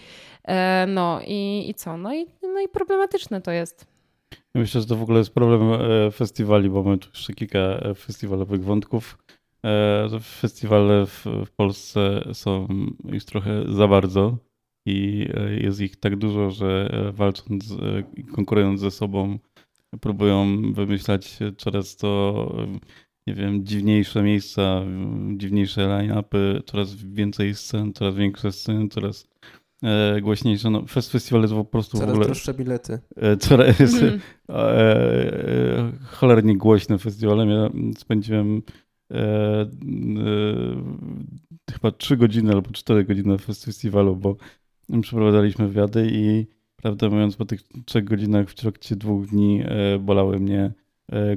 E, 0.43 0.85
no 0.87 1.21
i 1.27 1.50
i, 1.59 1.73
co? 1.73 1.97
No 1.97 2.15
i, 2.15 2.25
no 2.41 2.61
i 2.61 2.67
problematyczne 2.67 3.41
to 3.41 3.51
jest. 3.51 3.91
Myślę, 4.55 4.81
że 4.81 4.87
to 4.87 4.95
w 4.95 5.01
ogóle 5.01 5.19
jest 5.19 5.33
problem 5.33 5.61
e, 5.73 6.11
festiwali, 6.11 6.69
bo 6.69 6.83
mamy 6.83 6.97
tu 6.97 7.09
jeszcze 7.09 7.33
kilka 7.33 7.59
e, 7.59 7.95
festiwalowych 7.95 8.63
wątków. 8.63 9.17
E, 9.65 10.19
festiwale 10.21 11.05
w, 11.05 11.25
w 11.45 11.51
Polsce 11.51 12.23
są 12.33 12.67
już 13.05 13.25
trochę 13.25 13.73
za 13.73 13.87
bardzo 13.87 14.37
i 14.85 15.27
jest 15.61 15.81
ich 15.81 15.95
tak 15.95 16.15
dużo, 16.15 16.49
że 16.49 16.89
walcząc 17.13 17.75
i 18.17 18.23
konkurując 18.23 18.79
ze 18.79 18.91
sobą, 18.91 19.39
próbują 20.01 20.61
wymyślać 20.73 21.39
coraz 21.57 21.95
to, 21.97 22.33
nie 23.27 23.33
wiem, 23.33 23.65
dziwniejsze 23.65 24.23
miejsca, 24.23 24.81
dziwniejsze 25.37 25.87
line-upy, 25.87 26.61
coraz 26.65 26.95
więcej 26.95 27.55
scen, 27.55 27.93
coraz 27.93 28.15
większe 28.15 28.51
sceny, 28.51 28.87
coraz 28.87 29.27
e, 29.83 30.21
głośniejsze. 30.21 30.69
No, 30.69 30.85
fest 30.85 31.11
festiwal 31.11 31.41
jest 31.41 31.53
po 31.53 31.65
prostu 31.65 31.97
coraz 31.97 32.09
w 32.09 32.13
ogóle... 32.13 32.25
droższe 32.25 32.53
bilety. 32.53 32.99
E, 33.15 33.37
coraz 33.37 33.79
jest 33.79 34.01
mm. 34.01 34.19
e, 34.49 34.53
e, 34.53 35.91
cholernie 36.03 36.57
głośny 36.57 36.97
festiwalem. 36.97 37.49
Ja 37.49 37.69
spędziłem 37.97 38.61
e, 39.11 39.15
e, 39.17 39.67
chyba 41.73 41.91
3 41.91 42.17
godziny 42.17 42.51
albo 42.51 42.71
4 42.71 43.03
godziny 43.03 43.37
w 43.37 43.45
festiwalu, 43.45 44.15
bo 44.15 44.35
przeprowadzaliśmy 45.01 45.67
wywiady 45.67 46.09
i 46.11 46.45
prawdę 46.75 47.09
mówiąc 47.09 47.35
po 47.35 47.45
tych 47.45 47.61
trzech 47.85 48.03
godzinach 48.03 48.49
w 48.49 48.55
trakcie 48.55 48.95
dwóch 48.95 49.27
dni 49.27 49.63
e, 49.65 49.99
bolały 49.99 50.39
mnie 50.39 50.71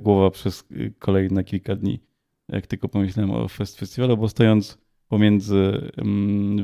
głowa 0.00 0.30
przez 0.30 0.64
kolejne 0.98 1.44
kilka 1.44 1.76
dni, 1.76 2.00
jak 2.48 2.66
tylko 2.66 2.88
pomyślałem 2.88 3.30
o 3.30 3.48
fest 3.48 3.78
festiwalu, 3.78 4.16
bo 4.16 4.28
stojąc 4.28 4.83
pomiędzy 5.14 5.90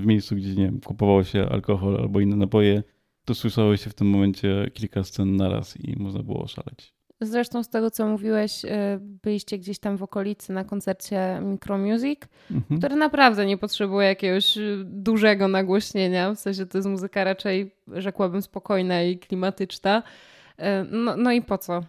w 0.01 0.07
miejscu, 0.07 0.37
gdzie 0.37 0.55
nie 0.55 0.65
wiem, 0.65 0.81
kupowało 0.81 1.25
się 1.25 1.49
alkohol 1.49 1.97
albo 1.97 2.21
inne 2.21 2.37
napoje, 2.37 2.83
to 3.25 3.35
słyszało 3.35 3.77
się 3.77 3.91
w 3.91 3.95
tym 3.95 4.07
momencie 4.07 4.71
kilka 4.75 5.05
scen 5.05 5.37
naraz 5.37 5.77
i 5.81 5.97
można 5.99 6.23
było 6.23 6.43
oszaleć. 6.43 6.95
Zresztą 7.21 7.63
z 7.63 7.69
tego, 7.69 7.91
co 7.91 8.07
mówiłeś, 8.07 8.65
y, 8.65 8.69
byliście 9.01 9.59
gdzieś 9.59 9.79
tam 9.79 9.97
w 9.97 10.03
okolicy 10.03 10.53
na 10.53 10.65
koncercie 10.65 11.41
Micromusic, 11.43 12.21
mhm. 12.51 12.79
który 12.79 12.97
naprawdę 12.97 13.47
nie 13.47 13.59
potrzebuje 13.59 14.09
jakiegoś 14.09 14.57
y, 14.57 14.83
dużego 14.85 15.49
nagłośnienia. 15.49 16.33
W 16.35 16.39
sensie 16.39 16.67
to 16.67 16.79
jest 16.79 16.89
muzyka 16.89 17.25
raczej, 17.25 17.75
rzekłabym, 17.89 18.43
spokojna 18.43 19.03
i 19.03 19.19
klimatyczna. 19.19 20.03
Y, 20.59 20.63
no, 20.91 21.17
no 21.17 21.33
i 21.33 21.43
po 21.43 21.59
co? 21.59 21.85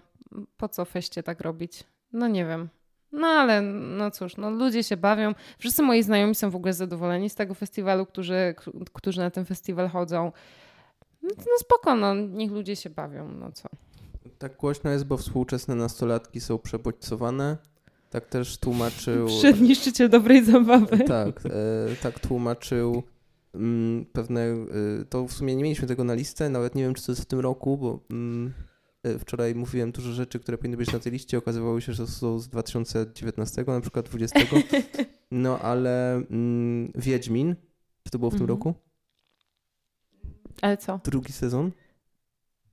Po 0.57 0.70
co 0.70 0.86
feście 0.86 1.24
tak 1.24 1.41
robić? 1.41 1.84
No 2.14 2.28
nie 2.28 2.45
wiem. 2.45 2.70
No 3.12 3.28
ale 3.28 3.62
no 3.62 4.12
cóż, 4.12 4.38
no 4.38 4.49
ludzie 4.49 4.84
się 4.84 4.97
bawią. 4.97 5.34
Wszyscy 5.57 5.82
moi 5.82 6.03
znajomi 6.03 6.36
są 6.36 6.49
w 6.49 6.55
ogóle 6.55 6.74
zadowoleni 6.74 7.30
z 7.30 7.36
tego 7.36 7.53
festiwalu, 7.53 8.05
którzy, 8.05 8.55
którzy 8.93 9.20
na 9.20 9.32
ten 9.32 9.45
festiwal 9.45 9.89
chodzą. 9.89 10.32
No, 11.24 11.30
no 11.38 11.57
spoko, 11.57 11.95
no 11.95 12.16
niech 12.16 12.51
ludzie 12.51 12.76
się 12.76 12.89
bawią, 12.89 13.32
no 13.32 13.51
co. 13.51 13.70
Tak 14.38 14.57
głośno 14.57 14.91
jest, 14.91 15.05
bo 15.05 15.18
współczesne 15.18 15.76
nastolatki 15.76 16.41
są 16.41 16.57
przebodźcowane. 16.57 17.57
Tak 18.09 18.26
też 18.26 18.57
tłumaczył... 18.57 19.28
Przedniszczyciel 19.39 20.09
dobrej 20.09 20.45
zabawy. 20.45 20.97
Tak, 20.97 21.41
e, 21.45 21.49
tak 22.03 22.20
tłumaczył 22.20 23.03
mm, 23.55 24.05
pewne... 24.05 24.41
E, 24.41 24.66
to 25.09 25.28
w 25.28 25.32
sumie 25.32 25.55
nie 25.55 25.64
mieliśmy 25.64 25.88
tego 25.88 26.03
na 26.03 26.14
listę, 26.14 26.49
nawet 26.49 26.76
nie 26.76 26.84
wiem, 26.84 26.93
czy 26.93 27.05
to 27.05 27.12
jest 27.12 27.22
w 27.22 27.26
tym 27.26 27.39
roku, 27.39 27.78
bo... 27.78 27.99
Mm, 28.12 28.53
wczoraj 29.20 29.56
mówiłem 29.56 29.91
dużo 29.91 30.12
rzeczy, 30.12 30.39
które 30.39 30.58
powinny 30.58 30.78
być 30.78 30.93
na 30.93 30.99
tej 30.99 31.12
liście. 31.12 31.38
Okazywało 31.38 31.82
się, 31.82 31.93
że 31.93 32.08
są 32.08 32.39
z 32.39 32.47
2019, 32.47 33.64
na 33.68 33.82
przykład 33.82 34.06
20. 34.06 34.39
No 35.32 35.60
ale 35.60 36.14
mm, 36.16 36.91
Wiedźmin, 36.95 37.56
czy 38.04 38.12
to 38.12 38.20
było 38.20 38.32
w 38.32 38.34
tym 38.34 38.41
mhm. 38.41 38.58
roku? 38.58 38.74
Ale 40.62 40.78
co? 40.78 40.99
Drugi 41.04 41.34
sezon? 41.34 41.72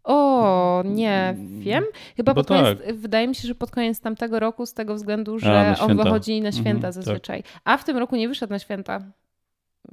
O, 0.04 0.82
nie 0.86 1.36
wiem. 1.58 1.84
Chyba 2.16 2.34
pod 2.34 2.46
koniec, 2.46 2.78
tak. 2.78 2.96
wydaje 2.96 3.28
mi 3.28 3.34
się, 3.34 3.48
że 3.48 3.54
pod 3.54 3.70
koniec 3.70 4.00
tamtego 4.00 4.40
roku 4.40 4.66
z 4.66 4.74
tego 4.74 4.94
względu, 4.94 5.38
że 5.38 5.76
A, 5.80 5.84
on 5.84 5.96
wychodzi 5.96 6.40
na 6.40 6.52
święta 6.52 6.88
mhm, 6.88 6.92
zazwyczaj. 6.92 7.42
Tak. 7.42 7.52
A 7.64 7.76
w 7.76 7.84
tym 7.84 7.96
roku 7.96 8.16
nie 8.16 8.28
wyszedł 8.28 8.52
na 8.52 8.58
święta. 8.58 9.12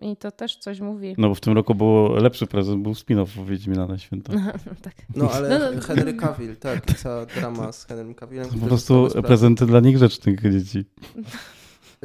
I 0.01 0.17
to 0.17 0.31
też 0.31 0.57
coś 0.57 0.79
mówi. 0.79 1.15
No 1.17 1.29
bo 1.29 1.35
w 1.35 1.39
tym 1.39 1.53
roku 1.53 1.75
był 1.75 2.15
lepszy 2.15 2.47
prezent, 2.47 2.83
był 2.83 2.91
spin-off 2.91 3.45
Wiedźmina 3.45 3.87
na 3.87 3.97
święta. 3.97 4.33
No, 4.65 4.75
tak. 4.81 4.93
no 5.15 5.31
ale 5.31 5.59
no, 5.59 5.71
no. 5.71 5.81
Henry 5.81 6.13
Cavill, 6.13 6.55
tak, 6.69 6.97
cała 6.97 7.25
drama 7.25 7.71
z 7.71 7.85
Henrym 7.85 8.15
Cavillem. 8.15 8.49
Po 8.49 8.67
prostu 8.67 9.07
prezenty 9.23 9.65
dla 9.65 9.79
niegrzecznych 9.79 10.41
dzieci. 10.41 10.85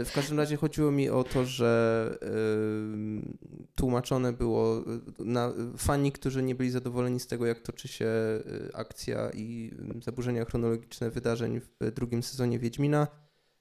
W 0.05 0.13
każdym 0.13 0.39
razie 0.39 0.57
chodziło 0.57 0.91
mi 0.91 1.11
o 1.11 1.25
to, 1.25 1.45
że 1.45 2.11
y, 2.23 3.69
tłumaczone 3.75 4.33
było 4.33 4.79
y, 4.79 5.25
na 5.25 5.53
fani, 5.77 6.13
którzy 6.13 6.43
nie 6.43 6.55
byli 6.55 6.71
zadowoleni 6.71 7.21
z 7.21 7.27
tego, 7.27 7.47
jak 7.47 7.61
toczy 7.61 7.89
się 7.89 8.07
y, 8.07 8.71
akcja 8.75 9.31
i 9.31 9.71
zaburzenia 10.03 10.45
chronologiczne 10.45 11.11
wydarzeń 11.11 11.61
w 11.61 11.91
drugim 11.91 12.23
sezonie 12.23 12.59
Wiedźmina. 12.59 13.07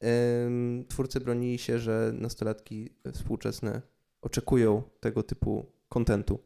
Y, 0.04 0.86
twórcy 0.88 1.20
bronili 1.20 1.58
się, 1.58 1.80
że 1.80 2.12
nastolatki 2.14 2.90
współczesne 3.14 3.82
oczekują 4.22 4.82
tego 5.00 5.24
typu 5.24 5.66
kontentu. 5.90 6.40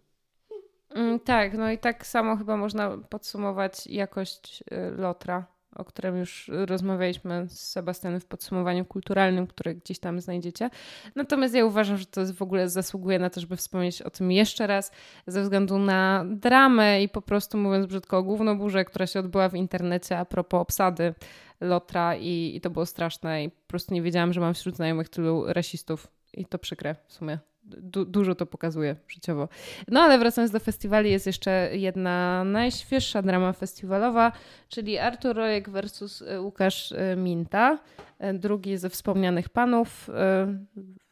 Mm, 0.89 1.19
tak, 1.19 1.53
no 1.53 1.71
i 1.71 1.77
tak 1.77 2.07
samo 2.07 2.37
chyba 2.37 2.57
można 2.57 2.97
podsumować 2.97 3.87
jakość 3.87 4.63
y, 4.71 4.91
Lotra, 4.97 5.45
o 5.75 5.85
którym 5.85 6.17
już 6.17 6.51
rozmawialiśmy 6.53 7.45
z 7.49 7.59
Sebastianem 7.59 8.19
w 8.19 8.25
podsumowaniu 8.25 8.85
kulturalnym, 8.85 9.47
które 9.47 9.75
gdzieś 9.75 9.99
tam 9.99 10.21
znajdziecie. 10.21 10.69
Natomiast 11.15 11.53
ja 11.53 11.65
uważam, 11.65 11.97
że 11.97 12.05
to 12.05 12.21
w 12.33 12.41
ogóle 12.41 12.69
zasługuje 12.69 13.19
na 13.19 13.29
to, 13.29 13.41
żeby 13.41 13.57
wspomnieć 13.57 14.01
o 14.01 14.09
tym 14.09 14.31
jeszcze 14.31 14.67
raz, 14.67 14.91
ze 15.27 15.41
względu 15.41 15.79
na 15.79 16.25
dramę 16.27 17.03
i 17.03 17.09
po 17.09 17.21
prostu 17.21 17.57
mówiąc 17.57 17.85
brzydko 17.85 18.23
głównoburzę, 18.23 18.85
która 18.85 19.07
się 19.07 19.19
odbyła 19.19 19.49
w 19.49 19.55
internecie 19.55 20.17
a 20.17 20.25
propos 20.25 20.61
obsady 20.61 21.13
Lotra 21.61 22.15
i, 22.15 22.55
i 22.55 22.61
to 22.61 22.69
było 22.69 22.85
straszne 22.85 23.43
i 23.43 23.49
po 23.49 23.67
prostu 23.67 23.93
nie 23.93 24.01
wiedziałam, 24.01 24.33
że 24.33 24.41
mam 24.41 24.53
wśród 24.53 24.75
znajomych 24.75 25.09
tylu 25.09 25.43
rasistów 25.47 26.07
i 26.33 26.45
to 26.45 26.59
przykre 26.59 26.95
w 27.07 27.13
sumie 27.13 27.39
du 27.63 28.05
dużo 28.05 28.35
to 28.35 28.45
pokazuje 28.45 28.95
życiowo. 29.07 29.49
No 29.87 30.01
ale 30.01 30.19
wracając 30.19 30.51
do 30.51 30.59
festiwali, 30.59 31.11
jest 31.11 31.27
jeszcze 31.27 31.69
jedna 31.73 32.43
najświeższa 32.43 33.21
drama 33.21 33.53
festiwalowa, 33.53 34.31
czyli 34.69 34.97
Artur 34.97 35.35
Rojek 35.35 35.69
versus 35.69 36.21
e, 36.21 36.41
Łukasz 36.41 36.91
e, 36.91 37.15
Minta. 37.15 37.79
E, 38.19 38.33
drugi 38.33 38.77
ze 38.77 38.89
wspomnianych 38.89 39.49
panów 39.49 40.09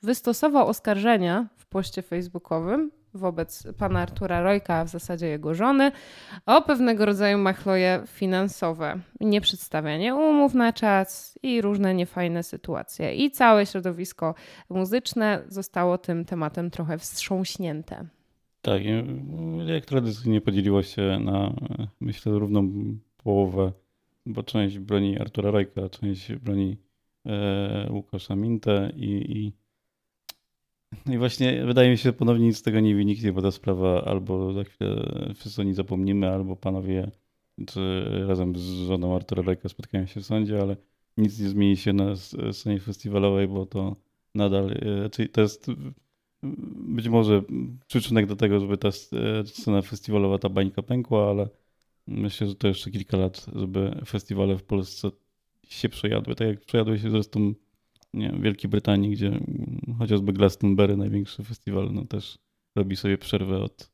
wystosował 0.03 0.67
oskarżenia 0.67 1.47
w 1.57 1.65
poście 1.65 2.01
facebookowym 2.01 2.91
wobec 3.13 3.67
pana 3.77 3.99
Artura 3.99 4.41
Rojka, 4.41 4.75
a 4.75 4.85
w 4.85 4.89
zasadzie 4.89 5.27
jego 5.27 5.53
żony, 5.53 5.91
o 6.45 6.61
pewnego 6.61 7.05
rodzaju 7.05 7.37
machloje 7.37 8.03
finansowe, 8.07 8.99
nieprzedstawianie 9.19 10.15
umów 10.15 10.53
na 10.53 10.73
czas 10.73 11.39
i 11.43 11.61
różne 11.61 11.93
niefajne 11.93 12.43
sytuacje. 12.43 13.15
I 13.15 13.31
całe 13.31 13.65
środowisko 13.65 14.35
muzyczne 14.69 15.43
zostało 15.47 15.97
tym 15.97 16.25
tematem 16.25 16.69
trochę 16.71 16.97
wstrząśnięte. 16.97 18.05
Tak, 18.61 18.81
jak 19.65 19.85
tradycyjnie 19.85 20.41
podzieliło 20.41 20.83
się 20.83 21.19
na, 21.19 21.53
myślę, 21.99 22.31
równą 22.31 22.69
połowę, 23.23 23.71
bo 24.25 24.43
część 24.43 24.79
broni 24.79 25.19
Artura 25.19 25.51
Rojka, 25.51 25.89
część 25.89 26.35
broni 26.35 26.77
e, 27.25 27.87
Łukasza 27.91 28.35
i, 28.95 29.31
i 29.37 29.53
i 31.11 31.17
właśnie 31.17 31.65
wydaje 31.65 31.91
mi 31.91 31.97
się, 31.97 32.03
że 32.03 32.13
ponownie 32.13 32.45
nic 32.45 32.57
z 32.57 32.61
tego 32.61 32.79
nie 32.79 32.95
wyniknie, 32.95 33.33
bo 33.33 33.41
ta 33.41 33.51
sprawa 33.51 34.03
albo 34.03 34.53
za 34.53 34.63
chwilę 34.63 35.31
wszyscy 35.35 35.61
o 35.61 35.63
niej 35.63 35.73
zapomnimy, 35.73 36.29
albo 36.29 36.55
panowie 36.55 37.11
czy 37.67 38.05
razem 38.27 38.55
z 38.55 38.61
żoną 38.61 39.15
Artura 39.15 39.43
Rejka 39.43 39.69
spotkają 39.69 40.05
się 40.05 40.19
w 40.21 40.25
sądzie, 40.25 40.61
ale 40.61 40.77
nic 41.17 41.39
nie 41.39 41.49
zmieni 41.49 41.77
się 41.77 41.93
na 41.93 42.15
scenie 42.51 42.79
festiwalowej, 42.79 43.47
bo 43.47 43.65
to 43.65 43.95
nadal, 44.35 44.71
e, 44.71 45.09
czyli 45.09 45.29
to 45.29 45.41
jest 45.41 45.67
być 46.73 47.07
może 47.07 47.41
przyczynek 47.87 48.25
do 48.25 48.35
tego, 48.35 48.59
żeby 48.59 48.77
ta 48.77 48.87
e, 48.87 48.91
scena 49.45 49.81
festiwalowa, 49.81 50.37
ta 50.37 50.49
bańka 50.49 50.81
pękła, 50.81 51.29
ale 51.29 51.49
myślę, 52.07 52.47
że 52.47 52.55
to 52.55 52.67
jeszcze 52.67 52.91
kilka 52.91 53.17
lat, 53.17 53.45
żeby 53.55 54.01
festiwale 54.05 54.57
w 54.57 54.63
Polsce 54.63 55.11
się 55.67 55.89
przejadły. 55.89 56.35
Tak 56.35 56.47
jak 56.47 56.65
przejadły 56.65 56.99
się 56.99 57.09
zresztą 57.09 57.53
nie 58.13 58.29
wiem, 58.29 58.41
Wielkiej 58.41 58.69
Brytanii, 58.69 59.11
gdzie 59.11 59.39
chociażby 59.99 60.33
Glastonbury, 60.33 60.97
największy 60.97 61.43
festiwal, 61.43 61.89
no 61.93 62.05
też 62.05 62.37
robi 62.75 62.95
sobie 62.95 63.17
przerwę 63.17 63.57
od 63.59 63.91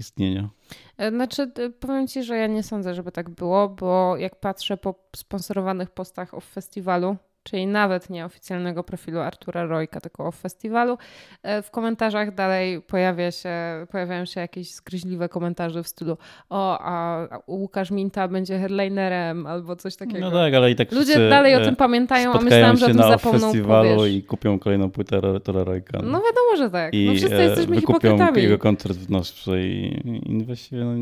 istnienia. 0.00 0.50
E, 0.96 1.10
Znaczy, 1.10 1.52
powiem 1.80 2.08
ci, 2.08 2.22
że 2.22 2.36
ja 2.36 2.46
nie 2.46 2.62
sądzę, 2.62 2.94
żeby 2.94 3.12
tak 3.12 3.30
było, 3.30 3.68
bo 3.68 4.16
jak 4.16 4.40
patrzę 4.40 4.76
po 4.76 4.94
sponsorowanych 5.16 5.90
postach 5.90 6.34
o 6.34 6.40
festiwalu, 6.40 7.16
czyli 7.50 7.66
nawet 7.66 8.10
nie 8.10 8.24
oficjalnego 8.24 8.84
profilu 8.84 9.20
Artura 9.20 9.66
Rojka, 9.66 10.00
tylko 10.00 10.26
o 10.26 10.32
festiwalu, 10.32 10.98
e, 11.42 11.62
w 11.62 11.70
komentarzach 11.70 12.34
dalej 12.34 12.82
pojawia 12.82 13.30
się, 13.30 13.50
pojawiają 13.90 14.24
się 14.24 14.40
jakieś 14.40 14.74
zgryźliwe 14.74 15.28
komentarze 15.28 15.82
w 15.82 15.88
stylu 15.88 16.16
o, 16.50 16.78
a 16.80 17.26
Łukasz 17.46 17.90
Minta 17.90 18.28
będzie 18.28 18.58
headlinerem 18.58 19.46
albo 19.46 19.76
coś 19.76 19.96
takiego. 19.96 20.20
No 20.20 20.30
tak, 20.30 20.54
ale 20.54 20.70
i 20.70 20.76
tak 20.76 20.92
Ludzie 20.92 21.28
dalej 21.28 21.54
o 21.54 21.60
e, 21.60 21.64
tym 21.64 21.76
pamiętają, 21.76 22.32
a 22.32 22.40
myślałam, 22.40 22.76
że 22.76 22.86
o 22.86 22.88
tym 22.88 22.98
zapomną 22.98 23.40
festiwalu 23.40 23.96
powiesz. 23.96 24.12
i 24.12 24.22
kupią 24.22 24.58
kolejną 24.58 24.90
płytę 24.90 25.40
Tora 25.40 25.64
Rojka. 25.64 25.98
No 26.02 26.20
wiadomo, 26.22 26.56
że 26.56 26.70
tak. 26.70 26.94
I 26.94 27.06
no 27.06 27.14
wszyscy 27.14 27.36
e, 27.36 27.44
jesteśmy 27.44 27.74
wykupią 27.74 27.98
hipokrytami. 27.98 28.42
jego 28.42 28.58
koncert 28.58 28.96
w 28.98 29.10
naszej 29.10 29.64
i 30.04 30.38
i 30.38 30.44
właściwie 30.44 30.84
no, 30.84 30.94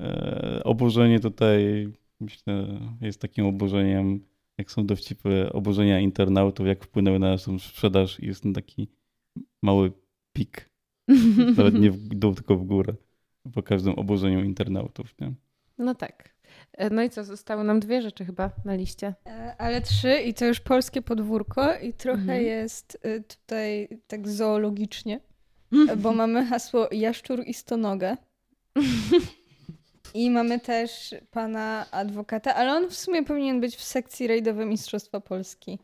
e, 0.00 0.64
oburzenie 0.64 1.20
tutaj 1.20 1.88
myślę 2.20 2.66
jest 3.00 3.20
takim 3.20 3.46
oburzeniem, 3.46 4.20
jak 4.58 4.70
są 4.70 4.86
dowcipy 4.86 5.52
oburzenia 5.52 6.00
internautów, 6.00 6.66
jak 6.66 6.84
wpłynęły 6.84 7.18
na 7.18 7.30
naszą 7.30 7.58
sprzedaż 7.58 8.20
i 8.20 8.26
jest 8.26 8.42
ten 8.42 8.54
taki 8.54 8.88
mały 9.62 9.92
pik, 10.32 10.70
nawet 11.56 11.74
nie 11.74 11.90
w 11.90 12.08
dół, 12.08 12.34
tylko 12.34 12.56
w 12.56 12.64
górę 12.64 12.94
po 13.54 13.62
każdym 13.62 13.94
oburzeniu 13.94 14.44
internautów. 14.44 15.14
Nie? 15.20 15.32
No 15.78 15.94
tak. 15.94 16.34
E, 16.72 16.90
No 16.90 17.02
i 17.02 17.10
co, 17.10 17.24
zostały 17.24 17.64
nam 17.64 17.80
dwie 17.80 18.02
rzeczy 18.02 18.24
chyba 18.24 18.50
na 18.64 18.74
liście. 18.74 19.14
E, 19.26 19.54
Ale 19.58 19.80
trzy 19.80 20.14
i 20.26 20.34
to 20.34 20.46
już 20.46 20.60
polskie 20.60 21.02
podwórko 21.02 21.78
i 21.78 21.92
trochę 21.92 22.20
Mhm. 22.20 22.42
jest 22.44 22.98
y, 23.06 23.22
tutaj 23.28 23.88
tak 24.06 24.28
zoologicznie, 24.28 25.20
bo 26.02 26.12
mamy 26.12 26.46
hasło 26.46 26.88
jaszczur 26.92 27.42
i 27.46 27.54
stonoga. 27.54 28.16
I 30.14 30.30
mamy 30.30 30.60
też 30.60 31.14
pana 31.30 31.86
adwokata, 31.90 32.54
ale 32.54 32.72
on 32.72 32.88
w 32.88 32.94
sumie 32.94 33.24
powinien 33.24 33.60
być 33.60 33.76
w 33.76 33.82
sekcji 33.84 34.26
rajdowej 34.26 34.66
Mistrzostwa 34.66 35.20
Polski. 35.20 35.78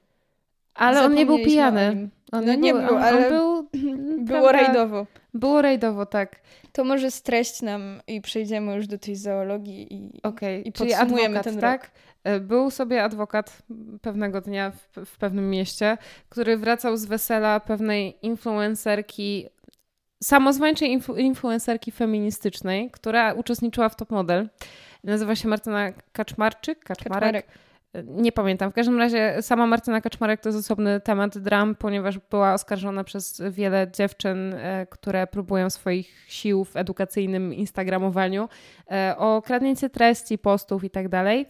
Ale 0.75 1.05
on 1.05 1.15
nie 1.15 1.27
był 1.27 1.39
pijany. 1.39 2.09
On 2.33 2.45
No 2.45 2.55
nie 2.55 2.75
był, 2.75 2.97
on, 2.97 3.03
ale 3.03 3.27
on 3.27 3.33
był, 3.33 3.69
Było 4.25 4.49
prawda, 4.49 4.53
rajdowo. 4.53 5.07
Było 5.35 5.63
rajdowo, 5.63 6.07
tak. 6.07 6.41
To 6.73 6.85
może 6.85 7.11
streść 7.11 7.63
nam 7.63 8.01
i 8.07 8.21
przejdziemy 8.21 8.75
już 8.75 8.87
do 8.87 8.99
tej 8.99 9.17
zoologii 9.17 9.95
i 9.95 10.23
Okej, 10.23 10.69
I 10.69 10.73
czyli 10.73 10.91
podsumujemy 10.91 11.39
adwokat, 11.39 11.45
ten 11.45 11.61
tak? 11.61 11.91
E, 12.25 12.41
Był 12.41 12.71
sobie 12.71 13.03
adwokat 13.05 13.63
pewnego 14.03 14.41
dnia 14.41 14.71
w, 14.71 15.05
w 15.05 15.19
pewnym 15.19 15.51
mieście, 15.51 15.99
który 16.29 16.57
wracał 16.57 16.97
z 16.97 17.05
wesela 17.05 17.61
pewnej 17.61 18.17
influencerki, 18.23 19.47
samozwańczej 20.23 20.99
influ- 20.99 21.19
influencerki 21.19 21.93
feministycznej, 21.93 22.91
która 22.91 23.33
uczestniczyła 23.33 23.89
w 23.89 23.97
Top 23.97 24.11
Model. 24.11 24.49
Nazywa 25.05 25.37
się 25.37 25.49
Martyna 25.49 25.93
Kaczmarczyk? 26.13 26.85
Kaczmarek? 26.85 27.23
Kaczmarek. 27.23 27.47
Nie 28.05 28.33
pamiętam. 28.33 28.71
W 28.71 28.75
każdym 28.75 28.99
razie 28.99 29.37
sama 29.41 29.67
Martyna 29.67 30.01
Kaczmarek 30.01 30.41
to 30.41 30.49
jest 30.49 30.59
osobny 30.59 31.01
temat 31.01 31.39
dram, 31.39 31.75
ponieważ 31.75 32.19
była 32.19 32.55
oskarżona 32.55 33.05
przez 33.05 33.43
wiele 33.51 33.91
dziewczyn, 33.93 34.55
e, 34.55 34.87
które 34.91 35.27
próbują 35.27 35.71
swoich 35.71 36.25
sił 36.29 36.65
w 36.65 36.77
edukacyjnym 36.77 37.55
instagramowaniu 37.55 38.49
e, 38.91 39.15
o 39.19 39.43
kradnięcie 39.43 39.91
treści, 39.91 40.39
postów 40.39 40.85
i 40.85 40.91
tak 40.91 41.09
dalej. 41.09 41.47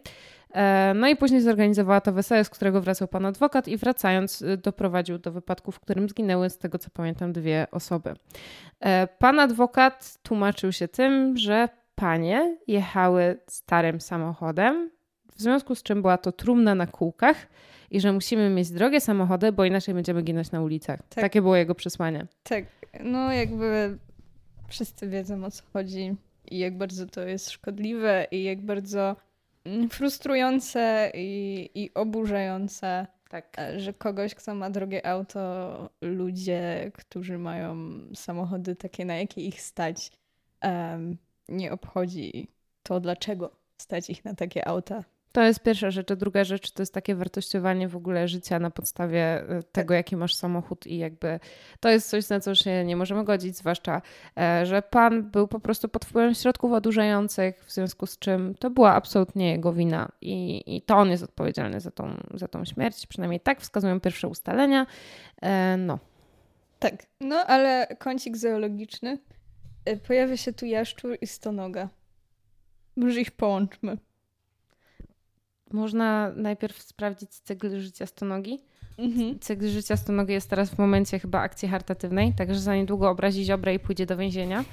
E, 0.55 0.93
No 0.95 1.09
i 1.09 1.17
później 1.17 1.41
zorganizowała 1.41 2.01
to 2.01 2.13
wesele, 2.13 2.45
z 2.45 2.51
którego 2.51 2.81
wracał 2.81 3.09
pan 3.09 3.27
adwokat 3.27 3.69
i 3.69 3.77
wracając 3.77 4.43
y, 4.43 4.57
doprowadził 4.57 5.19
do 5.19 5.33
wypadku, 5.33 5.73
w 5.73 5.81
którym 5.81 6.09
zginęły, 6.09 6.51
z 6.51 6.59
tego 6.59 6.79
co 6.79 6.91
pamiętam, 6.91 7.33
dwie 7.33 7.67
osoby. 7.71 8.15
E, 8.81 9.07
Pan 9.19 9.41
adwokat 9.41 10.19
tłumaczył 10.23 10.73
się 10.73 10.89
tym, 10.89 11.37
że 11.37 11.69
panie 11.95 12.57
jechały 12.67 13.39
starym 13.47 14.01
samochodem, 14.01 14.91
w 15.37 15.43
związku 15.43 15.75
z 15.75 15.83
czym 15.83 16.03
była 16.03 16.19
to 16.19 16.33
trumna 16.33 16.75
na 16.75 16.87
kółkach 16.87 17.37
i 17.91 18.01
że 18.01 18.13
musimy 18.13 18.51
mieć 18.51 18.71
drogie 18.71 19.01
samochody, 19.01 19.53
bo 19.53 19.65
inaczej 19.65 19.95
będziemy 19.95 20.23
ginąć 20.23 20.51
na 20.51 20.63
ulicach. 20.63 21.01
Tak. 21.09 21.25
Takie 21.25 21.43
było 21.43 21.57
jego 21.57 21.75
przesłanie. 21.75 22.27
Tak, 22.43 22.65
no 23.01 23.33
jakby 23.33 23.99
wszyscy 24.69 25.09
wiedzą 25.09 25.45
o 25.45 25.51
co 25.51 25.63
chodzi 25.73 26.17
i 26.51 26.59
jak 26.59 26.79
bardzo 26.79 27.07
to 27.07 27.21
jest 27.21 27.51
szkodliwe 27.51 28.27
i 28.31 28.45
jak 28.45 28.63
bardzo 28.63 29.17
frustrujące 29.91 31.11
i, 31.15 31.71
i 31.75 31.95
oburzające, 31.95 33.07
Tak. 33.29 33.59
e, 33.59 33.81
że 33.81 33.93
kogoś, 33.93 34.35
kto 34.35 34.55
ma 34.55 34.71
drogie 34.71 35.07
auto, 35.07 35.91
ludzie, 36.01 36.91
którzy 36.95 37.39
mają 37.39 37.77
samochody 38.15 38.77
takie, 38.77 39.05
na 39.05 39.17
jakie 39.17 39.41
ich 39.41 39.61
stać, 39.63 40.11
em, 40.61 41.17
nie 41.49 41.73
obchodzi 41.73 42.49
to, 42.83 43.01
dlaczego 43.01 43.57
stać 43.79 44.11
ich 44.11 44.25
na 44.25 44.35
takie 44.35 44.69
auta. 44.69 45.05
To 45.35 45.43
jest 45.43 45.61
pierwsza 45.61 45.91
rzecz. 45.91 46.11
A 46.11 46.17
druga 46.17 46.45
rzecz 46.45 46.71
to 46.71 46.83
jest 46.83 46.95
takie 46.95 47.15
wartościowanie 47.15 47.89
w 47.89 47.97
ogóle 47.97 48.29
życia 48.29 48.59
na 48.59 48.71
podstawie 48.71 49.43
y, 49.43 49.63
tego, 49.73 49.95
jaki 49.95 50.17
masz 50.17 50.35
samochód 50.35 50.87
i 50.87 50.99
jakby 50.99 51.41
to 51.81 51.89
jest 51.89 52.11
coś, 52.11 52.29
na 52.29 52.41
co 52.41 52.55
się 52.55 52.85
nie 52.85 52.97
możemy 52.97 53.25
godzić, 53.25 53.57
zwłaszcza, 53.57 54.03
e, 54.39 54.67
że 54.67 54.83
pan 54.83 55.31
był 55.31 55.49
po 55.49 55.61
prostu 55.61 55.89
pod 55.89 56.05
wpływem 56.05 56.35
środków 56.35 56.73
odurzających, 56.73 57.65
w 57.65 57.73
związku 57.73 58.07
z 58.07 58.19
czym 58.19 58.55
to 58.55 58.71
była 58.71 58.95
absolutnie 58.95 59.51
jego 59.51 59.73
wina 59.73 60.13
i, 60.21 60.63
i 60.77 60.83
to 60.83 60.97
on 60.97 61.11
jest 61.11 61.23
odpowiedzialny 61.23 61.81
za 61.81 61.91
tą, 61.91 62.17
za 62.35 62.49
tą 62.49 62.65
śmierć. 62.65 63.07
Przynajmniej 63.07 63.41
tak 63.41 63.61
wskazują 63.61 64.01
pierwsze 64.01 64.29
ustalenia. 64.29 64.87
E, 65.43 65.77
No. 65.77 65.99
Tak, 66.79 67.07
no 67.21 67.37
ale 67.37 67.87
kącik 67.99 68.37
zoologiczny. 68.37 69.19
E, 69.85 69.97
Pojawia 69.97 70.37
się 70.37 70.53
tu 70.53 70.67
jaszczur 70.67 71.17
i 71.21 71.27
stonoga. 71.27 71.89
Może 72.97 73.21
ich 73.21 73.31
połączmy. 73.31 73.99
Można 75.75 76.33
najpierw 76.37 76.83
sprawdzić 76.83 77.31
cykl 77.31 77.81
życia 77.81 78.07
stonogi. 78.07 78.59
Mhm. 78.99 79.39
Cykl 79.39 79.69
życia 79.69 79.97
stonogi 79.97 80.33
jest 80.33 80.51
teraz 80.51 80.71
w 80.71 80.79
momencie 80.79 81.19
chyba 81.19 81.41
akcji 81.41 81.69
charytatywnej, 81.69 82.33
także 82.35 82.61
za 82.61 82.77
niedługo 82.77 83.11
obrazi 83.11 83.45
Ziobrę 83.45 83.75
i 83.75 83.79
pójdzie 83.79 84.07
do 84.07 84.17
więzienia. 84.17 84.65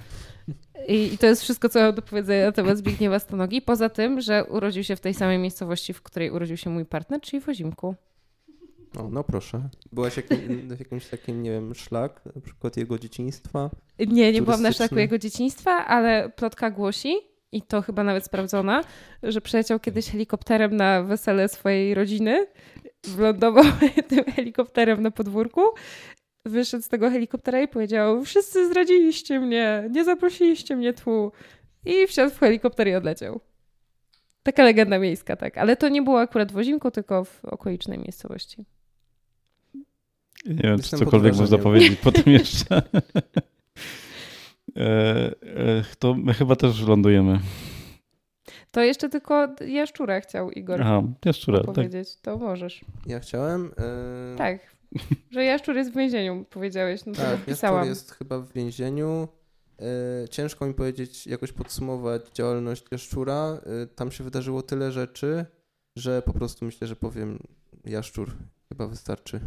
I, 0.88 1.14
I 1.14 1.18
to 1.18 1.26
jest 1.26 1.42
wszystko, 1.42 1.70
co 1.70 1.80
mam 1.80 1.96
do 1.96 2.02
powiedzenia 2.02 2.46
na 2.46 2.52
temat 2.52 2.78
Zbigniewa 2.78 3.20
Stonogi. 3.20 3.62
Poza 3.62 3.90
tym, 3.90 4.22
że 4.22 4.46
urodził 4.46 4.84
się 4.84 4.96
w 4.96 5.00
tej 5.00 5.14
samej 5.14 5.38
miejscowości, 5.38 5.94
w 5.94 6.02
której 6.02 6.32
urodził 6.32 6.58
się 6.58 6.70
mój 6.70 6.86
partner, 6.86 7.22
czyli 7.22 7.42
w 7.42 7.50
Ozimku. 7.50 7.96
O, 8.98 9.10
no 9.10 9.24
proszę. 9.24 9.70
Byłaś 9.92 10.18
jakim, 10.18 10.70
w 10.76 10.80
jakimś 10.80 11.08
takim, 11.08 11.44
nie 11.44 11.52
wiem, 11.52 11.76
szlak, 11.76 12.22
na 12.36 12.42
przykład 12.42 12.78
jego 12.78 13.00
dzieciństwa? 13.00 13.70
Nie, 14.00 14.32
nie 14.32 14.42
byłam 14.42 14.62
na 14.62 14.72
szlaku 14.72 14.96
jego 14.96 15.18
dzieciństwa, 15.18 15.72
ale 15.72 16.30
plotka 16.30 16.72
głosi, 16.72 17.31
i 17.52 17.62
to 17.62 17.82
chyba 17.82 18.04
nawet 18.04 18.26
sprawdzona, 18.26 18.84
że 19.24 19.42
przyleciał 19.42 19.80
kiedyś 19.80 20.10
helikopterem 20.10 20.76
na 20.76 21.04
wesele 21.04 21.50
swojej 21.50 21.94
rodziny, 21.94 22.48
wlądował 23.04 23.64
tym 24.10 24.24
helikopterem 24.24 25.02
na 25.02 25.12
podwórku, 25.12 25.62
wyszedł 26.46 26.84
z 26.84 26.88
tego 26.88 27.10
helikoptera 27.10 27.62
i 27.62 27.68
powiedział 27.68 28.24
wszyscy 28.24 28.68
zdradziliście 28.68 29.40
mnie, 29.40 29.90
nie 29.92 30.04
zaprosiliście 30.04 30.76
mnie 30.76 30.94
tu. 30.94 31.32
I 31.86 32.08
wsiadł 32.08 32.36
w 32.36 32.40
helikopter 32.40 32.88
i 32.88 32.96
odleciał. 32.96 33.40
Taka 34.44 34.64
legenda 34.64 35.00
miejska, 35.00 35.36
tak. 35.36 35.58
Ale 35.58 35.78
to 35.78 35.90
nie 35.90 36.02
było 36.02 36.20
akurat 36.20 36.52
w 36.52 36.58
Ozimku, 36.58 36.92
tylko 36.92 37.26
w 37.26 37.46
okolicznej 37.46 38.00
miejscowości. 38.00 38.66
Nie 40.46 40.56
wiem, 40.56 40.78
czy 40.78 40.82
Jestem 40.82 41.00
cokolwiek 41.00 41.36
można 41.36 41.58
powiedzieć 41.58 42.00
po 42.00 42.12
tym 42.12 42.34
jeszcze. 42.34 42.82
E, 44.76 44.82
e, 45.42 45.84
to 46.00 46.14
my 46.14 46.34
chyba 46.34 46.56
też 46.56 46.88
lądujemy. 46.88 47.40
To 48.72 48.82
jeszcze 48.82 49.10
tylko 49.10 49.48
Jaszczura 49.68 50.22
chciał 50.22 50.52
Igor 50.52 50.82
Aha, 50.82 51.04
jaszczura, 51.26 51.58
tak. 51.58 51.76
powiedzieć. 51.76 52.16
To 52.22 52.38
możesz. 52.38 52.82
Ja 53.06 53.20
chciałem... 53.20 53.72
e, 53.78 54.38
Tak. 54.38 54.76
Że 55.32 55.44
Jaszczur 55.44 55.76
jest 55.76 55.92
w 55.92 55.98
więzieniu, 55.98 56.46
powiedziałeś. 56.50 57.06
No 57.06 57.14
to 57.14 57.22
Tak, 57.22 57.40
tak, 57.40 57.48
Jaszczur 57.48 57.86
jest 57.86 58.12
chyba 58.12 58.40
w 58.40 58.54
więzieniu. 58.54 59.28
E, 59.80 60.30
Ciężko 60.30 60.66
mi 60.66 60.74
powiedzieć, 60.74 61.28
jakoś 61.28 61.52
podsumować 61.52 62.22
działalność 62.34 62.84
Jaszczura. 62.92 63.62
E, 63.84 63.88
Tam 63.88 64.12
się 64.12 64.24
wydarzyło 64.24 64.62
tyle 64.62 64.92
rzeczy, 64.92 65.46
że 65.96 66.22
po 66.22 66.34
prostu 66.34 66.66
myślę, 66.66 66.88
że 66.88 66.96
powiem 66.96 67.40
Jaszczur. 67.86 68.32
Chyba 68.70 68.88
wystarczy. 68.88 69.40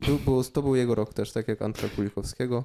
Był, 0.00 0.18
było, 0.18 0.44
to 0.44 0.62
był 0.62 0.76
jego 0.76 0.94
rok 0.94 1.14
też, 1.14 1.32
tak 1.32 1.48
jak 1.48 1.62
Antra 1.62 1.88
Kulikowskiego. 1.88 2.64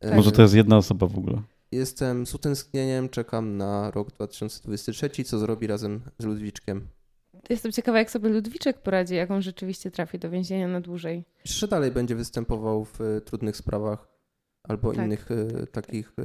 E, 0.00 0.16
Może 0.16 0.32
to 0.32 0.42
jest 0.42 0.54
jedna 0.54 0.76
osoba 0.76 1.06
w 1.06 1.18
ogóle. 1.18 1.42
Jestem 1.72 2.26
z 2.26 2.34
utęsknieniem, 2.34 3.08
czekam 3.08 3.56
na 3.56 3.90
rok 3.90 4.10
2023, 4.12 5.24
co 5.24 5.38
zrobi 5.38 5.66
razem 5.66 6.00
z 6.18 6.24
Ludwiczkiem. 6.24 6.88
Jestem 7.50 7.72
ciekawa, 7.72 7.98
jak 7.98 8.10
sobie 8.10 8.28
Ludwiczek 8.28 8.78
poradzi, 8.82 9.14
jak 9.14 9.30
on 9.30 9.42
rzeczywiście 9.42 9.90
trafi 9.90 10.18
do 10.18 10.30
więzienia 10.30 10.68
na 10.68 10.80
dłużej. 10.80 11.24
Czy 11.44 11.68
dalej 11.68 11.90
będzie 11.90 12.14
występował 12.16 12.84
w 12.84 13.00
e, 13.00 13.20
trudnych 13.20 13.56
sprawach 13.56 14.08
albo 14.62 14.92
Tak. 14.92 15.06
innych 15.06 15.28
e, 15.30 15.66
takich, 15.66 16.12
e, 16.18 16.22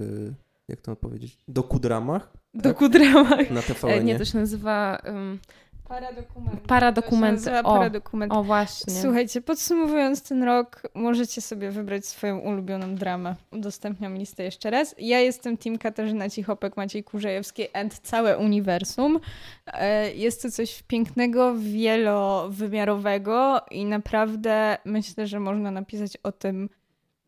jak 0.68 0.82
to 0.82 0.96
powiedzieć, 0.96 1.38
dokudramach 1.48 2.34
Do 2.54 2.74
kudramach. 2.74 3.52
na 3.52 3.62
TVN? 3.62 4.06
Nie, 4.06 4.18
to 4.18 4.26
się 4.26 4.38
nazywa... 4.38 5.02
Um, 5.06 5.40
Paradokumenty. 5.88 6.68
Paradokumenty, 6.68 7.60
o. 7.60 7.64
paradokumenty. 7.64 8.36
O 8.36 8.44
właśnie. 8.44 8.94
Słuchajcie, 8.94 9.42
podsumowując 9.42 10.24
ten 10.24 10.44
rok, 10.44 10.82
możecie 10.94 11.42
sobie 11.42 11.72
wybrać 11.72 12.06
swoją 12.06 12.40
ulubioną 12.40 12.96
dramę. 12.96 13.36
Udostępniam 13.52 14.18
listę 14.18 14.44
jeszcze 14.44 14.70
raz. 14.70 14.96
Ja 14.98 15.20
jestem 15.20 15.58
Team 15.58 15.78
Katarzyna 15.78 16.30
Cichopek, 16.30 16.78
Maciej 16.78 17.04
Kurzejewski 17.04 17.76
and 17.76 18.00
całe 18.00 18.38
uniwersum. 18.38 19.20
E, 19.66 20.14
Jest 20.14 20.42
to 20.42 20.52
coś 20.52 20.84
pięknego, 20.84 21.56
wielowymiarowego 21.56 23.62
i 23.72 23.86
naprawdę 23.86 24.78
myślę, 24.86 25.28
że 25.28 25.40
można 25.40 25.72
napisać 25.72 26.18
o 26.24 26.32
tym 26.32 26.70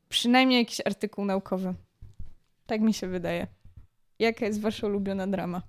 przynajmniej 0.10 0.60
jakiś 0.60 0.82
artykuł 0.86 1.26
naukowy. 1.26 1.74
Tak 2.66 2.82
mi 2.82 2.94
się 2.94 3.08
wydaje. 3.08 3.48
Jaka 4.20 4.46
jest 4.46 4.62
wasza 4.62 4.88
ulubiona 4.88 5.28
drama? 5.28 5.62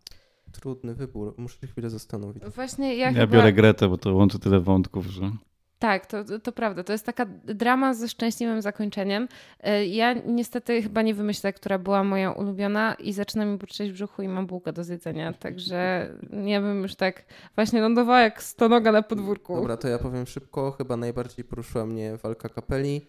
Trudny 0.53 0.95
wybór, 0.95 1.35
muszę 1.39 1.59
się 1.61 1.67
chwilę 1.67 1.91
zastanowić. 1.91 2.45
Właśnie 2.45 2.97
ja, 2.97 3.07
Ja 3.11 3.21
chyba... 3.21 3.27
biorę 3.37 3.53
Gretę, 3.53 3.89
bo 3.89 3.99
to 3.99 4.15
łączy 4.15 4.39
tyle 4.39 4.61
wątków, 4.61 5.07
że... 5.07 5.31
Tak, 5.79 6.07
to, 6.07 6.39
to, 6.39 6.53
prawda. 6.53 6.85
To 6.85 6.93
jest 6.93 7.07
taka 7.07 7.27
drama 7.45 7.95
ze 7.95 8.09
szczęśliwym 8.09 8.63
zakończeniem. 8.63 9.29
E, 9.61 9.87
Ja 9.87 10.13
niestety 10.13 10.83
chyba 10.83 11.03
nie 11.03 11.15
wymyślę, 11.15 11.53
która 11.53 11.79
była 11.79 12.05
moja 12.05 12.31
ulubiona 12.33 12.95
i 12.95 13.13
zaczyna 13.13 13.45
mi 13.45 13.57
burczeć 13.59 13.91
w 13.91 13.95
brzuchu 13.95 14.23
i 14.23 14.29
mam 14.29 14.47
bułkę 14.47 14.73
do 14.73 14.85
zjedzenia, 14.85 15.33
także 15.33 16.09
ja 16.45 16.61
bym 16.61 16.83
już 16.83 16.95
tak 16.95 17.25
właśnie 17.55 17.81
lądowała 17.81 18.21
jak 18.21 18.43
stonoga 18.43 18.93
na 18.93 19.03
podwórku. 19.03 19.57
Dobra, 19.57 19.77
to 19.77 19.89
ja 19.89 19.99
powiem 19.99 20.27
szybko. 20.27 20.71
Chyba 20.71 20.97
najbardziej 20.97 21.45
poruszyła 21.45 21.87
mnie 21.87 22.17
walka 22.17 22.49
kapeli. 22.49 23.07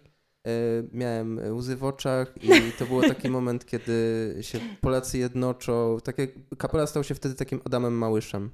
E, 0.47 0.51
Miałem 0.93 1.39
łzy 1.55 1.75
w 1.75 1.83
oczach 1.83 2.33
i 2.43 2.71
to 2.79 2.85
był 2.85 3.01
taki 3.01 3.29
moment, 3.39 3.65
kiedy 3.65 4.35
się 4.41 4.59
Polacy 4.81 5.17
jednoczą. 5.17 5.97
Tak 6.03 6.17
jak 6.17 6.29
kapela 6.57 6.87
stał 6.87 7.03
się 7.03 7.15
wtedy 7.15 7.35
takim 7.35 7.61
Adamem 7.65 7.93
Małyszem. 7.97 8.51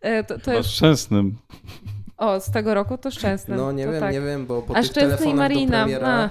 E, 0.00 0.24
To, 0.24 0.38
to 0.38 0.52
jest, 0.52 0.68
szczęsnym. 0.70 1.36
o, 2.16 2.40
z 2.40 2.50
tego 2.50 2.74
roku 2.74 2.98
to 2.98 3.10
szczęsne. 3.10 3.56
No 3.56 3.72
nie 3.72 3.84
to 3.86 3.92
wiem, 3.92 4.00
tak. 4.00 4.12
nie 4.12 4.20
wiem, 4.20 4.46
bo 4.46 4.62
po 4.62 4.76
A 4.76 4.82
tych 4.82 4.90
szczęsny 4.90 5.08
i 5.14 5.18
telefonach 5.18 5.34
do 5.48 5.54
Marina. 5.54 5.84
premiera, 5.84 6.08
A, 6.08 6.30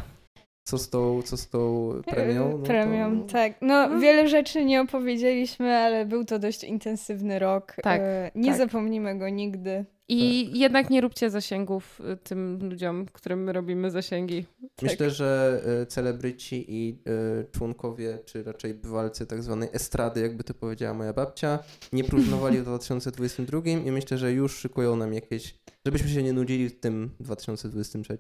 co 0.68 0.78
z 0.78 0.90
tą, 0.90 1.22
co 1.22 1.38
z 1.38 1.50
tą 1.50 1.92
premią? 2.06 2.50
No 2.52 2.58
to- 2.58 2.64
Premią, 2.64 3.24
tak. 3.28 3.54
No, 3.62 3.90
No. 3.90 4.00
wiele 4.00 4.28
rzeczy 4.30 4.66
nie 4.66 4.82
opowiedzieliśmy, 4.82 5.76
ale 5.78 6.06
był 6.06 6.26
to 6.26 6.40
dość 6.40 6.64
intensywny 6.64 7.40
rok. 7.40 7.76
Tak, 7.84 8.02
E, 8.02 8.32
Nie 8.36 8.50
tak. 8.50 8.58
zapomnimy 8.58 9.18
go 9.18 9.30
nigdy. 9.30 9.86
I 10.10 10.50
jednak 10.60 10.90
nie 10.90 11.02
róbcie 11.02 11.30
zasięgów 11.30 12.02
y, 12.14 12.18
tym 12.18 12.70
ludziom, 12.70 13.06
którym 13.06 13.44
my 13.44 13.54
robimy 13.54 13.92
zasięgi. 13.92 14.46
Myślę, 14.82 15.10
że 15.12 15.62
e, 15.82 15.86
celebryci 15.86 16.66
i 16.68 17.00
e, 17.06 17.52
członkowie, 17.52 18.20
czy 18.26 18.44
raczej 18.44 18.74
bywalcy 18.74 19.26
tak 19.26 19.44
zwanej 19.44 19.70
estrady, 19.74 20.22
jakby 20.22 20.44
to 20.44 20.54
powiedziała 20.54 20.94
moja 20.94 21.14
babcia, 21.14 21.60
nie 21.94 22.04
próżnowali 22.04 22.58
w 22.58 22.64
2022 22.70 23.62
i 23.86 23.92
myślę, 23.92 24.18
że 24.18 24.32
już 24.32 24.58
szykują 24.58 24.96
nam 24.96 25.14
jakieś, 25.14 25.56
żebyśmy 25.86 26.10
się 26.10 26.24
nie 26.24 26.34
nudzili 26.34 26.70
w 26.70 26.80
tym 26.80 27.10
2023. 27.20 28.18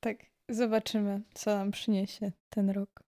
Tak, 0.00 0.16
zobaczymy, 0.48 1.22
co 1.34 1.56
nam 1.56 1.70
przyniesie 1.70 2.32
ten 2.50 2.70
rok. 2.70 3.07